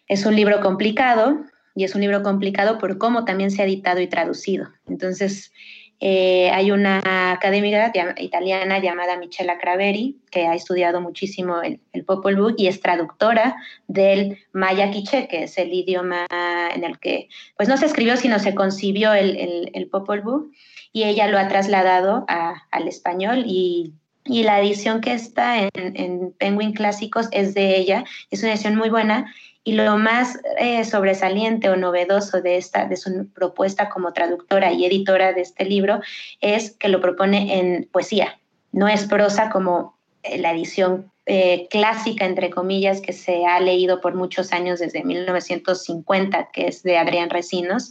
es 0.09 0.25
un 0.25 0.37
libro 0.37 0.61
complicado 0.61 1.45
y 1.77 1.85
es 1.85 1.95
un 1.95 2.01
libro 2.01 2.23
complicado 2.23 2.79
por 2.79 2.99
cómo 2.99 3.25
también 3.25 3.53
se 3.53 3.63
ha 3.63 3.67
editado 3.67 4.01
y 4.01 4.09
traducido. 4.09 4.71
Entonces, 4.89 5.53
eh, 6.01 6.51
hay 6.51 6.73
una 6.73 7.33
académica 7.33 7.91
italiana 8.19 8.79
llamada 8.81 9.17
Michela 9.19 9.59
Craveri, 9.59 10.19
que 10.31 10.47
ha 10.47 10.55
estudiado 10.55 11.01
muchísimo 11.01 11.63
el, 11.63 11.81
el, 11.93 12.05
Popol 12.05 12.37
Vuh 12.37 12.55
y 12.57 12.67
es 12.67 12.81
traductora 12.81 13.57
del 13.89 14.39
maya 14.53 14.91
quiché, 14.91 15.27
que 15.29 15.45
es 15.45 15.57
el 15.57 15.73
idioma 15.73 16.27
en 16.75 16.85
el 16.85 16.99
que, 16.99 17.29
pues 17.57 17.69
no 17.69 17.77
se 17.77 17.87
escribió, 17.87 18.17
sino 18.17 18.39
se 18.39 18.55
concibió 18.55 19.15
el, 19.15 19.37
el, 19.37 19.71
el 19.73 19.89
Popol 19.89 20.21
Vuh, 20.21 20.51
y 20.93 21.05
ella 21.05 21.29
lo 21.29 21.39
ha 21.39 21.49
trasladado 21.49 22.25
al 22.27 22.89
español 22.89 23.45
y, 23.47 23.93
la 24.29 24.61
edición 24.61 25.01
que 25.01 25.13
está 25.13 25.69
en 25.73 26.33
Penguin 26.37 26.73
Clásicos 26.73 27.29
es 27.31 27.55
de 27.55 27.79
ella, 27.79 28.05
es 28.33 28.43
una 28.43 28.55
edición 28.55 28.75
muy 28.75 28.91
buena 28.91 29.33
y 29.67 29.73
lo 29.73 29.99
más 29.99 30.39
eh, 30.59 30.85
sobresaliente 30.85 31.69
o 31.69 31.77
novedoso 31.77 32.41
de, 32.41 32.57
esta, 32.57 32.87
de 32.87 32.97
su 32.97 33.29
propuesta 33.35 33.89
como 33.89 34.13
traductora 34.13 34.73
y 34.73 34.87
editora 34.87 35.33
de 35.33 35.41
este 35.41 35.65
libro 35.65 36.01
es 36.41 36.71
que 36.71 36.89
lo 36.89 37.01
propone 37.01 37.59
en 37.59 37.89
poesía. 37.91 38.39
No 38.71 38.87
es 38.87 39.07
prosa 39.07 39.51
como 39.51 39.99
la 40.39 40.53
edición 40.53 41.11
eh, 41.27 41.67
clásica, 41.69 42.27
entre 42.27 42.49
comillas, 42.49 43.01
que 43.01 43.13
se 43.13 43.45
ha 43.45 43.59
leído 43.59 44.01
por 44.01 44.15
muchos 44.15 44.53
años 44.53 44.79
desde 44.79 45.03
1950, 45.03 46.51
que 46.53 46.69
es 46.69 46.85
de 46.85 46.99
Adrián 46.99 47.29
Recinos, 47.29 47.91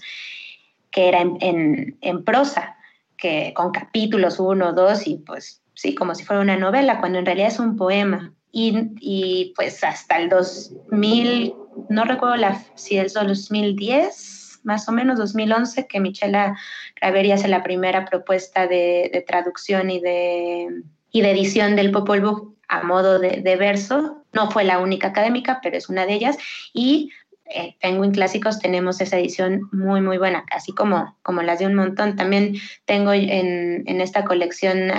que 0.92 1.10
era 1.10 1.20
en, 1.20 1.38
en, 1.42 1.98
en 2.00 2.24
prosa, 2.24 2.78
que 3.18 3.52
con 3.54 3.72
capítulos 3.72 4.40
uno, 4.40 4.72
dos 4.72 5.08
y 5.08 5.18
pues 5.18 5.62
sí, 5.74 5.94
como 5.94 6.16
si 6.16 6.24
fuera 6.24 6.42
una 6.42 6.56
novela, 6.56 7.02
cuando 7.02 7.20
en 7.20 7.26
realidad 7.26 7.50
es 7.50 7.60
un 7.60 7.76
poema. 7.76 8.32
Y, 8.54 8.92
y, 9.02 9.54
pues 9.58 9.84
hasta 9.84 10.18
el 10.18 10.30
2000, 10.30 11.54
no 11.90 12.06
recuerdo 12.06 12.44
si 12.76 12.98
es 12.98 13.14
2010, 13.14 14.62
más 14.64 14.88
o 14.90 14.92
menos 14.92 15.18
2011, 15.18 15.88
que 15.88 16.00
Michela 16.00 16.58
Craveri 16.96 17.32
hace 17.32 17.48
la 17.48 17.64
primera 17.64 18.06
propuesta 18.06 18.68
de, 18.68 19.24
traducción 19.28 19.90
y 19.90 20.00
de, 20.00 20.84
edición 21.14 21.76
del 21.76 21.92
Popol 21.92 22.22
Vuh 22.22 22.56
a 22.68 22.84
modo 22.84 23.20
de, 23.20 23.56
verso. 23.58 24.24
No 24.34 24.50
fue 24.50 24.64
la 24.64 24.80
única 24.80 25.10
académica, 25.10 25.60
pero 25.62 25.78
es 25.78 25.88
una 25.88 26.06
de 26.06 26.14
ellas. 26.14 26.38
Y 26.74 27.12
eh, 27.46 27.76
Penguin 27.80 28.12
Clásicos 28.12 28.60
tenemos 28.60 29.00
esa 29.02 29.20
edición 29.20 29.70
muy, 29.72 30.02
muy 30.02 30.18
buena, 30.18 30.46
así 30.52 30.74
como, 30.74 31.16
como 31.22 31.44
las 31.44 31.60
de 31.60 31.68
un 31.68 31.76
montón. 31.76 32.16
También 32.16 32.56
tengo 32.86 33.14
en, 33.14 34.02
esta 34.02 34.26
colección 34.26 34.92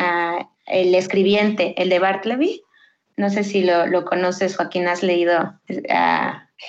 el 0.67 0.95
escribiente, 0.95 1.75
el 1.81 1.89
de 1.89 1.99
Bartleby, 1.99 2.63
no 3.17 3.31
sé 3.31 3.45
si 3.45 3.65
lo, 3.65 3.87
lo 3.87 4.05
conoces, 4.05 4.57
Joaquín, 4.57 4.89
has 4.89 5.03
leído 5.03 5.59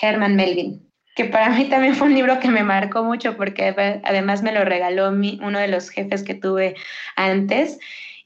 Herman 0.02 0.36
Melvin 0.36 0.88
que 1.18 1.26
para 1.26 1.50
mí 1.50 1.66
también 1.66 1.96
fue 1.96 2.08
un 2.08 2.14
libro 2.14 2.40
que 2.40 2.48
me 2.50 2.64
marcó 2.64 3.04
mucho 3.04 3.36
porque 3.36 3.74
además 4.04 4.44
me 4.44 4.52
lo 4.52 4.64
regaló 4.64 5.12
mi, 5.12 5.40
uno 5.42 5.58
de 5.58 5.68
los 5.68 5.90
jefes 5.90 6.22
que 6.22 6.36
tuve 6.36 6.76
antes 7.16 7.80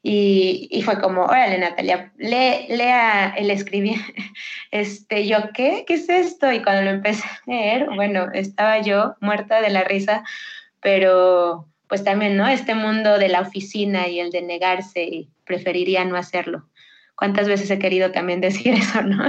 y, 0.03 0.67
y 0.69 0.81
fue 0.81 0.99
como, 0.99 1.23
órale 1.23 1.57
Natalia, 1.57 2.11
lee, 2.17 2.65
lea 2.67 3.33
el 3.37 3.49
escribir, 3.49 3.97
este, 4.71 5.25
yo, 5.25 5.37
¿qué? 5.53 5.85
¿Qué 5.87 5.93
es 5.93 6.09
esto? 6.09 6.51
Y 6.51 6.61
cuando 6.61 6.81
lo 6.81 6.89
empecé 6.89 7.23
a 7.25 7.49
leer, 7.49 7.87
bueno, 7.95 8.27
estaba 8.33 8.81
yo 8.81 9.15
muerta 9.21 9.61
de 9.61 9.69
la 9.69 9.85
risa, 9.85 10.25
pero 10.81 11.69
pues 11.87 12.03
también, 12.03 12.35
¿no? 12.35 12.45
Este 12.45 12.75
mundo 12.75 13.19
de 13.19 13.29
la 13.29 13.39
oficina 13.39 14.09
y 14.09 14.19
el 14.19 14.31
de 14.31 14.41
negarse 14.41 15.03
y 15.03 15.29
preferiría 15.45 16.03
no 16.03 16.17
hacerlo 16.17 16.67
cuántas 17.21 17.47
veces 17.47 17.69
he 17.69 17.77
querido 17.77 18.11
también 18.11 18.41
decir 18.49 18.73
eso, 18.73 19.03
¿no? 19.03 19.23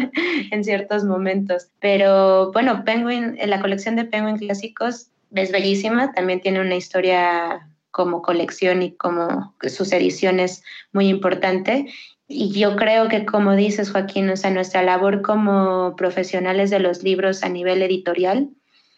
en 0.50 0.64
ciertos 0.64 1.04
momentos. 1.04 1.66
Pero 1.78 2.50
bueno, 2.50 2.84
Penguin, 2.86 3.36
la 3.44 3.60
colección 3.60 3.96
de 3.96 4.06
Penguin 4.06 4.38
clásicos 4.38 5.08
es 5.34 5.52
bellísima, 5.52 6.10
también 6.14 6.40
tiene 6.40 6.62
una 6.62 6.74
historia 6.74 7.68
como 7.90 8.22
colección 8.22 8.80
y 8.82 8.92
como 8.96 9.54
sus 9.68 9.92
ediciones 9.92 10.62
muy 10.94 11.08
importante. 11.08 11.92
Y 12.28 12.52
yo 12.52 12.76
creo 12.76 13.08
que, 13.08 13.26
como 13.26 13.54
dices, 13.56 13.90
Joaquín, 13.90 14.30
o 14.30 14.50
nuestra 14.50 14.82
labor 14.82 15.20
como 15.20 15.94
profesionales 15.94 16.70
de 16.70 16.78
los 16.78 17.02
libros 17.02 17.42
a 17.42 17.50
nivel 17.50 17.82
editorial, 17.82 18.48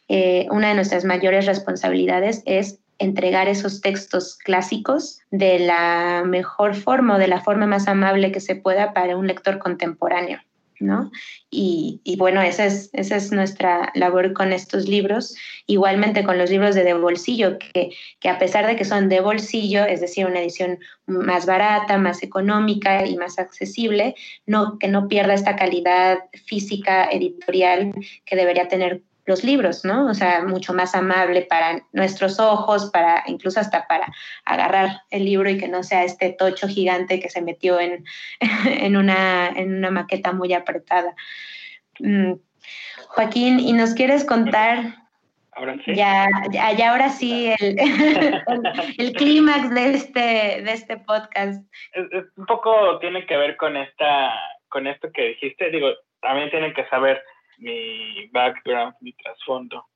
eh, 0.07 0.47
una 0.53 0.69
de 0.69 0.75
nuestras 0.77 1.05
mayores 1.05 1.47
responsabilidades 1.47 2.45
es 2.47 2.79
entregar 2.99 3.49
esos 3.49 3.81
textos 3.81 4.37
clásicos 4.39 5.21
de 5.31 5.59
la 5.59 6.23
mejor 6.27 6.75
forma 6.75 7.17
o 7.17 7.19
de 7.19 7.29
la 7.29 7.41
forma 7.43 7.67
más 7.67 7.89
amable 7.89 8.33
que 8.33 8.41
se 8.41 8.57
pueda 8.57 8.93
para 8.93 9.17
un 9.17 9.27
lector 9.27 9.59
contemporáneo. 9.59 10.41
¿no? 10.81 11.11
Y, 11.51 12.01
bueno, 12.19 12.43
esa 12.43 12.67
es, 12.67 12.91
esa 12.93 13.17
es 13.17 13.33
nuestra 13.33 13.93
labor 13.95 14.33
con 14.33 14.53
estos 14.53 14.89
libros, 14.89 15.35
igualmente 15.67 16.25
con 16.25 16.39
los 16.39 16.51
libros 16.51 16.75
de, 16.75 16.85
de 16.85 16.95
bolsillo, 16.95 17.59
que, 17.59 17.91
que, 18.21 18.29
a 18.29 18.39
pesar 18.39 18.67
de 18.67 18.77
que 18.77 18.85
son 18.85 19.09
de 19.09 19.21
bolsillo, 19.21 19.85
es 19.85 20.01
decir, 20.01 20.27
una 20.27 20.41
edición 20.41 20.79
más 21.07 21.47
barata, 21.47 21.99
más 21.99 22.23
económica 22.23 23.07
y 23.07 23.17
más 23.17 23.39
accesible, 23.39 24.15
no, 24.47 24.79
que 24.79 24.89
no 24.89 25.09
pierda 25.09 25.35
esta 25.35 25.57
calidad 25.57 26.19
física 26.45 27.09
editorial 27.11 27.93
que 28.25 28.37
debería 28.37 28.69
tener 28.69 29.03
los 29.27 29.45
libros, 29.45 29.85
¿no? 29.85 30.07
O 30.07 30.15
sea, 30.15 30.43
mucho 30.43 30.75
más 30.75 30.95
amable 30.95 31.43
para 31.43 31.83
nuestros 31.93 32.39
ojos, 32.39 32.91
para 32.91 33.23
incluso 33.27 33.61
hasta 33.61 33.87
para 33.87 34.13
agarrar 34.45 35.03
el 35.11 35.25
libro 35.25 35.49
y 35.49 35.59
que 35.59 35.69
no 35.69 35.83
sea 35.83 36.05
este 36.05 36.31
tocho 36.31 36.69
gigante 36.69 37.21
que 37.21 37.31
se 37.31 37.43
metió 37.43 37.81
en, 37.81 38.05
en, 38.67 38.97
una, 38.97 39.49
en 39.49 39.75
una 39.77 39.91
maqueta 39.91 40.33
muy 40.33 40.53
apretada. 40.53 41.15
Mm, 41.99 42.35
Joaquín, 43.09 43.61
¿y 43.61 43.73
nos 43.73 43.95
quieres 43.95 44.25
contar 44.25 45.05
Ahora 45.57 45.77
sí. 45.85 45.95
Ya, 45.95 46.27
ya, 46.51 46.91
ahora 46.91 47.09
sí, 47.11 47.55
el, 47.61 48.43
el, 48.99 49.13
clímax 49.13 49.71
de 49.73 49.91
este, 49.91 50.21
de 50.21 50.73
este 50.73 50.97
podcast. 50.97 51.65
un 52.37 52.47
poco 52.47 52.99
tiene 52.99 53.25
que 53.25 53.37
ver 53.37 53.57
con 53.57 53.77
esta, 53.77 54.33
con 54.69 54.89
esto 54.89 55.13
que 55.13 55.29
dijiste. 55.29 55.71
Digo, 55.71 55.91
también 56.21 56.51
tienen 56.51 56.75
que 56.75 56.85
saber 56.89 57.23
mi 57.59 58.27
background, 58.29 58.95
mi 59.01 59.13
trasfondo 59.13 59.87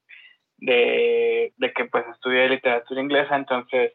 de, 0.59 1.52
de 1.56 1.72
que 1.72 1.84
pues 1.86 2.04
estudié 2.09 2.48
literatura 2.48 3.00
inglesa, 3.00 3.36
entonces 3.36 3.92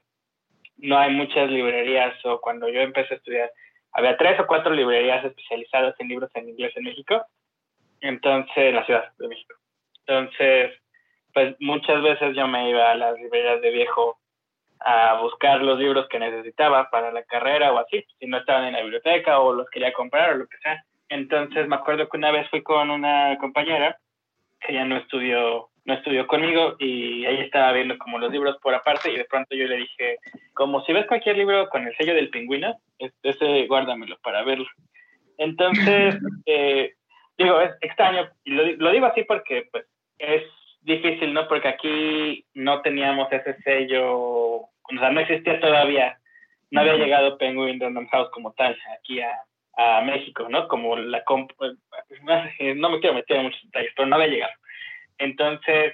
no 0.77 0.97
hay 0.97 1.11
muchas 1.11 1.49
librerías 1.49 2.13
o 2.25 2.39
cuando 2.41 2.69
yo 2.69 2.81
empecé 2.81 3.13
a 3.13 3.17
estudiar 3.17 3.51
había 3.93 4.17
tres 4.17 4.39
o 4.39 4.47
cuatro 4.47 4.73
librerías 4.73 5.23
especializadas 5.23 5.95
en 5.99 6.07
libros 6.07 6.31
en 6.33 6.49
inglés 6.49 6.73
en 6.75 6.83
México, 6.83 7.25
entonces 8.01 8.57
en 8.57 8.75
la 8.75 8.85
Ciudad 8.85 9.13
de 9.17 9.27
México. 9.27 9.53
Entonces, 10.05 10.71
pues 11.33 11.55
muchas 11.59 12.01
veces 12.01 12.35
yo 12.35 12.47
me 12.47 12.69
iba 12.69 12.91
a 12.91 12.95
las 12.95 13.15
librerías 13.17 13.61
de 13.61 13.71
viejo 13.71 14.19
a 14.79 15.19
buscar 15.21 15.61
los 15.61 15.79
libros 15.79 16.07
que 16.09 16.19
necesitaba 16.19 16.89
para 16.89 17.11
la 17.11 17.23
carrera 17.23 17.71
o 17.71 17.77
así, 17.77 18.03
si 18.19 18.25
no 18.25 18.37
estaban 18.37 18.65
en 18.65 18.73
la 18.73 18.81
biblioteca 18.81 19.39
o 19.39 19.53
los 19.53 19.69
quería 19.69 19.93
comprar 19.93 20.31
o 20.31 20.37
lo 20.37 20.47
que 20.47 20.57
sea. 20.57 20.83
Entonces 21.13 21.67
me 21.67 21.75
acuerdo 21.75 22.09
que 22.09 22.17
una 22.17 22.31
vez 22.31 22.49
fui 22.49 22.63
con 22.63 22.89
una 22.89 23.37
compañera 23.37 23.99
que 24.59 24.73
ya 24.73 24.83
no 24.83 24.97
estudió, 24.97 25.69
no 25.85 25.93
estudió 25.93 26.25
conmigo 26.25 26.75
y 26.79 27.23
ella 27.23 27.43
estaba 27.43 27.71
viendo 27.71 27.99
como 27.99 28.17
los 28.17 28.31
libros 28.31 28.57
por 28.63 28.73
aparte 28.73 29.11
y 29.11 29.17
de 29.17 29.25
pronto 29.25 29.55
yo 29.55 29.67
le 29.67 29.77
dije, 29.77 30.17
como 30.55 30.83
si 30.83 30.91
ves 30.91 31.05
cualquier 31.05 31.37
libro 31.37 31.69
con 31.69 31.85
el 31.85 31.95
sello 31.97 32.15
del 32.15 32.31
pingüino, 32.31 32.75
ese 33.21 33.67
guárdamelo 33.67 34.17
para 34.23 34.43
verlo. 34.43 34.65
Entonces, 35.37 36.17
eh, 36.47 36.93
digo, 37.37 37.61
es 37.61 37.75
extraño, 37.81 38.27
y 38.43 38.49
lo, 38.49 38.65
lo, 38.65 38.91
digo 38.91 39.05
así 39.05 39.23
porque 39.23 39.67
pues 39.71 39.85
es 40.17 40.41
difícil, 40.81 41.31
¿no? 41.31 41.47
Porque 41.47 41.67
aquí 41.67 42.43
no 42.55 42.81
teníamos 42.81 43.31
ese 43.31 43.55
sello, 43.61 44.15
o 44.15 44.69
sea, 44.97 45.11
no 45.11 45.19
existía 45.19 45.59
todavía, 45.59 46.17
no 46.71 46.81
había 46.81 46.95
llegado 46.95 47.37
Penguin 47.37 47.79
Random 47.79 48.07
House 48.07 48.31
como 48.31 48.51
tal 48.53 48.75
aquí 48.97 49.21
a, 49.21 49.29
a 49.75 50.01
México, 50.01 50.47
¿no? 50.49 50.67
Como 50.67 50.95
la 50.95 51.23
no 52.75 52.89
me 52.89 52.99
quiero 52.99 53.15
meter 53.15 53.37
en 53.37 53.43
muchos 53.43 53.61
detalles, 53.63 53.91
pero 53.95 54.07
no 54.07 54.15
había 54.15 54.27
llegado. 54.27 54.53
Entonces, 55.17 55.93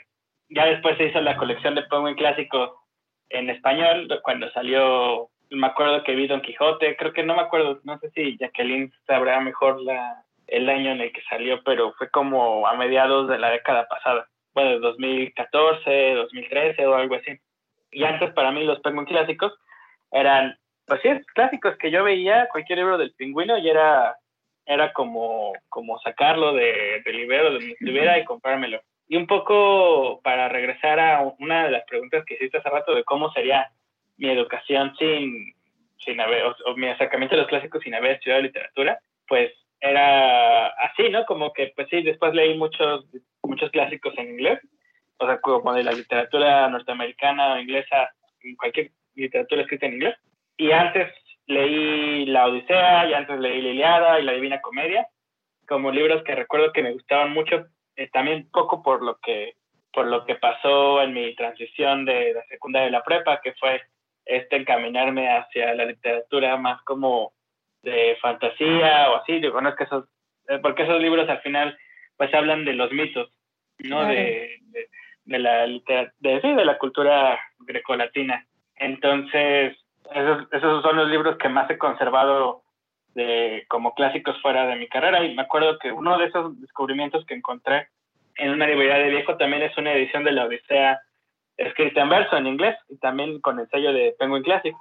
ya 0.49 0.65
después 0.65 0.97
se 0.97 1.05
hizo 1.05 1.21
la 1.21 1.37
colección 1.37 1.75
de 1.75 1.83
Penguin 1.83 2.15
clásico 2.15 2.85
en 3.29 3.49
español, 3.49 4.07
cuando 4.23 4.49
salió, 4.51 5.29
me 5.51 5.67
acuerdo 5.67 6.03
que 6.03 6.15
vi 6.15 6.27
Don 6.27 6.41
Quijote, 6.41 6.95
creo 6.97 7.13
que 7.13 7.23
no 7.23 7.35
me 7.35 7.41
acuerdo, 7.41 7.79
no 7.83 7.99
sé 7.99 8.09
si 8.11 8.37
Jacqueline 8.37 8.91
sabrá 9.05 9.39
mejor 9.39 9.81
la, 9.81 10.23
el 10.47 10.67
año 10.67 10.91
en 10.91 11.01
el 11.01 11.11
que 11.11 11.21
salió, 11.29 11.63
pero 11.63 11.93
fue 11.93 12.09
como 12.09 12.67
a 12.67 12.73
mediados 12.75 13.29
de 13.29 13.37
la 13.37 13.51
década 13.51 13.87
pasada, 13.87 14.27
bueno, 14.53 14.79
2014, 14.79 16.13
2013 16.15 16.87
o 16.87 16.95
algo 16.95 17.15
así. 17.15 17.39
Y 17.91 18.03
antes 18.03 18.33
para 18.33 18.51
mí 18.51 18.63
los 18.63 18.79
Penguin 18.81 19.05
clásicos 19.05 19.53
eran 20.11 20.57
pues 20.89 21.01
sí, 21.03 21.09
clásicos 21.33 21.77
que 21.77 21.91
yo 21.91 22.03
veía, 22.03 22.49
cualquier 22.51 22.79
libro 22.79 22.97
del 22.97 23.13
pingüino 23.13 23.57
y 23.57 23.69
era, 23.69 24.17
era 24.65 24.91
como, 24.91 25.53
como 25.69 25.99
sacarlo 25.99 26.53
de, 26.53 27.01
del 27.05 27.15
libro 27.15 27.53
donde 27.53 27.71
estuviera 27.71 28.17
y 28.17 28.25
comprármelo. 28.25 28.81
Y 29.07 29.15
un 29.15 29.27
poco 29.27 30.19
para 30.23 30.49
regresar 30.49 30.99
a 30.99 31.21
una 31.39 31.65
de 31.65 31.71
las 31.71 31.85
preguntas 31.85 32.25
que 32.25 32.33
hiciste 32.33 32.57
hace 32.57 32.69
rato 32.69 32.93
de 32.95 33.03
cómo 33.03 33.31
sería 33.31 33.71
mi 34.17 34.29
educación 34.29 34.95
sin, 34.97 35.53
sin 36.03 36.19
haber, 36.19 36.43
o, 36.43 36.75
mi 36.75 36.87
acercamiento 36.87 37.35
a 37.35 37.39
los 37.39 37.47
clásicos 37.47 37.83
sin 37.83 37.93
haber 37.93 38.13
estudiado 38.13 38.41
literatura, 38.41 38.99
pues 39.27 39.51
era 39.79 40.67
así, 40.67 41.09
¿no? 41.09 41.25
Como 41.25 41.53
que, 41.53 41.71
pues 41.75 41.87
sí, 41.89 42.01
después 42.01 42.33
leí 42.33 42.57
muchos, 42.57 43.05
muchos 43.43 43.69
clásicos 43.71 44.17
en 44.17 44.31
inglés, 44.31 44.59
o 45.17 45.25
sea, 45.25 45.39
como 45.39 45.73
de 45.73 45.83
la 45.83 45.91
literatura 45.91 46.67
norteamericana 46.67 47.53
o 47.53 47.59
inglesa, 47.59 48.11
cualquier 48.57 48.91
literatura 49.15 49.61
escrita 49.61 49.85
en 49.85 49.93
inglés 49.93 50.15
y 50.59 50.71
antes 50.73 51.11
leí 51.47 52.25
La 52.25 52.45
Odisea, 52.45 53.09
y 53.09 53.13
antes 53.13 53.39
leí 53.39 53.61
La 53.61 53.69
Iliada 53.69 54.19
y 54.19 54.23
La 54.23 54.33
Divina 54.33 54.61
Comedia, 54.61 55.07
como 55.67 55.89
libros 55.89 56.21
que 56.23 56.35
recuerdo 56.35 56.73
que 56.73 56.83
me 56.83 56.91
gustaban 56.91 57.31
mucho, 57.31 57.65
eh, 57.95 58.09
también 58.11 58.49
poco 58.51 58.83
por 58.83 59.01
lo 59.01 59.17
que 59.19 59.55
por 59.91 60.05
lo 60.05 60.23
que 60.25 60.35
pasó 60.35 61.01
en 61.01 61.13
mi 61.13 61.33
transición 61.35 62.05
de 62.05 62.33
la 62.33 62.45
secundaria 62.45 62.89
y 62.89 62.91
la 62.91 63.03
prepa, 63.03 63.41
que 63.41 63.53
fue 63.53 63.81
este 64.23 64.57
encaminarme 64.57 65.35
hacia 65.35 65.73
la 65.73 65.85
literatura 65.85 66.57
más 66.57 66.79
como 66.83 67.33
de 67.81 68.15
fantasía 68.21 69.09
o 69.09 69.15
así, 69.15 69.39
digo, 69.39 69.59
no 69.59 69.69
es 69.69 69.75
que 69.75 69.85
esos, 69.85 70.05
eh, 70.47 70.59
porque 70.61 70.83
esos 70.83 71.01
libros 71.01 71.27
al 71.27 71.41
final 71.41 71.75
pues 72.17 72.31
hablan 72.35 72.65
de 72.65 72.73
los 72.73 72.91
mitos, 72.91 73.31
¿no? 73.79 74.05
De, 74.05 74.59
de, 74.61 74.89
de, 75.23 75.39
la 75.39 75.65
de, 75.65 76.41
sí, 76.41 76.53
de 76.53 76.65
la 76.65 76.77
cultura 76.77 77.39
grecolatina. 77.59 78.45
Entonces, 78.75 79.75
esos, 80.13 80.47
esos 80.51 80.83
son 80.83 80.97
los 80.97 81.09
libros 81.09 81.37
que 81.37 81.49
más 81.49 81.69
he 81.69 81.77
conservado 81.77 82.63
de, 83.15 83.65
como 83.67 83.93
clásicos 83.93 84.41
fuera 84.41 84.67
de 84.67 84.75
mi 84.75 84.87
carrera 84.87 85.23
y 85.23 85.35
me 85.35 85.41
acuerdo 85.41 85.77
que 85.79 85.91
uno 85.91 86.17
de 86.17 86.25
esos 86.25 86.59
descubrimientos 86.61 87.25
que 87.25 87.33
encontré 87.33 87.87
en 88.35 88.51
una 88.51 88.67
librería 88.67 88.97
de 88.97 89.09
viejo 89.09 89.37
también 89.37 89.63
es 89.63 89.77
una 89.77 89.93
edición 89.93 90.23
de 90.23 90.31
la 90.31 90.45
Odisea 90.45 91.01
escrita 91.57 92.01
en 92.01 92.09
verso 92.09 92.37
en 92.37 92.47
inglés 92.47 92.77
y 92.87 92.97
también 92.97 93.41
con 93.41 93.59
el 93.59 93.69
sello 93.69 93.91
de 93.91 94.15
Penguin 94.17 94.43
Classic. 94.43 94.75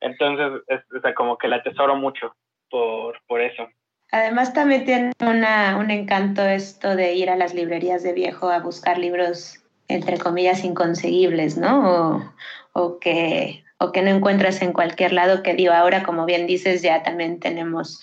Entonces, 0.00 0.62
es, 0.68 0.80
o 0.96 1.00
sea, 1.00 1.14
como 1.14 1.36
que 1.36 1.48
la 1.48 1.56
atesoro 1.56 1.96
mucho 1.96 2.34
por, 2.70 3.20
por 3.26 3.40
eso. 3.40 3.68
Además 4.10 4.54
también 4.54 4.84
tiene 4.84 5.12
una, 5.20 5.76
un 5.76 5.90
encanto 5.90 6.42
esto 6.42 6.96
de 6.96 7.14
ir 7.14 7.30
a 7.30 7.36
las 7.36 7.54
librerías 7.54 8.02
de 8.02 8.12
viejo 8.12 8.48
a 8.48 8.60
buscar 8.60 8.98
libros 8.98 9.60
entre 9.88 10.18
comillas 10.18 10.64
inconseguibles, 10.64 11.58
¿no? 11.58 11.90
O, 11.90 12.32
o 12.72 12.98
que 12.98 13.63
o 13.78 13.92
que 13.92 14.02
no 14.02 14.10
encuentras 14.10 14.62
en 14.62 14.72
cualquier 14.72 15.12
lado, 15.12 15.42
que 15.42 15.54
digo, 15.54 15.72
ahora 15.72 16.02
como 16.02 16.26
bien 16.26 16.46
dices, 16.46 16.82
ya 16.82 17.02
también 17.02 17.40
tenemos 17.40 18.00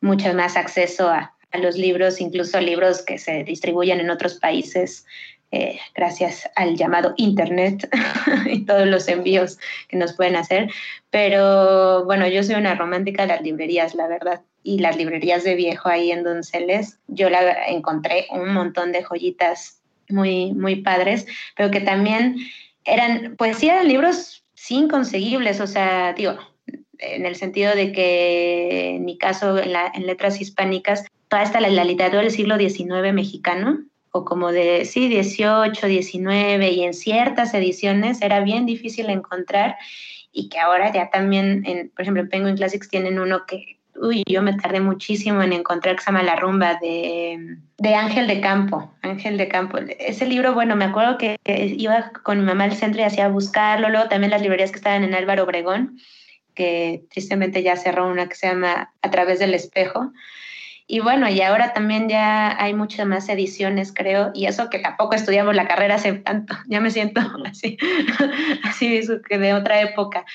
mucho 0.00 0.32
más 0.34 0.56
acceso 0.56 1.10
a, 1.10 1.30
los 1.60 1.76
libros, 1.76 2.20
incluso 2.20 2.60
libros 2.60 3.02
que 3.02 3.16
se 3.16 3.44
distribuyen 3.44 4.00
en 4.00 4.10
otros 4.10 4.40
países 4.40 5.06
eh, 5.52 5.78
gracias 5.94 6.50
al 6.56 6.76
llamado 6.76 7.14
Internet 7.16 7.88
y 8.46 8.64
todos 8.64 8.88
los 8.88 9.06
envíos 9.06 9.60
que 9.86 9.96
nos 9.96 10.14
pueden 10.14 10.34
hacer. 10.34 10.68
Pero 11.10 12.06
bueno, 12.06 12.26
yo 12.26 12.42
soy 12.42 12.56
una 12.56 12.74
romántica 12.74 13.22
de 13.22 13.28
las 13.28 13.42
librerías, 13.42 13.94
la 13.94 14.08
verdad. 14.08 14.40
y 14.64 14.80
las 14.80 14.96
librerías 14.96 15.44
de 15.44 15.54
viejo 15.54 15.88
ahí 15.88 16.10
en 16.10 16.24
Donceles, 16.24 16.98
yo 17.06 17.30
la 17.30 17.68
encontré 17.68 18.26
un 18.32 18.52
montón 18.52 18.90
de 18.90 19.04
joyitas 19.04 19.80
muy, 20.08 20.52
muy 20.54 20.82
padres, 20.82 21.24
pero 21.56 21.70
que 21.70 21.80
también 21.80 22.36
eran, 22.84 23.36
pues 23.36 23.58
sí 23.58 23.68
eran 23.68 23.86
libros 23.86 24.43
sí 24.64 24.76
inconseguibles, 24.76 25.60
o 25.60 25.66
sea, 25.66 26.14
digo, 26.14 26.38
en 26.96 27.26
el 27.26 27.36
sentido 27.36 27.74
de 27.74 27.92
que 27.92 28.96
en 28.96 29.04
mi 29.04 29.18
caso 29.18 29.58
en, 29.58 30.06
letras 30.06 30.40
hispánicas, 30.40 31.04
toda 31.28 31.42
esta 31.42 31.60
la, 31.60 31.68
la 31.68 31.84
literatura 31.84 32.22
del 32.22 32.30
siglo 32.30 32.56
XIX 32.56 33.12
mexicano, 33.12 33.84
o 34.10 34.24
como 34.24 34.52
de, 34.52 34.86
sí, 34.86 35.08
18, 35.08 35.86
19, 35.86 36.70
y 36.70 36.82
en 36.82 36.94
ciertas 36.94 37.52
ediciones 37.52 38.22
era 38.22 38.40
bien 38.40 38.64
difícil 38.64 39.10
encontrar, 39.10 39.76
y 40.32 40.48
que 40.48 40.58
ahora 40.60 40.90
ya 40.90 41.10
también, 41.10 41.62
en, 41.66 41.90
por 41.90 42.00
ejemplo, 42.00 42.22
en 42.22 42.30
Penguin 42.30 42.56
Classics 42.56 42.88
tienen 42.88 43.18
uno 43.18 43.44
que, 43.46 43.80
uy, 43.96 44.22
yo 44.26 44.42
me 44.42 44.54
tardé 44.54 44.80
muchísimo 44.80 45.42
en 45.42 45.52
encontrar 45.52 45.96
llama 46.04 46.22
La 46.22 46.36
Rumba 46.36 46.74
de, 46.80 47.58
de 47.78 47.94
Ángel 47.94 48.26
de 48.26 48.40
Campo, 48.40 48.94
Ángel 49.02 49.36
de 49.36 49.48
Campo. 49.48 49.78
Ese 49.98 50.26
libro, 50.26 50.54
bueno, 50.54 50.76
me 50.76 50.84
acuerdo 50.84 51.18
que, 51.18 51.38
iba 51.44 52.10
con 52.22 52.38
mi 52.38 52.44
mamá 52.44 52.64
al 52.64 52.76
centro 52.76 53.00
y 53.00 53.04
hacía 53.04 53.28
buscarlo, 53.28 53.88
luego 53.88 54.08
también 54.08 54.30
las 54.30 54.42
librerías 54.42 54.70
que 54.70 54.78
estaban 54.78 55.04
en 55.04 55.14
Álvaro 55.14 55.44
Obregón, 55.44 55.98
que 56.54 57.04
tristemente 57.10 57.62
ya 57.62 57.76
cerró 57.76 58.08
una 58.08 58.28
que 58.28 58.34
se 58.34 58.48
llama 58.48 58.92
A 59.02 59.10
través 59.10 59.38
del 59.38 59.54
espejo, 59.54 60.12
y 60.86 61.00
bueno, 61.00 61.30
y 61.30 61.40
ahora 61.40 61.72
también 61.72 62.10
ya 62.10 62.62
hay 62.62 62.74
muchas 62.74 63.06
más 63.06 63.28
ediciones, 63.30 63.92
creo, 63.94 64.32
y 64.34 64.46
eso 64.46 64.68
que 64.68 64.78
tampoco 64.78 65.14
estudiamos 65.14 65.54
la 65.54 65.66
carrera 65.66 65.94
hace 65.94 66.12
tanto, 66.12 66.54
ya 66.66 66.80
me 66.80 66.90
siento 66.90 67.22
así, 67.46 67.78
así 68.64 69.00
que 69.28 69.38
de 69.38 69.54
otra 69.54 69.80
época. 69.80 70.26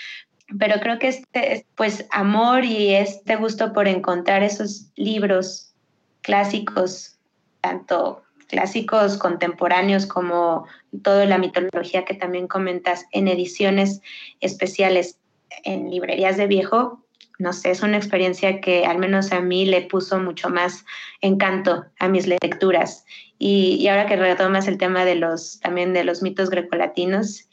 Pero 0.58 0.80
creo 0.80 0.98
que 0.98 1.10
este, 1.10 1.66
pues, 1.76 2.08
amor 2.12 2.64
y 2.66 2.94
este 2.94 3.36
gusto 3.36 3.74
por 3.74 3.88
encontrar 3.88 4.42
esos 4.44 4.92
libros 4.96 5.74
clásicos, 6.22 7.18
tanto 7.62 8.24
clásicos 8.48 9.18
contemporáneos 9.18 10.08
como 10.08 10.66
toda 11.04 11.26
la 11.26 11.38
mitología 11.38 12.04
que 12.04 12.16
también 12.16 12.48
comentas 12.48 13.06
en 13.12 13.28
ediciones 13.28 14.02
especiales 14.40 15.20
en 15.64 15.92
librerías 15.92 16.38
de 16.38 16.48
viejo, 16.48 17.04
no 17.40 17.54
sé, 17.54 17.72
es 17.72 17.82
una 17.82 17.96
experiencia 17.96 18.60
que 18.60 18.86
al 18.86 18.98
menos 18.98 19.32
a 19.32 19.40
mí 19.40 19.66
le 19.66 19.82
puso 19.84 20.20
mucho 20.20 20.50
más 20.50 20.84
encanto 21.22 21.86
a 21.98 22.10
mis 22.10 22.28
lecturas. 22.28 23.06
Y, 23.38 23.88
ahora 23.88 24.08
que 24.08 24.18
retomas 24.18 24.68
el 24.68 24.78
tema 24.78 25.06
de 25.06 25.16
los, 25.16 25.62
también 25.62 25.94
de 25.94 26.04
los 26.04 26.22
mitos 26.22 26.50
grecolatinos, 26.50 27.48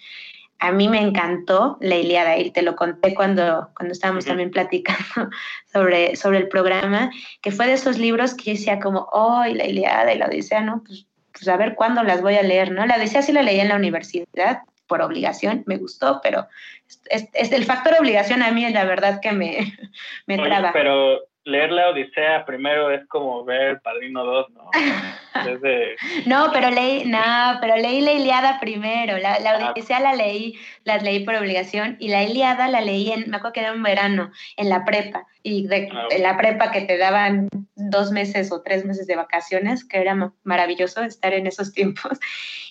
a 0.59 0.73
mí 0.73 0.89
me 0.89 1.01
encantó 1.01 1.77
la 1.81 1.97
Iliada 1.97 2.39
y 2.39 2.51
te 2.51 2.63
lo 2.63 2.77
conté 2.77 3.15
cuando, 3.15 3.71
cuando 3.77 3.93
estábamos 3.93 4.25
también 4.25 4.51
platicando 4.51 5.31
sobre, 5.73 6.17
sobre 6.17 6.39
el 6.39 6.49
programa, 6.49 7.11
que 7.43 7.53
fue 7.53 7.67
de 7.67 7.75
esos 7.75 7.99
libros 7.99 8.35
que 8.35 8.53
decía 8.53 8.79
como, 8.81 9.09
oh, 9.13 9.45
la 9.45 9.67
Iliada 9.67 10.13
y 10.13 10.19
la 10.19 10.27
Odisea, 10.27 10.61
¿no? 10.61 10.83
Pues, 10.85 11.07
pues 11.33 11.49
a 11.49 11.57
ver 11.57 11.75
cuándo 11.75 12.03
las 12.03 12.23
voy 12.23 12.37
a 12.37 12.43
leer, 12.43 12.73
¿no? 12.73 12.87
La 12.87 12.97
Odisea 12.97 13.23
sí 13.23 13.33
la 13.33 13.43
leí 13.43 13.61
en 13.61 13.69
la 13.69 13.77
universidad, 13.77 14.63
por 14.87 15.03
obligación, 15.03 15.65
me 15.67 15.77
gustó, 15.77 16.21
pero 16.23 16.47
es, 17.11 17.29
es, 17.33 17.53
el 17.53 17.65
factor 17.65 17.95
obligación 17.99 18.43
a 18.43 18.53
mí 18.53 18.69
la 18.71 18.85
verdad 18.85 19.21
que 19.21 19.33
me, 19.33 19.77
me 20.27 20.39
traba. 20.39 20.73
Pero 20.73 21.21
leer 21.47 21.70
la 21.70 21.90
Odisea 21.90 22.44
primero 22.44 22.90
es 22.90 23.07
como 23.07 23.44
ver 23.44 23.80
Padrino 23.80 24.24
2, 24.24 24.51
¿no? 24.51 24.70
no, 26.26 26.51
pero 26.53 26.70
leí, 26.70 27.05
no, 27.05 27.59
pero 27.61 27.76
leí 27.76 28.01
la 28.01 28.12
Iliada 28.12 28.59
primero. 28.61 29.16
La, 29.18 29.38
la 29.38 29.53
ah. 29.53 29.70
Odisea 29.70 30.01
la 30.01 30.14
leí, 30.14 30.59
las 30.82 31.05
leí 31.05 31.24
por 31.24 31.36
obligación 31.36 31.97
y 32.01 32.09
la 32.09 32.24
Iliada 32.24 32.68
la 32.68 32.80
leí 32.80 33.12
en, 33.12 33.30
me 33.30 33.36
acuerdo 33.36 33.53
que 33.53 33.61
era 33.61 33.72
un 33.72 33.82
verano, 33.82 34.32
en 34.57 34.68
la 34.68 34.84
prepa. 34.84 35.24
Y 35.44 35.68
de, 35.68 35.88
ah, 35.92 36.09
en 36.11 36.22
la 36.24 36.36
prepa 36.36 36.72
que 36.72 36.82
te 36.82 36.99
daban 36.99 37.49
dos 37.76 38.11
meses 38.11 38.51
o 38.51 38.62
tres 38.62 38.84
meses 38.84 39.07
de 39.07 39.14
vacaciones, 39.14 39.84
que 39.84 40.01
era 40.01 40.32
maravilloso 40.42 41.05
estar 41.05 41.32
en 41.32 41.47
esos 41.47 41.72
tiempos. 41.72 42.18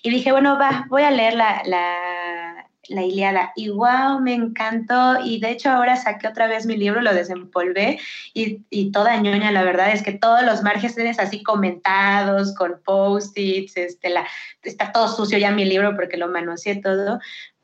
Y 0.04 0.10
dije, 0.10 0.34
bueno, 0.34 0.60
va, 0.60 0.86
voy 0.90 1.04
a 1.04 1.12
leer 1.12 1.34
la, 1.36 1.62
la 1.66 2.55
la 2.90 3.04
Iliada. 3.04 3.52
Y 3.56 3.70
wow, 3.70 4.20
me 4.22 4.34
encantó. 4.34 5.18
Y 5.24 5.40
de 5.40 5.52
hecho 5.52 5.70
ahora 5.70 5.96
saqué 5.96 6.28
otra 6.28 6.48
vez 6.48 6.66
mi 6.66 6.78
libro, 6.78 7.02
lo 7.02 7.14
desempolvé 7.14 8.00
y, 8.34 8.62
y 8.70 8.92
toda 8.92 9.18
ñoña, 9.18 9.52
la 9.52 9.64
verdad 9.64 9.92
es 9.92 10.04
que 10.04 10.14
todos 10.14 10.44
los 10.44 10.64
márgenes 10.64 11.20
así 11.20 11.44
comentados, 11.44 12.54
con 12.56 12.82
post-its, 12.84 13.78
este, 13.78 14.14
está 14.64 14.92
todo 14.92 15.08
sucio 15.08 15.38
ya 15.38 15.52
mi 15.52 15.66
libro 15.66 15.96
porque 15.96 16.18
lo 16.18 16.28
manoseé 16.28 16.76
todo. 16.78 17.20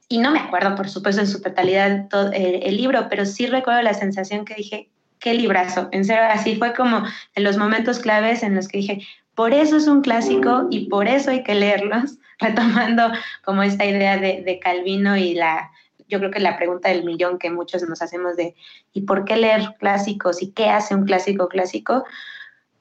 Y 0.07 0.17
no 0.17 0.31
me 0.31 0.39
acuerdo, 0.39 0.75
por 0.75 0.89
supuesto, 0.89 1.21
en 1.21 1.27
su 1.27 1.41
totalidad 1.41 2.07
todo, 2.09 2.31
eh, 2.33 2.61
el 2.63 2.77
libro, 2.77 3.07
pero 3.09 3.25
sí 3.25 3.45
recuerdo 3.45 3.81
la 3.81 3.93
sensación 3.93 4.43
que 4.43 4.55
dije, 4.55 4.89
qué 5.19 5.33
librazo. 5.33 5.87
En 5.93 6.03
serio, 6.03 6.23
así 6.29 6.57
fue 6.57 6.73
como 6.73 7.05
en 7.35 7.43
los 7.43 7.55
momentos 7.55 7.99
claves 7.99 8.43
en 8.43 8.55
los 8.55 8.67
que 8.67 8.79
dije, 8.79 9.07
por 9.35 9.53
eso 9.53 9.77
es 9.77 9.87
un 9.87 10.01
clásico 10.01 10.67
y 10.69 10.89
por 10.89 11.07
eso 11.07 11.31
hay 11.31 11.43
que 11.43 11.55
leerlos, 11.55 12.17
retomando 12.41 13.11
como 13.43 13.63
esta 13.63 13.85
idea 13.85 14.17
de, 14.17 14.59
Calvino 14.61 15.15
y 15.15 15.33
la, 15.33 15.71
yo 16.07 16.19
creo 16.19 16.31
que 16.31 16.39
la 16.39 16.57
pregunta 16.57 16.89
del 16.89 17.03
millón 17.03 17.37
que 17.37 17.49
muchos 17.49 17.83
nos 17.83 18.01
hacemos 18.01 18.35
de 18.35 18.55
¿y 18.93 19.01
por 19.01 19.25
qué 19.25 19.37
leer 19.37 19.75
clásicos 19.79 20.41
y 20.41 20.51
qué 20.51 20.69
hace 20.69 20.95
un 20.95 21.05
clásico 21.05 21.47
clásico? 21.47 22.03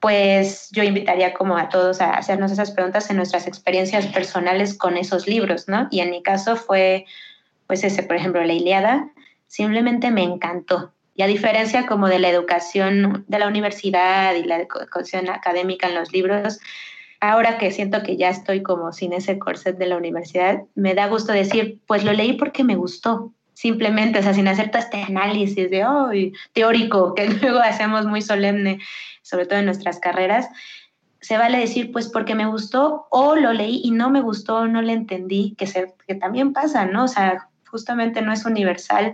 Pues 0.01 0.71
yo 0.73 0.83
invitaría 0.83 1.35
como 1.35 1.59
a 1.59 1.69
todos 1.69 2.01
a 2.01 2.15
hacernos 2.15 2.51
esas 2.51 2.71
preguntas 2.71 3.11
en 3.11 3.17
nuestras 3.17 3.47
experiencias 3.47 4.07
personales 4.07 4.77
con 4.77 4.97
esos 4.97 5.29
libros, 5.29 5.69
¿no? 5.69 5.89
Y 5.91 6.01
en 6.01 6.11
mi 6.11 6.23
caso 6.23 6.57
fue, 6.57 7.05
pues 7.67 7.85
ese, 7.85 8.03
por 8.03 8.17
ejemplo, 8.17 8.43
la 8.43 8.55
Iliada, 8.55 9.11
simplemente 9.47 10.11
me 10.11 10.23
encantó. 10.23 10.93
Y 11.15 11.23
a 11.23 11.27
diferencia 11.27 11.85
como 11.85 12.09
de 12.09 12.19
la 12.19 12.31
educación 12.31 13.27
de 13.29 13.39
la 13.39 13.47
universidad 13.47 14.35
y 14.37 14.45
la 14.45 14.57
educación 14.57 15.29
académica 15.29 15.87
en 15.87 15.97
los 15.97 16.13
libros, 16.13 16.61
ahora 17.21 17.59
que 17.59 17.71
siento 17.71 18.03
que 18.03 18.17
ya 18.17 18.31
estoy 18.31 18.63
como 18.63 18.93
sin 18.93 19.13
ese 19.13 19.39
corset 19.39 19.77
de 19.77 19.87
la 19.87 19.97
universidad, 19.97 20.63
me 20.75 20.95
da 20.95 21.07
gusto 21.07 21.33
decir, 21.33 21.81
pues 21.87 22.05
lo 22.05 22.13
leí 22.13 22.35
porque 22.35 22.65
me 22.65 22.77
gustó, 22.77 23.33
simplemente, 23.53 24.19
o 24.19 24.23
sea, 24.23 24.35
sin 24.35 24.49
hacer 24.49 24.71
todo 24.71 24.83
este 24.83 25.03
análisis 25.03 25.71
de, 25.71 25.85
oh, 25.85 26.11
teórico, 26.53 27.15
que 27.15 27.29
luego 27.43 27.59
hacemos 27.59 28.07
muy 28.07 28.23
solemne, 28.23 28.81
sobre 29.23 29.47
todo 29.47 29.59
en 29.59 29.67
nuestras 29.67 30.01
carreras, 30.01 30.49
se 31.21 31.37
vale 31.37 31.59
decir, 31.59 31.93
pues 31.93 32.09
porque 32.09 32.35
me 32.35 32.47
gustó 32.47 33.07
o 33.11 33.37
lo 33.37 33.53
leí 33.53 33.83
y 33.85 33.91
no 33.91 34.09
me 34.09 34.23
gustó, 34.23 34.67
no 34.67 34.81
le 34.81 34.95
entendí, 34.95 35.55
que, 35.59 35.67
se, 35.67 35.95
también 36.19 36.55
pasa, 36.55 36.87
¿no? 36.87 37.05
O 37.05 37.09
sea, 37.09 37.51
justamente 37.67 38.23
no 38.23 38.33
es 38.33 38.47
universal. 38.47 39.13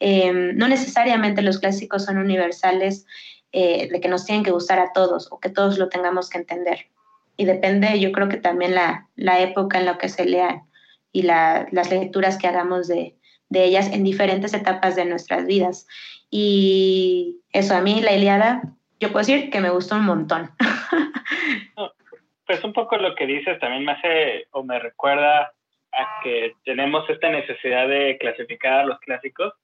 Eh, 0.00 0.32
no 0.32 0.66
necesariamente 0.66 1.42
los 1.42 1.58
clásicos 1.60 2.04
son 2.04 2.18
universales 2.18 3.06
eh, 3.52 3.88
de 3.90 4.00
que 4.00 4.08
nos 4.08 4.24
tienen 4.24 4.44
que 4.44 4.50
gustar 4.50 4.80
a 4.80 4.92
todos 4.92 5.28
o 5.30 5.38
que 5.38 5.48
todos 5.48 5.78
lo 5.78 5.88
tengamos 5.88 6.28
que 6.28 6.38
entender. 6.38 6.88
Y 7.36 7.44
depende, 7.44 8.00
yo 8.00 8.12
creo 8.12 8.28
que 8.28 8.38
también 8.38 8.74
la, 8.74 9.08
la 9.14 9.40
época 9.40 9.78
en 9.78 9.86
la 9.86 9.98
que 9.98 10.08
se 10.08 10.24
lean 10.24 10.62
y 11.12 11.22
la, 11.22 11.66
las 11.70 11.90
lecturas 11.90 12.38
que 12.38 12.46
hagamos 12.46 12.88
de, 12.88 13.16
de 13.48 13.64
ellas 13.64 13.92
en 13.92 14.04
diferentes 14.04 14.54
etapas 14.54 14.96
de 14.96 15.04
nuestras 15.04 15.46
vidas. 15.46 15.86
Y 16.30 17.40
eso, 17.52 17.74
a 17.76 17.80
mí 17.80 18.00
la 18.00 18.12
Iliada, 18.12 18.62
yo 19.00 19.12
puedo 19.12 19.26
decir 19.26 19.50
que 19.50 19.60
me 19.60 19.70
gustó 19.70 19.96
un 19.96 20.06
montón. 20.06 20.50
pues 22.46 22.62
un 22.64 22.72
poco 22.72 22.96
lo 22.96 23.14
que 23.14 23.26
dices 23.26 23.58
también 23.58 23.84
me 23.84 23.92
hace 23.92 24.46
o 24.52 24.62
me 24.62 24.78
recuerda 24.78 25.52
que 26.22 26.54
tenemos 26.64 27.08
esta 27.08 27.30
necesidad 27.30 27.88
de 27.88 28.18
clasificar 28.18 28.80
a 28.80 28.84
los 28.84 28.98
clásicos 29.00 29.54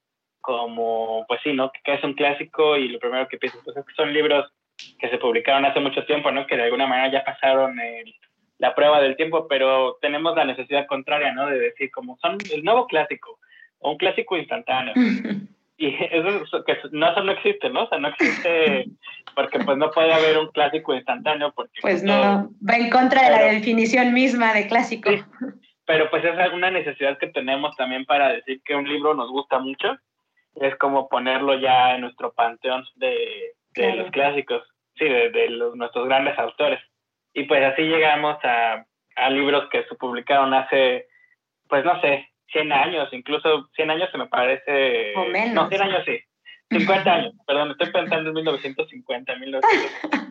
como, 0.41 1.25
pues 1.29 1.41
sí, 1.45 1.53
¿no? 1.53 1.70
Que 1.85 1.95
es 1.95 2.05
un 2.05 2.14
clásico 2.14 2.77
y 2.77 2.89
lo 2.89 2.99
primero 2.99 3.29
que 3.29 3.39
piensas, 3.39 3.61
pues 3.64 3.77
es 3.77 3.85
que 3.85 3.95
son 3.95 4.12
libros 4.12 4.51
que 4.99 5.09
se 5.09 5.18
publicaron 5.18 5.64
hace 5.64 5.80
mucho 5.80 6.05
tiempo, 6.05 6.30
¿no? 6.30 6.47
Que 6.47 6.57
de 6.57 6.64
alguna 6.64 6.87
manera 6.87 7.11
ya 7.11 7.24
pasaron 7.24 7.76
la 8.59 8.74
prueba 8.74 9.01
del 9.01 9.16
tiempo, 9.16 9.47
pero 9.49 9.99
tenemos 10.01 10.37
la 10.37 10.45
necesidad 10.45 10.87
contraria, 10.87 11.33
¿no? 11.33 11.47
De 11.47 11.59
decir 11.59 11.91
como 11.91 12.16
son 12.18 12.39
el 12.53 12.62
nuevo 12.64 12.87
clásico 12.87 13.39
o 13.78 13.93
un 13.93 13.99
clásico 13.99 14.37
instantáneo. 14.37 14.95
y 15.76 15.95
eso, 16.11 16.64
que 16.64 16.76
no, 16.93 17.11
eso 17.11 17.24
no 17.24 17.33
existe, 17.33 17.70
¿no? 17.70 17.85
O 17.85 17.89
sea, 17.89 17.99
no 17.99 18.09
existe 18.09 18.87
porque 19.35 19.59
pues 19.61 19.76
no 19.78 19.91
puede 19.91 20.12
haber 20.12 20.39
un 20.39 20.49
clásico 20.49 20.95
instantáneo 20.95 21.53
porque... 21.53 21.80
Pues 21.80 22.03
no, 22.03 22.51
va 22.68 22.76
en 22.76 22.91
contra 22.91 23.24
de 23.24 23.30
la 23.30 23.43
definición 23.53 24.12
misma 24.12 24.53
de 24.53 24.68
clásico 24.68 25.11
pero 25.87 26.09
pues 26.11 26.24
es 26.24 26.39
alguna 26.39 26.70
necesidad 26.70 27.18
que 27.18 27.28
tenemos 27.28 27.76
también 27.76 28.05
para 28.05 28.33
decir 28.33 28.62
que 28.64 28.74
un 28.74 28.89
libro 28.89 29.14
nos 29.14 29.30
gusta 29.30 29.59
mucho, 29.59 29.99
es 30.55 30.76
como 30.76 31.09
ponerlo 31.09 31.59
ya 31.59 31.95
en 31.95 32.03
nuestro 32.03 32.33
panteón 32.33 32.85
de, 32.97 33.53
los 33.97 34.11
clásicos, 34.11 34.62
sí, 34.97 35.05
de, 35.05 35.49
los, 35.51 35.76
nuestros 35.76 36.07
grandes 36.07 36.38
autores. 36.38 36.80
Y 37.34 37.45
pues 37.45 37.64
así 37.64 37.82
llegamos 37.82 38.36
a, 38.45 38.84
a 39.16 39.30
libros 39.30 39.68
que 39.70 39.84
se 39.84 39.95
publicaron 39.95 40.53
hace, 40.55 41.07
pues 41.68 41.84
no 41.84 42.01
sé, 42.01 42.28
100 42.53 42.72
años, 42.72 43.09
incluso 43.12 43.68
100 43.74 43.90
años 43.90 44.11
se 44.11 44.18
me 44.18 44.26
parece... 44.26 45.14
O 45.16 45.24
menos. 45.26 45.55
No, 45.55 45.68
100 45.68 45.82
años 45.82 46.03
sí. 46.05 46.20
50 46.70 47.12
años, 47.12 47.34
perdón, 47.47 47.70
estoy 47.72 47.90
pensando 47.90 48.28
en 48.30 48.34
1950, 48.34 49.36
1950. 49.36 50.22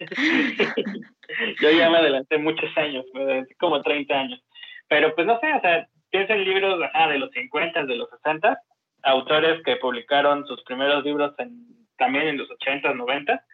Yo 1.60 1.70
ya 1.70 1.90
me 1.90 1.98
adelanté 1.98 2.38
muchos 2.38 2.76
años, 2.76 3.04
me 3.12 3.22
adelanté 3.22 3.54
como 3.56 3.82
30 3.82 4.14
años. 4.14 4.42
Pero 4.88 5.14
pues 5.14 5.26
no 5.26 5.38
sé, 5.40 5.52
o 5.52 5.60
sea, 5.60 5.86
piensa 6.10 6.34
en 6.34 6.44
libros 6.44 6.78
de 6.78 7.18
los 7.18 7.30
50, 7.30 7.84
de 7.84 7.96
los 7.96 8.10
60, 8.10 8.58
autores 9.02 9.62
que 9.62 9.76
publicaron 9.76 10.46
sus 10.46 10.62
primeros 10.64 11.04
libros 11.04 11.32
en 11.38 11.70
también 11.96 12.28
en 12.28 12.38
los 12.38 12.50
80, 12.50 12.94
90, 12.94 13.44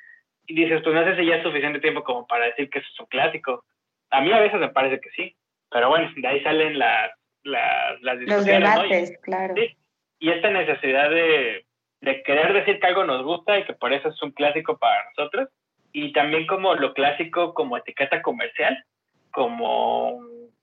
y 0.46 0.54
dices, 0.54 0.80
pues 0.82 0.94
no 0.94 1.04
sé 1.04 1.16
si 1.16 1.26
ya 1.26 1.36
es 1.36 1.42
suficiente 1.42 1.80
tiempo 1.80 2.04
como 2.04 2.26
para 2.26 2.46
decir 2.46 2.70
que 2.70 2.78
eso 2.78 2.88
es 2.92 3.00
un 3.00 3.06
clásico. 3.06 3.64
A 4.10 4.20
mí 4.20 4.32
a 4.32 4.40
veces 4.40 4.60
me 4.60 4.68
parece 4.68 5.00
que 5.00 5.10
sí, 5.10 5.36
pero 5.70 5.88
bueno, 5.88 6.10
de 6.16 6.28
ahí 6.28 6.42
salen 6.42 6.78
las, 6.78 7.10
las, 7.42 8.00
las 8.02 8.18
discusiones. 8.18 8.60
Los 8.60 8.82
debates, 8.82 9.18
claro. 9.22 9.54
Sí, 9.56 9.76
y 10.18 10.30
esta 10.30 10.50
necesidad 10.50 11.10
de, 11.10 11.66
de 12.00 12.22
querer 12.22 12.52
decir 12.52 12.78
que 12.78 12.86
algo 12.86 13.04
nos 13.04 13.22
gusta 13.24 13.58
y 13.58 13.64
que 13.64 13.74
por 13.74 13.92
eso 13.92 14.08
es 14.08 14.22
un 14.22 14.30
clásico 14.30 14.78
para 14.78 15.04
nosotros, 15.10 15.48
y 15.92 16.12
también 16.12 16.46
como 16.46 16.74
lo 16.74 16.92
clásico 16.94 17.54
como 17.54 17.76
etiqueta 17.76 18.22
comercial, 18.22 18.84
como, 19.30 20.20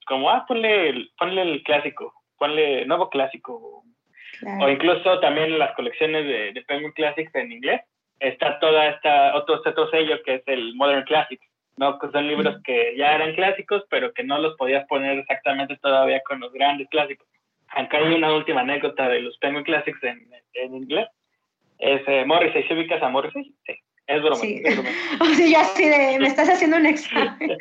como 0.07 0.29
ah, 0.29 0.45
ponle 0.47 0.89
el, 0.89 1.11
ponle 1.17 1.41
el 1.41 1.63
clásico, 1.63 2.13
ponle 2.37 2.85
nuevo 2.85 3.09
clásico, 3.09 3.83
o 4.59 4.69
incluso 4.69 5.19
también 5.19 5.57
las 5.59 5.75
colecciones 5.75 6.25
de, 6.25 6.53
de 6.53 6.61
Penguin 6.63 6.91
Classics 6.91 7.33
en 7.35 7.51
inglés, 7.51 7.81
está 8.23 8.59
toda 8.59 8.89
esta, 8.89 9.35
otro, 9.35 9.61
otro 9.65 9.89
sello 9.89 10.21
que 10.23 10.35
es 10.35 10.43
el 10.47 10.75
Modern 10.75 11.03
Classics, 11.03 11.45
¿no? 11.77 11.99
Que 11.99 12.09
son 12.11 12.27
libros 12.27 12.57
que 12.63 12.95
ya 12.97 13.13
eran 13.15 13.35
clásicos, 13.35 13.83
pero 13.89 14.13
que 14.13 14.23
no 14.23 14.39
los 14.39 14.55
podías 14.55 14.85
poner 14.87 15.19
exactamente 15.19 15.77
todavía 15.77 16.21
con 16.21 16.39
los 16.39 16.51
grandes 16.53 16.87
clásicos. 16.89 17.27
Acá 17.69 17.97
hay 17.97 18.13
una 18.13 18.33
última 18.33 18.61
anécdota 18.61 19.09
de 19.09 19.21
los 19.21 19.37
Penguin 19.37 19.63
Classics 19.63 20.03
en, 20.03 20.27
en 20.53 20.75
inglés. 20.75 21.07
Es 21.79 22.01
eh, 22.07 22.23
Morrissey, 22.25 22.63
¿se 22.67 22.73
ubicas 22.75 23.01
a 23.01 23.09
Morrissey? 23.09 23.53
Sí. 23.65 23.73
Es 24.07 24.21
broma. 24.21 24.35
Sí. 24.35 24.61
Es 24.63 24.75
broma. 24.75 24.89
o 25.21 25.25
sea, 25.25 25.47
ya 25.47 25.61
así 25.61 25.89
de, 25.89 26.19
me 26.19 26.27
estás 26.27 26.49
haciendo 26.49 26.77
un 26.77 26.85
examen. 26.85 27.57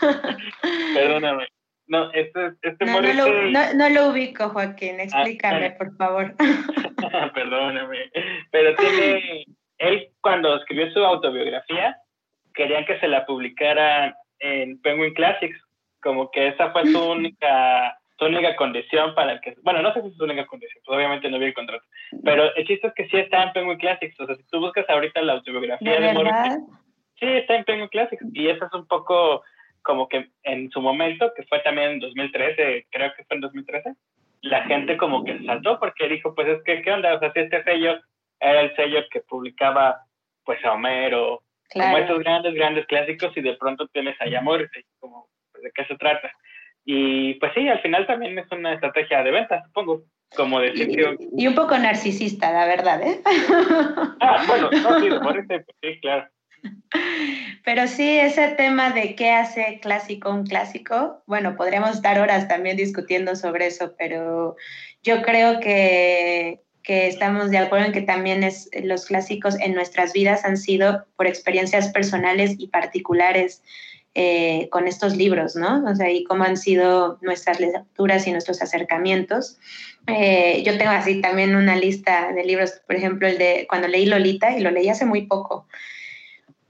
Perdóname. 0.94 1.46
No, 1.86 2.10
este, 2.12 2.52
este 2.62 2.84
no, 2.84 2.92
Morrissey... 2.92 3.16
no, 3.16 3.28
lo, 3.28 3.50
no, 3.50 3.74
no, 3.74 3.88
lo 3.88 4.08
ubico, 4.10 4.48
Joaquín. 4.50 5.00
Explícame, 5.00 5.66
ah, 5.66 5.74
por 5.78 5.96
favor. 5.96 6.34
Perdóname. 7.34 8.10
Pero 8.50 8.74
tiene 8.76 9.46
él 9.88 10.08
cuando 10.20 10.56
escribió 10.56 10.90
su 10.92 11.04
autobiografía, 11.04 11.96
querían 12.54 12.84
que 12.84 12.98
se 13.00 13.08
la 13.08 13.26
publicara 13.26 14.16
en 14.40 14.80
Penguin 14.80 15.14
Classics, 15.14 15.58
como 16.02 16.30
que 16.30 16.48
esa 16.48 16.70
fue 16.70 16.86
su 16.86 17.02
única, 17.10 17.98
su 18.18 18.26
única 18.26 18.54
condición 18.56 19.14
para 19.14 19.40
que, 19.40 19.54
bueno, 19.62 19.82
no 19.82 19.92
sé 19.92 20.02
si 20.02 20.08
es 20.08 20.16
su 20.16 20.24
única 20.24 20.46
condición, 20.46 20.82
pues 20.84 20.96
obviamente 20.96 21.30
no 21.30 21.38
vi 21.38 21.46
el 21.46 21.54
contrato, 21.54 21.84
pero 22.22 22.54
el 22.54 22.66
chiste 22.66 22.86
es 22.88 22.94
que 22.94 23.08
sí 23.08 23.16
está 23.16 23.44
en 23.44 23.52
Penguin 23.52 23.78
Classics, 23.78 24.18
o 24.20 24.26
sea, 24.26 24.36
si 24.36 24.42
tú 24.44 24.60
buscas 24.60 24.88
ahorita 24.88 25.22
la 25.22 25.34
autobiografía 25.34 26.00
de, 26.00 26.06
de 26.08 26.58
sí 27.18 27.26
está 27.26 27.56
en 27.56 27.64
Penguin 27.64 27.88
Classics, 27.88 28.24
y 28.32 28.48
eso 28.48 28.66
es 28.66 28.72
un 28.72 28.86
poco 28.86 29.42
como 29.82 30.08
que 30.08 30.28
en 30.44 30.70
su 30.70 30.80
momento, 30.80 31.32
que 31.36 31.42
fue 31.44 31.60
también 31.60 31.92
en 31.92 32.00
2013, 32.00 32.86
creo 32.90 33.12
que 33.14 33.24
fue 33.24 33.36
en 33.36 33.40
2013, 33.42 33.94
la 34.40 34.62
gente 34.64 34.96
como 34.96 35.24
que 35.24 35.42
saltó 35.44 35.78
porque 35.78 36.08
dijo, 36.08 36.34
pues 36.34 36.48
es 36.48 36.62
que, 36.64 36.82
¿qué 36.82 36.92
onda? 36.92 37.14
O 37.14 37.18
sea, 37.18 37.32
si 37.32 37.40
este 37.40 37.62
sello 37.64 37.98
era 38.50 38.60
el 38.62 38.76
sello 38.76 39.00
que 39.10 39.20
publicaba 39.20 40.00
pues 40.44 40.62
a 40.64 40.72
Homero, 40.72 41.42
como 41.72 41.98
esos 41.98 42.18
grandes, 42.18 42.54
grandes 42.54 42.86
clásicos 42.86 43.36
y 43.36 43.40
de 43.40 43.54
pronto 43.54 43.88
tienes 43.88 44.16
a 44.20 44.40
Morrissey, 44.40 44.84
como 45.00 45.28
pues, 45.52 45.64
de 45.64 45.70
qué 45.74 45.84
se 45.86 45.96
trata. 45.96 46.30
Y 46.84 47.34
pues 47.34 47.52
sí, 47.54 47.66
al 47.68 47.80
final 47.80 48.06
también 48.06 48.38
es 48.38 48.50
una 48.52 48.74
estrategia 48.74 49.22
de 49.22 49.30
venta, 49.30 49.62
supongo, 49.64 50.04
como 50.36 50.60
decir 50.60 50.90
y, 50.90 50.96
que... 50.96 51.16
Y 51.36 51.46
un 51.46 51.54
poco 51.54 51.78
narcisista, 51.78 52.52
la 52.52 52.66
verdad, 52.66 53.02
¿eh? 53.02 53.22
Ah, 54.20 54.44
bueno, 54.46 54.70
no, 54.70 55.00
sí, 55.00 55.08
de 55.08 55.64
sí, 55.82 56.00
claro. 56.00 56.28
Pero 57.64 57.86
sí, 57.86 58.18
ese 58.18 58.48
tema 58.48 58.90
de 58.90 59.14
qué 59.14 59.30
hace 59.30 59.80
clásico 59.80 60.30
un 60.30 60.46
clásico, 60.46 61.22
bueno, 61.26 61.56
podríamos 61.56 61.90
estar 61.90 62.20
horas 62.20 62.48
también 62.48 62.76
discutiendo 62.76 63.36
sobre 63.36 63.66
eso, 63.66 63.94
pero 63.98 64.56
yo 65.02 65.22
creo 65.22 65.60
que, 65.60 66.60
que 66.84 67.08
estamos 67.08 67.50
de 67.50 67.58
acuerdo 67.58 67.86
en 67.86 67.92
que 67.92 68.02
también 68.02 68.44
es, 68.44 68.68
los 68.84 69.06
clásicos 69.06 69.58
en 69.58 69.74
nuestras 69.74 70.12
vidas 70.12 70.44
han 70.44 70.58
sido 70.58 71.06
por 71.16 71.26
experiencias 71.26 71.88
personales 71.88 72.54
y 72.58 72.68
particulares 72.68 73.62
eh, 74.14 74.68
con 74.70 74.86
estos 74.86 75.16
libros, 75.16 75.56
¿no? 75.56 75.82
O 75.90 75.96
sea, 75.96 76.10
y 76.10 76.22
cómo 76.24 76.44
han 76.44 76.56
sido 76.56 77.18
nuestras 77.22 77.58
lecturas 77.58 78.26
y 78.26 78.32
nuestros 78.32 78.62
acercamientos. 78.62 79.58
Eh, 80.06 80.62
yo 80.64 80.76
tengo 80.76 80.92
así 80.92 81.20
también 81.20 81.56
una 81.56 81.74
lista 81.74 82.30
de 82.32 82.44
libros, 82.44 82.82
por 82.86 82.94
ejemplo, 82.96 83.26
el 83.26 83.38
de 83.38 83.66
cuando 83.68 83.88
leí 83.88 84.06
Lolita 84.06 84.56
y 84.56 84.60
lo 84.60 84.70
leí 84.70 84.88
hace 84.88 85.06
muy 85.06 85.22
poco. 85.22 85.66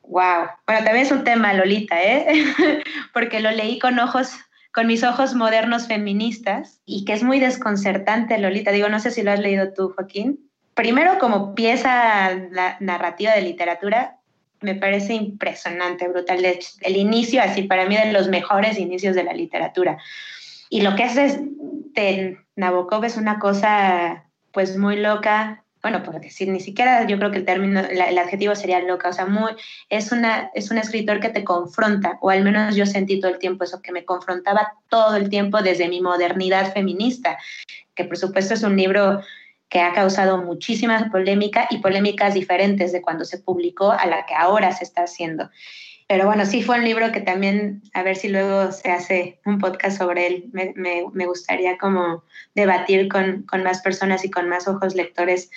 Wow. 0.05 0.47
Bueno, 0.67 0.85
también 0.85 1.07
es 1.07 1.13
un 1.13 1.25
tema 1.25 1.53
Lolita, 1.55 2.03
¿eh? 2.03 2.45
Porque 3.13 3.41
lo 3.41 3.51
leí 3.51 3.79
con 3.81 3.99
ojos 3.99 4.31
con 4.75 4.89
mis 4.89 5.05
ojos 5.05 5.37
modernos 5.37 5.87
feministas 5.87 6.81
y 6.85 7.05
que 7.05 7.13
es 7.13 7.23
muy 7.23 7.39
desconcertante, 7.39 8.39
Lolita. 8.39 8.73
Digo, 8.73 8.89
no 8.89 8.99
sé 8.99 9.13
si 9.13 9.23
lo 9.23 9.31
has 9.31 9.39
leído 9.39 9.73
tú, 9.73 9.93
Joaquín. 9.95 10.51
Primero, 10.75 11.21
como 11.21 11.55
pieza 11.55 12.35
narrativa 12.81 13.33
de 13.33 13.43
literatura, 13.43 14.19
me 14.61 14.75
parece 14.75 15.15
impresionante, 15.15 16.09
brutal. 16.09 16.45
El 16.81 16.97
inicio, 16.97 17.41
así 17.41 17.63
para 17.63 17.87
mí, 17.87 17.97
de 17.97 18.11
los 18.11 18.29
mejores 18.29 18.77
inicios 18.77 19.15
de 19.15 19.23
la 19.23 19.33
literatura. 19.33 19.99
Y 20.71 20.81
lo 20.81 20.97
que 20.97 21.05
hace 21.05 21.41
de 21.95 22.39
Nabokov 22.57 23.05
es 23.05 23.17
una 23.17 23.39
cosa, 23.39 24.25
pues, 24.51 24.77
muy 24.77 24.97
loca, 24.97 25.64
bueno, 25.85 26.03
por 26.03 26.19
decir, 26.19 26.49
ni 26.49 26.61
siquiera 26.61 27.07
yo 27.07 27.19
creo 27.19 27.31
que 27.31 27.37
el 27.37 27.45
término, 27.45 27.79
el 27.81 28.19
adjetivo 28.19 28.55
sería 28.55 28.81
loca, 28.81 29.11
o 29.11 29.13
sea, 29.13 29.27
muy, 29.27 29.53
es, 29.91 30.13
una, 30.13 30.51
es 30.55 30.71
un 30.71 30.79
escritor 30.79 31.21
que 31.21 31.29
te 31.29 31.45
confronta, 31.45 32.17
o 32.23 32.31
al 32.31 32.43
menos 32.43 32.75
yo 32.75 32.87
sentí 32.87 33.21
todo 33.21 33.31
el 33.31 33.39
tiempo 33.39 33.65
eso, 33.65 33.83
que 33.83 33.93
me 33.93 34.07
confrontaba 34.07 34.73
todo 34.89 35.15
el 35.15 35.29
tiempo 35.29 35.61
desde 35.61 35.91
mi 35.91 36.01
modernidad 36.01 36.73
feminista, 36.73 37.37
que 37.95 38.05
por 38.05 38.17
supuesto 38.17 38.55
es 38.55 38.63
un 38.63 38.79
libro 38.79 39.21
que 39.69 39.81
ha 39.81 39.93
causado 39.93 40.39
muchísima 40.39 41.11
polémica 41.13 41.67
y 41.69 41.77
polémicas 41.77 42.33
diferentes 42.33 42.91
de 42.91 43.03
cuando 43.03 43.27
se 43.27 43.37
publicó 43.37 43.93
a 43.93 44.07
la 44.07 44.25
que 44.25 44.35
ahora 44.35 44.73
se 44.73 44.85
está 44.85 45.03
haciendo. 45.03 45.51
Pero 46.07 46.27
bueno, 46.27 46.45
sí 46.45 46.63
fue 46.63 46.79
un 46.79 46.85
libro 46.85 47.13
que 47.13 47.21
también, 47.21 47.83
a 47.95 48.03
ver 48.03 48.17
si 48.17 48.29
luego 48.29 48.71
se 48.73 48.91
hace 48.91 49.41
un 49.47 49.59
podcast 49.59 49.99
sobre 49.99 50.27
él. 50.27 50.45
Me, 50.53 50.75
me, 50.77 51.27
gustaría 51.27 51.79
como 51.79 52.25
debatir 52.55 53.09
con, 53.09 53.43
con, 53.45 53.63
más 53.63 53.81
personas 53.81 54.25
y 54.25 54.31
con 54.31 54.49
más 54.49 54.69
ojos 54.69 54.95
lectores 54.95 55.51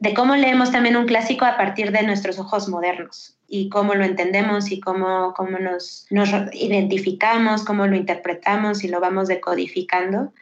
de 0.00 0.14
cómo 0.14 0.34
leemos 0.34 0.72
también 0.72 0.96
un 0.96 1.06
clásico 1.06 1.44
a 1.44 1.58
partir 1.58 1.92
de 1.92 2.02
nuestros 2.02 2.38
ojos 2.38 2.68
modernos 2.68 3.36
y 3.46 3.68
cómo 3.68 3.94
lo 3.94 4.04
entendemos 4.04 4.70
y 4.70 4.80
cómo, 4.80 5.34
cómo 5.36 5.58
nos, 5.58 6.06
nos 6.10 6.30
identificamos, 6.54 7.64
cómo 7.64 7.86
lo 7.86 7.96
interpretamos 7.96 8.82
y 8.82 8.88
lo 8.88 8.98
vamos 9.00 9.28
decodificando. 9.28 10.32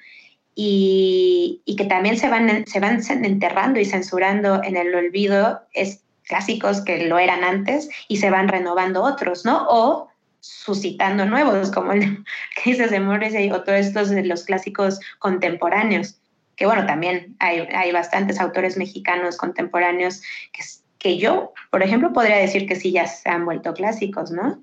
Y, 0.55 1.63
y, 1.65 1.77
que 1.77 1.85
también 1.85 2.19
se 2.19 2.29
van, 2.29 2.67
se 2.67 2.81
van 2.81 3.01
enterrando 3.25 3.79
y 3.79 3.85
censurando 3.85 4.61
en 4.65 4.77
el 4.77 4.93
olvido 4.93 5.61
es, 5.73 6.03
clásicos 6.29 6.83
que 6.83 7.07
lo 7.07 7.19
eran 7.19 7.43
antes 7.43 7.89
y 8.07 8.19
se 8.19 8.31
van 8.31 8.49
renovando 8.49 9.03
otros, 9.03 9.45
¿no? 9.45 9.67
O 9.69 10.09
suscitando 10.41 11.25
nuevos, 11.25 11.71
como 11.71 11.93
el 11.93 12.25
que 12.55 12.71
dices 12.71 12.91
de 12.91 13.01
Morrissey 13.01 13.51
o 13.51 13.63
todos 13.63 13.81
estos 13.81 14.11
de 14.11 14.25
los 14.25 14.45
clásicos 14.45 15.01
contemporáneos, 15.19 16.21
que 16.57 16.67
bueno, 16.67 16.87
también 16.87 17.37
hay, 17.39 17.61
hay 17.75 17.93
bastantes 17.93 18.41
autores 18.41 18.77
mexicanos 18.77 19.37
contemporáneos 19.37 20.23
que, 20.53 20.63
que 20.99 21.19
yo, 21.19 21.53
por 21.71 21.83
ejemplo, 21.83 22.13
podría 22.13 22.37
decir 22.37 22.67
que 22.67 22.77
sí 22.77 22.93
ya 22.93 23.07
se 23.07 23.29
han 23.29 23.45
vuelto 23.45 23.75
clásicos, 23.75 24.31
¿no? 24.31 24.61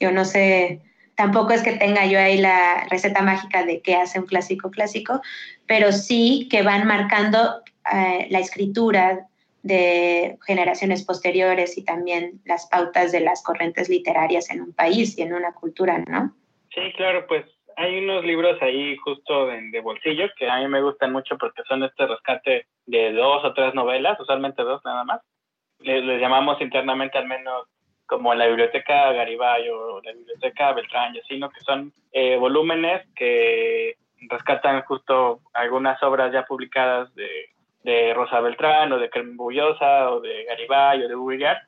Yo 0.00 0.12
no 0.12 0.24
sé, 0.24 0.82
tampoco 1.14 1.52
es 1.52 1.62
que 1.62 1.72
tenga 1.72 2.06
yo 2.06 2.18
ahí 2.18 2.38
la 2.38 2.86
receta 2.90 3.22
mágica 3.22 3.64
de 3.64 3.80
qué 3.80 3.96
hace 3.96 4.18
un 4.18 4.26
clásico 4.26 4.70
clásico, 4.70 5.20
pero 5.66 5.92
sí 5.92 6.48
que 6.50 6.62
van 6.62 6.86
marcando 6.86 7.62
eh, 7.92 8.26
la 8.30 8.38
escritura, 8.38 9.26
de 9.66 10.38
generaciones 10.46 11.04
posteriores 11.04 11.76
y 11.76 11.84
también 11.84 12.40
las 12.44 12.68
pautas 12.68 13.10
de 13.12 13.20
las 13.20 13.42
corrientes 13.42 13.88
literarias 13.88 14.50
en 14.50 14.60
un 14.60 14.72
país 14.72 15.18
y 15.18 15.22
en 15.22 15.34
una 15.34 15.52
cultura, 15.52 15.98
¿no? 16.06 16.34
Sí, 16.72 16.92
claro, 16.96 17.26
pues 17.26 17.44
hay 17.76 17.98
unos 17.98 18.24
libros 18.24 18.60
ahí 18.62 18.96
justo 18.98 19.46
de, 19.46 19.80
bolsillo 19.80 20.28
que 20.38 20.48
a 20.48 20.58
mí 20.58 20.68
me 20.68 20.82
gustan 20.82 21.12
mucho 21.12 21.36
porque 21.36 21.62
son 21.68 21.82
este 21.82 22.06
rescate 22.06 22.66
de 22.86 23.12
dos 23.12 23.44
o 23.44 23.52
tres 23.54 23.74
novelas, 23.74 24.18
usualmente 24.20 24.62
dos 24.62 24.80
nada 24.84 25.04
más. 25.04 25.20
Les, 25.80 26.02
llamamos 26.20 26.60
internamente 26.60 27.18
al 27.18 27.26
menos 27.26 27.66
como 28.06 28.34
la 28.34 28.46
biblioteca 28.46 29.12
Garibay 29.12 29.68
o 29.68 30.00
la 30.00 30.12
biblioteca 30.12 30.72
Beltrán 30.72 31.14
y 31.16 31.18
así, 31.18 31.38
¿no? 31.38 31.50
Que 31.50 31.60
son 31.60 31.92
eh, 32.12 32.36
volúmenes 32.36 33.06
que 33.16 33.96
rescatan 34.30 34.82
justo 34.82 35.40
algunas 35.52 36.00
obras 36.02 36.32
ya 36.32 36.44
publicadas 36.46 37.12
de 37.14 37.28
de 37.86 38.12
Rosa 38.14 38.40
Beltrán 38.40 38.92
o 38.92 38.98
de 38.98 39.08
Carmen 39.08 39.36
Bullosa 39.36 40.10
o 40.10 40.20
de 40.20 40.44
Garibay 40.44 41.04
o 41.04 41.08
de 41.08 41.14
Ubillar. 41.14 41.62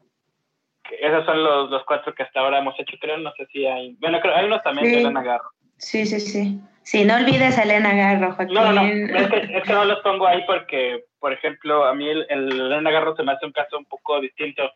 Esos 1.00 1.24
son 1.24 1.44
los, 1.44 1.70
los, 1.70 1.84
cuatro 1.84 2.12
que 2.12 2.24
hasta 2.24 2.40
ahora 2.40 2.58
hemos 2.58 2.78
hecho, 2.80 2.96
creo. 3.00 3.18
No 3.18 3.32
sé 3.36 3.46
si 3.52 3.64
hay. 3.66 3.94
Bueno, 4.00 4.20
creo, 4.20 4.34
hay 4.34 4.46
unos 4.46 4.62
también 4.62 4.90
de 4.90 5.00
Elena 5.00 5.22
Garro. 5.22 5.50
Sí, 5.76 6.04
sí, 6.06 6.18
sí. 6.18 6.60
Sí, 6.82 7.04
no 7.04 7.16
olvides 7.16 7.56
a 7.56 7.62
Elena 7.62 7.94
Garro, 7.94 8.32
Joaquín. 8.32 8.54
No, 8.54 8.72
no, 8.72 8.82
Es 8.82 9.30
que, 9.30 9.58
es 9.58 9.62
que 9.62 9.72
no 9.72 9.84
los 9.84 10.00
pongo 10.00 10.26
ahí 10.26 10.42
porque, 10.46 11.04
por 11.20 11.32
ejemplo, 11.32 11.84
a 11.84 11.94
mí 11.94 12.08
el, 12.08 12.26
Elena 12.30 12.90
Garro 12.90 13.14
se 13.14 13.22
me 13.22 13.32
hace 13.32 13.46
un 13.46 13.52
caso 13.52 13.78
un 13.78 13.84
poco 13.84 14.20
distinto 14.20 14.72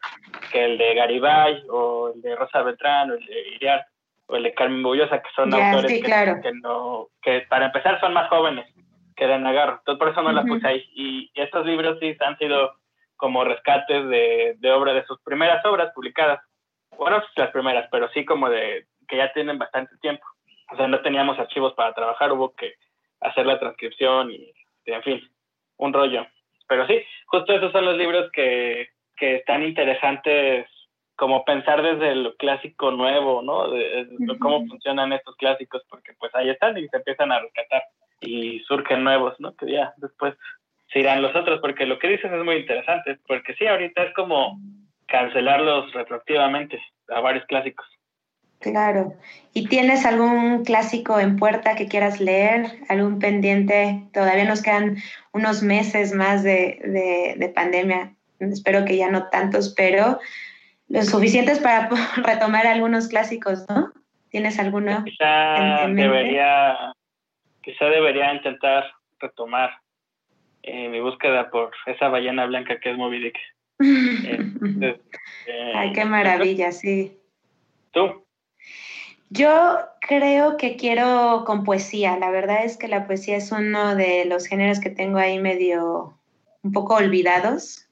que 0.52 0.64
el 0.64 0.78
de 0.78 0.94
Garibay 0.94 1.64
o 1.70 2.12
el 2.14 2.22
de 2.22 2.36
Rosa 2.36 2.62
Beltrán 2.62 3.10
o 3.10 3.14
el 3.14 3.26
de 3.26 3.48
Iriar 3.56 3.84
o 4.26 4.36
el 4.36 4.44
de 4.44 4.54
Carmen 4.54 4.82
Bullosa, 4.82 5.20
que 5.20 5.30
son 5.34 5.52
autores 5.52 5.90
que, 5.90 6.02
que, 6.02 6.52
no, 6.62 7.08
que 7.20 7.40
para 7.48 7.66
empezar 7.66 7.98
son 8.00 8.12
más 8.12 8.28
jóvenes 8.28 8.71
que 9.22 9.28
de 9.28 9.38
Nagarro. 9.38 9.78
Entonces, 9.78 9.98
por 9.98 10.08
eso 10.08 10.22
no 10.22 10.32
la 10.32 10.42
puse 10.42 10.66
ahí. 10.66 10.84
Y, 10.94 11.30
estos 11.34 11.64
libros 11.64 11.98
sí 12.00 12.16
han 12.20 12.36
sido 12.38 12.74
como 13.16 13.44
rescates 13.44 14.08
de, 14.08 14.56
de 14.58 14.72
obra 14.72 14.92
de 14.92 15.04
sus 15.04 15.20
primeras 15.22 15.64
obras 15.64 15.92
publicadas. 15.94 16.40
Bueno, 16.98 17.22
las 17.36 17.50
primeras, 17.50 17.88
pero 17.90 18.08
sí 18.10 18.24
como 18.24 18.50
de 18.50 18.86
que 19.06 19.16
ya 19.16 19.32
tienen 19.32 19.58
bastante 19.58 19.96
tiempo. 19.98 20.24
O 20.72 20.76
sea, 20.76 20.88
no 20.88 21.00
teníamos 21.02 21.38
archivos 21.38 21.72
para 21.74 21.94
trabajar, 21.94 22.32
hubo 22.32 22.54
que 22.54 22.74
hacer 23.20 23.46
la 23.46 23.58
transcripción 23.60 24.30
y, 24.32 24.52
en 24.86 25.02
fin, 25.02 25.30
un 25.76 25.92
rollo. 25.92 26.26
Pero 26.66 26.86
sí, 26.86 27.00
justo 27.26 27.52
esos 27.52 27.70
son 27.70 27.84
los 27.84 27.96
libros 27.96 28.30
que, 28.32 28.88
que 29.16 29.36
están 29.36 29.62
interesantes 29.62 30.66
como 31.14 31.44
pensar 31.44 31.82
desde 31.82 32.16
lo 32.16 32.34
clásico 32.36 32.90
nuevo, 32.90 33.42
¿no? 33.42 33.70
De, 33.70 34.08
cómo 34.40 34.66
funcionan 34.66 35.12
estos 35.12 35.36
clásicos, 35.36 35.82
porque 35.88 36.12
pues 36.18 36.34
ahí 36.34 36.50
están 36.50 36.76
y 36.78 36.88
se 36.88 36.96
empiezan 36.96 37.30
a 37.30 37.38
rescatar 37.38 37.82
y 38.22 38.60
surgen 38.60 39.04
nuevos, 39.04 39.34
¿no? 39.38 39.54
Que 39.54 39.72
ya 39.72 39.92
después 39.98 40.34
se 40.92 41.00
irán 41.00 41.22
los 41.22 41.34
otros, 41.34 41.60
porque 41.60 41.86
lo 41.86 41.98
que 41.98 42.08
dices 42.08 42.30
es 42.30 42.44
muy 42.44 42.56
interesante, 42.56 43.18
porque 43.26 43.54
sí, 43.54 43.66
ahorita 43.66 44.04
es 44.04 44.14
como 44.14 44.60
cancelarlos 45.06 45.92
retroactivamente 45.92 46.80
a 47.08 47.20
varios 47.20 47.44
clásicos. 47.46 47.86
Claro. 48.60 49.14
¿Y 49.54 49.66
tienes 49.66 50.06
algún 50.06 50.64
clásico 50.64 51.18
en 51.18 51.36
puerta 51.36 51.74
que 51.74 51.88
quieras 51.88 52.20
leer? 52.20 52.66
¿Algún 52.88 53.18
pendiente? 53.18 54.04
Todavía 54.12 54.44
nos 54.44 54.62
quedan 54.62 54.98
unos 55.32 55.62
meses 55.62 56.14
más 56.14 56.44
de, 56.44 57.34
de 57.36 57.48
pandemia. 57.48 58.14
Espero 58.38 58.84
que 58.84 58.96
ya 58.96 59.10
no 59.10 59.28
tantos, 59.30 59.74
pero 59.76 60.20
lo 60.88 61.02
suficientes 61.02 61.58
para 61.58 61.88
retomar 62.16 62.66
algunos 62.66 63.08
clásicos, 63.08 63.64
¿no? 63.68 63.92
¿Tienes 64.30 64.58
alguno? 64.58 65.04
Quizá 65.04 65.86
debería, 65.88 66.92
quizá 67.62 67.86
debería 67.86 68.34
intentar 68.34 68.84
retomar 69.20 69.70
eh, 70.62 70.88
mi 70.88 71.00
búsqueda 71.00 71.50
por 71.50 71.72
esa 71.86 72.08
ballena 72.08 72.46
blanca 72.46 72.78
que 72.78 72.90
es 72.90 72.96
Moby 72.96 73.22
Dick. 73.22 73.38
Eh, 75.44 75.72
Ay, 75.74 75.92
qué 75.92 76.04
maravilla, 76.04 76.70
sí. 76.70 77.18
¿Tú? 77.90 78.24
Yo 79.28 79.80
creo 80.00 80.56
que 80.56 80.76
quiero 80.76 81.42
con 81.44 81.64
poesía. 81.64 82.16
La 82.16 82.30
verdad 82.30 82.64
es 82.64 82.76
que 82.76 82.86
la 82.86 83.06
poesía 83.06 83.36
es 83.36 83.50
uno 83.50 83.96
de 83.96 84.24
los 84.24 84.46
géneros 84.46 84.78
que 84.78 84.90
tengo 84.90 85.18
ahí 85.18 85.40
medio 85.40 86.16
un 86.62 86.72
poco 86.72 86.94
olvidados. 86.94 87.88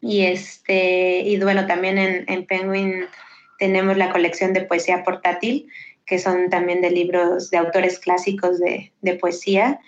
Y, 0.00 0.22
este, 0.22 1.20
y 1.20 1.38
bueno, 1.40 1.66
también 1.66 1.98
en, 1.98 2.24
en 2.28 2.46
Penguin 2.46 3.06
tenemos 3.58 3.96
la 3.96 4.10
colección 4.10 4.52
de 4.52 4.62
poesía 4.62 5.04
portátil, 5.04 5.68
que 6.10 6.18
son 6.18 6.50
también 6.50 6.80
de 6.80 6.90
libros 6.90 7.50
de 7.50 7.58
autores 7.58 8.00
clásicos 8.00 8.58
de, 8.58 8.92
de 9.00 9.14
poesía. 9.14 9.78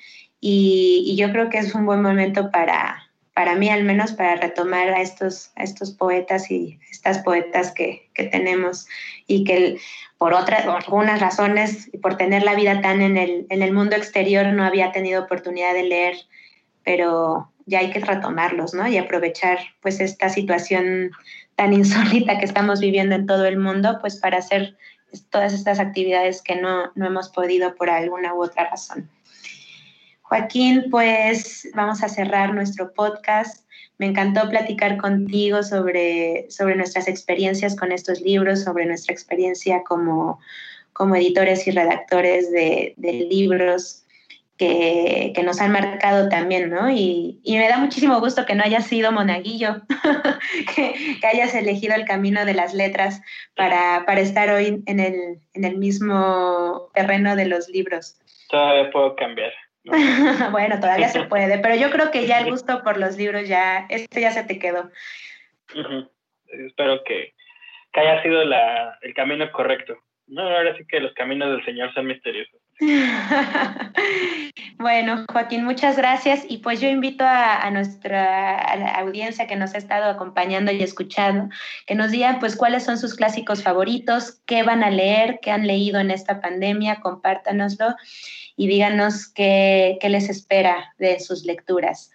Y, 0.41 1.17
yo 1.19 1.33
creo 1.33 1.51
que 1.51 1.59
es 1.59 1.75
un 1.75 1.85
buen 1.85 2.01
momento 2.01 2.53
para, 2.53 3.11
para 3.35 3.57
mí 3.57 3.69
al 3.69 3.83
menos, 3.83 4.13
para 4.13 4.37
retomar 4.37 4.91
a 4.91 5.03
estos, 5.03 5.51
estos 5.57 5.91
poetas 5.91 6.49
y 6.49 6.79
estas 6.93 7.19
poetas 7.19 7.73
que, 7.73 8.09
que 8.15 8.23
tenemos 8.23 8.87
y 9.27 9.43
que 9.43 9.79
por 10.17 10.33
otras, 10.33 10.65
por 10.65 10.77
algunas 10.77 11.21
razones 11.21 11.91
y 11.93 11.99
por 11.99 12.17
tener 12.17 12.45
la 12.45 12.55
vida 12.55 12.81
tan 12.81 13.03
en 13.03 13.17
el, 13.17 13.47
en 13.51 13.61
el 13.61 13.73
mundo 13.73 13.97
exterior 13.97 14.47
no 14.47 14.65
había 14.65 14.93
tenido 14.93 15.25
oportunidad 15.25 15.75
de 15.75 15.83
leer, 15.83 16.17
pero 16.85 17.51
ya 17.67 17.81
hay 17.81 17.91
que 17.91 17.99
retomarlos, 17.99 18.75
¿no? 18.75 18.87
Y 18.87 18.97
aprovechar 18.97 19.59
pues 19.81 19.99
esta 19.99 20.29
situación 20.29 21.11
tan 21.57 21.73
insólita 21.73 22.39
que 22.39 22.45
estamos 22.45 22.79
viviendo 22.79 23.17
en 23.17 23.27
todo 23.27 23.45
el 23.45 23.59
mundo, 23.59 23.99
pues 24.01 24.19
para 24.19 24.39
hacer 24.39 24.77
todas 25.31 25.53
estas 25.53 25.79
actividades 25.79 26.43
que 26.43 26.57
no, 26.57 26.91
no 26.95 27.07
hemos 27.07 27.29
podido 27.29 27.75
por 27.75 27.91
alguna 27.91 28.35
u 28.35 28.43
otra 28.43 28.71
razón. 28.71 29.09
Joaquín, 30.23 30.87
pues 30.91 31.69
vamos 31.75 32.03
a 32.03 32.09
cerrar 32.09 32.55
nuestro 32.55 32.93
podcast. 32.93 33.67
Me 33.99 34.07
encantó 34.07 34.49
platicar 34.49 34.97
contigo 34.97 35.63
sobre, 35.63 36.47
sobre 36.51 36.75
nuestras 36.75 37.07
experiencias 37.07 37.77
con 37.77 37.93
estos 37.93 38.21
libros, 38.21 38.63
sobre 38.65 38.87
nuestra 38.87 39.13
experiencia 39.13 39.83
como, 39.85 40.41
como 40.93 41.17
editores 41.17 41.67
y 41.67 41.71
redactores 41.71 42.51
de, 42.51 42.95
de 42.97 43.13
libros 43.13 44.02
que, 45.35 45.43
nos 45.43 45.61
han 45.61 45.73
marcado 45.73 46.29
también, 46.29 46.71
¿no? 46.71 46.91
Y, 46.91 47.41
me 47.45 47.69
da 47.69 47.79
muchísimo 47.79 48.21
gusto 48.21 48.47
que 48.47 48.55
no 48.55 48.63
hayas 48.65 48.87
sido 48.87 49.13
monaguillo, 49.13 49.83
que, 50.75 51.19
hayas 51.27 51.55
elegido 51.55 51.95
el 51.95 52.05
camino 52.05 52.45
de 52.45 52.55
las 52.55 52.75
letras 52.75 53.23
para, 53.57 54.05
estar 54.21 54.51
hoy 54.51 54.83
en 54.87 55.01
el, 55.01 55.39
en 55.55 55.65
el 55.65 55.79
mismo 55.79 56.91
terreno 56.95 57.37
de 57.37 57.47
los 57.47 57.69
libros. 57.69 58.17
Todavía 58.49 58.91
puedo 58.91 59.17
cambiar. 59.17 59.53
bueno, 60.53 60.79
todavía 60.79 61.09
se 61.09 61.25
puede, 61.25 61.59
pero 61.59 61.75
yo 61.75 61.91
creo 61.91 62.11
que 62.13 62.27
ya 62.27 62.41
el 62.41 62.51
gusto 62.51 62.83
por 62.85 62.99
los 62.99 63.17
libros 63.17 63.49
ya, 63.49 63.87
este 63.89 64.21
ya 64.21 64.31
se 64.31 64.45
te 64.45 64.59
quedó. 64.59 64.91
Espero 66.47 67.03
que, 67.05 67.35
que, 67.93 68.01
haya 68.01 68.23
sido 68.23 68.45
la, 68.45 68.99
el 69.03 69.13
camino 69.15 69.51
correcto. 69.51 69.97
No, 70.29 70.43
ahora 70.43 70.77
sí 70.77 70.85
que 70.87 71.01
los 71.01 71.13
caminos 71.15 71.51
del 71.51 71.65
Señor 71.65 71.93
son 71.95 72.07
misteriosos. 72.07 72.62
bueno, 74.79 75.25
Joaquín, 75.31 75.65
muchas 75.65 75.97
gracias. 75.97 76.45
Y 76.49 76.59
pues 76.59 76.81
yo 76.81 76.89
invito 76.89 77.25
a, 77.27 77.71
nuestra 77.71 78.59
audiencia 78.99 79.47
que 79.47 79.57
nos 79.57 79.75
ha 79.75 79.79
estado 79.79 80.11
acompañando 80.11 80.73
y 80.73 80.83
escuchando, 80.83 81.55
que 81.87 81.95
nos 81.95 82.11
digan 82.11 82.41
pues 82.41 82.57
cuáles 82.57 82.85
son 82.85 82.99
sus 82.99 83.15
clásicos 83.15 83.63
favoritos, 83.63 84.41
qué 84.47 84.63
van 84.63 84.83
a 84.83 84.91
leer, 84.91 85.39
qué 85.41 85.51
han 85.51 85.67
leído 85.67 86.01
en 86.01 86.11
esta 86.11 86.41
pandemia, 86.41 87.01
compártanoslo 87.01 87.95
y 88.57 88.67
díganos 88.67 89.29
qué, 89.29 89.99
qué 90.01 90.09
les 90.09 90.29
espera 90.29 90.93
de 90.99 91.21
sus 91.21 91.45
lecturas. 91.45 92.11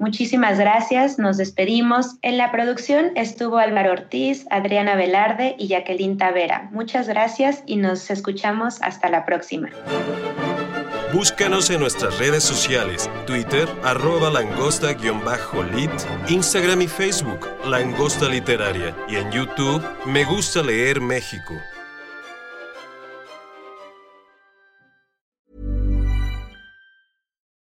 Muchísimas 0.00 0.58
gracias, 0.58 1.18
nos 1.18 1.36
despedimos. 1.36 2.16
En 2.22 2.38
la 2.38 2.50
producción 2.50 3.12
estuvo 3.16 3.58
Álvaro 3.58 3.92
Ortiz, 3.92 4.46
Adriana 4.50 4.96
Velarde 4.96 5.56
y 5.58 5.68
Jacqueline 5.68 6.16
Tavera. 6.16 6.70
Muchas 6.72 7.06
gracias 7.06 7.62
y 7.66 7.76
nos 7.76 8.10
escuchamos 8.10 8.80
hasta 8.80 9.10
la 9.10 9.26
próxima. 9.26 9.68
Búscanos 11.12 11.68
en 11.70 11.80
nuestras 11.80 12.18
redes 12.18 12.44
sociales, 12.44 13.10
Twitter, 13.26 13.68
arroba 13.82 14.30
langosta-lit, 14.30 15.90
Instagram 16.28 16.82
y 16.82 16.86
Facebook, 16.86 17.48
Langosta 17.66 18.28
Literaria, 18.28 18.96
y 19.08 19.16
en 19.16 19.30
YouTube, 19.32 19.84
Me 20.06 20.24
Gusta 20.24 20.62
Leer 20.62 21.00
México. 21.00 21.60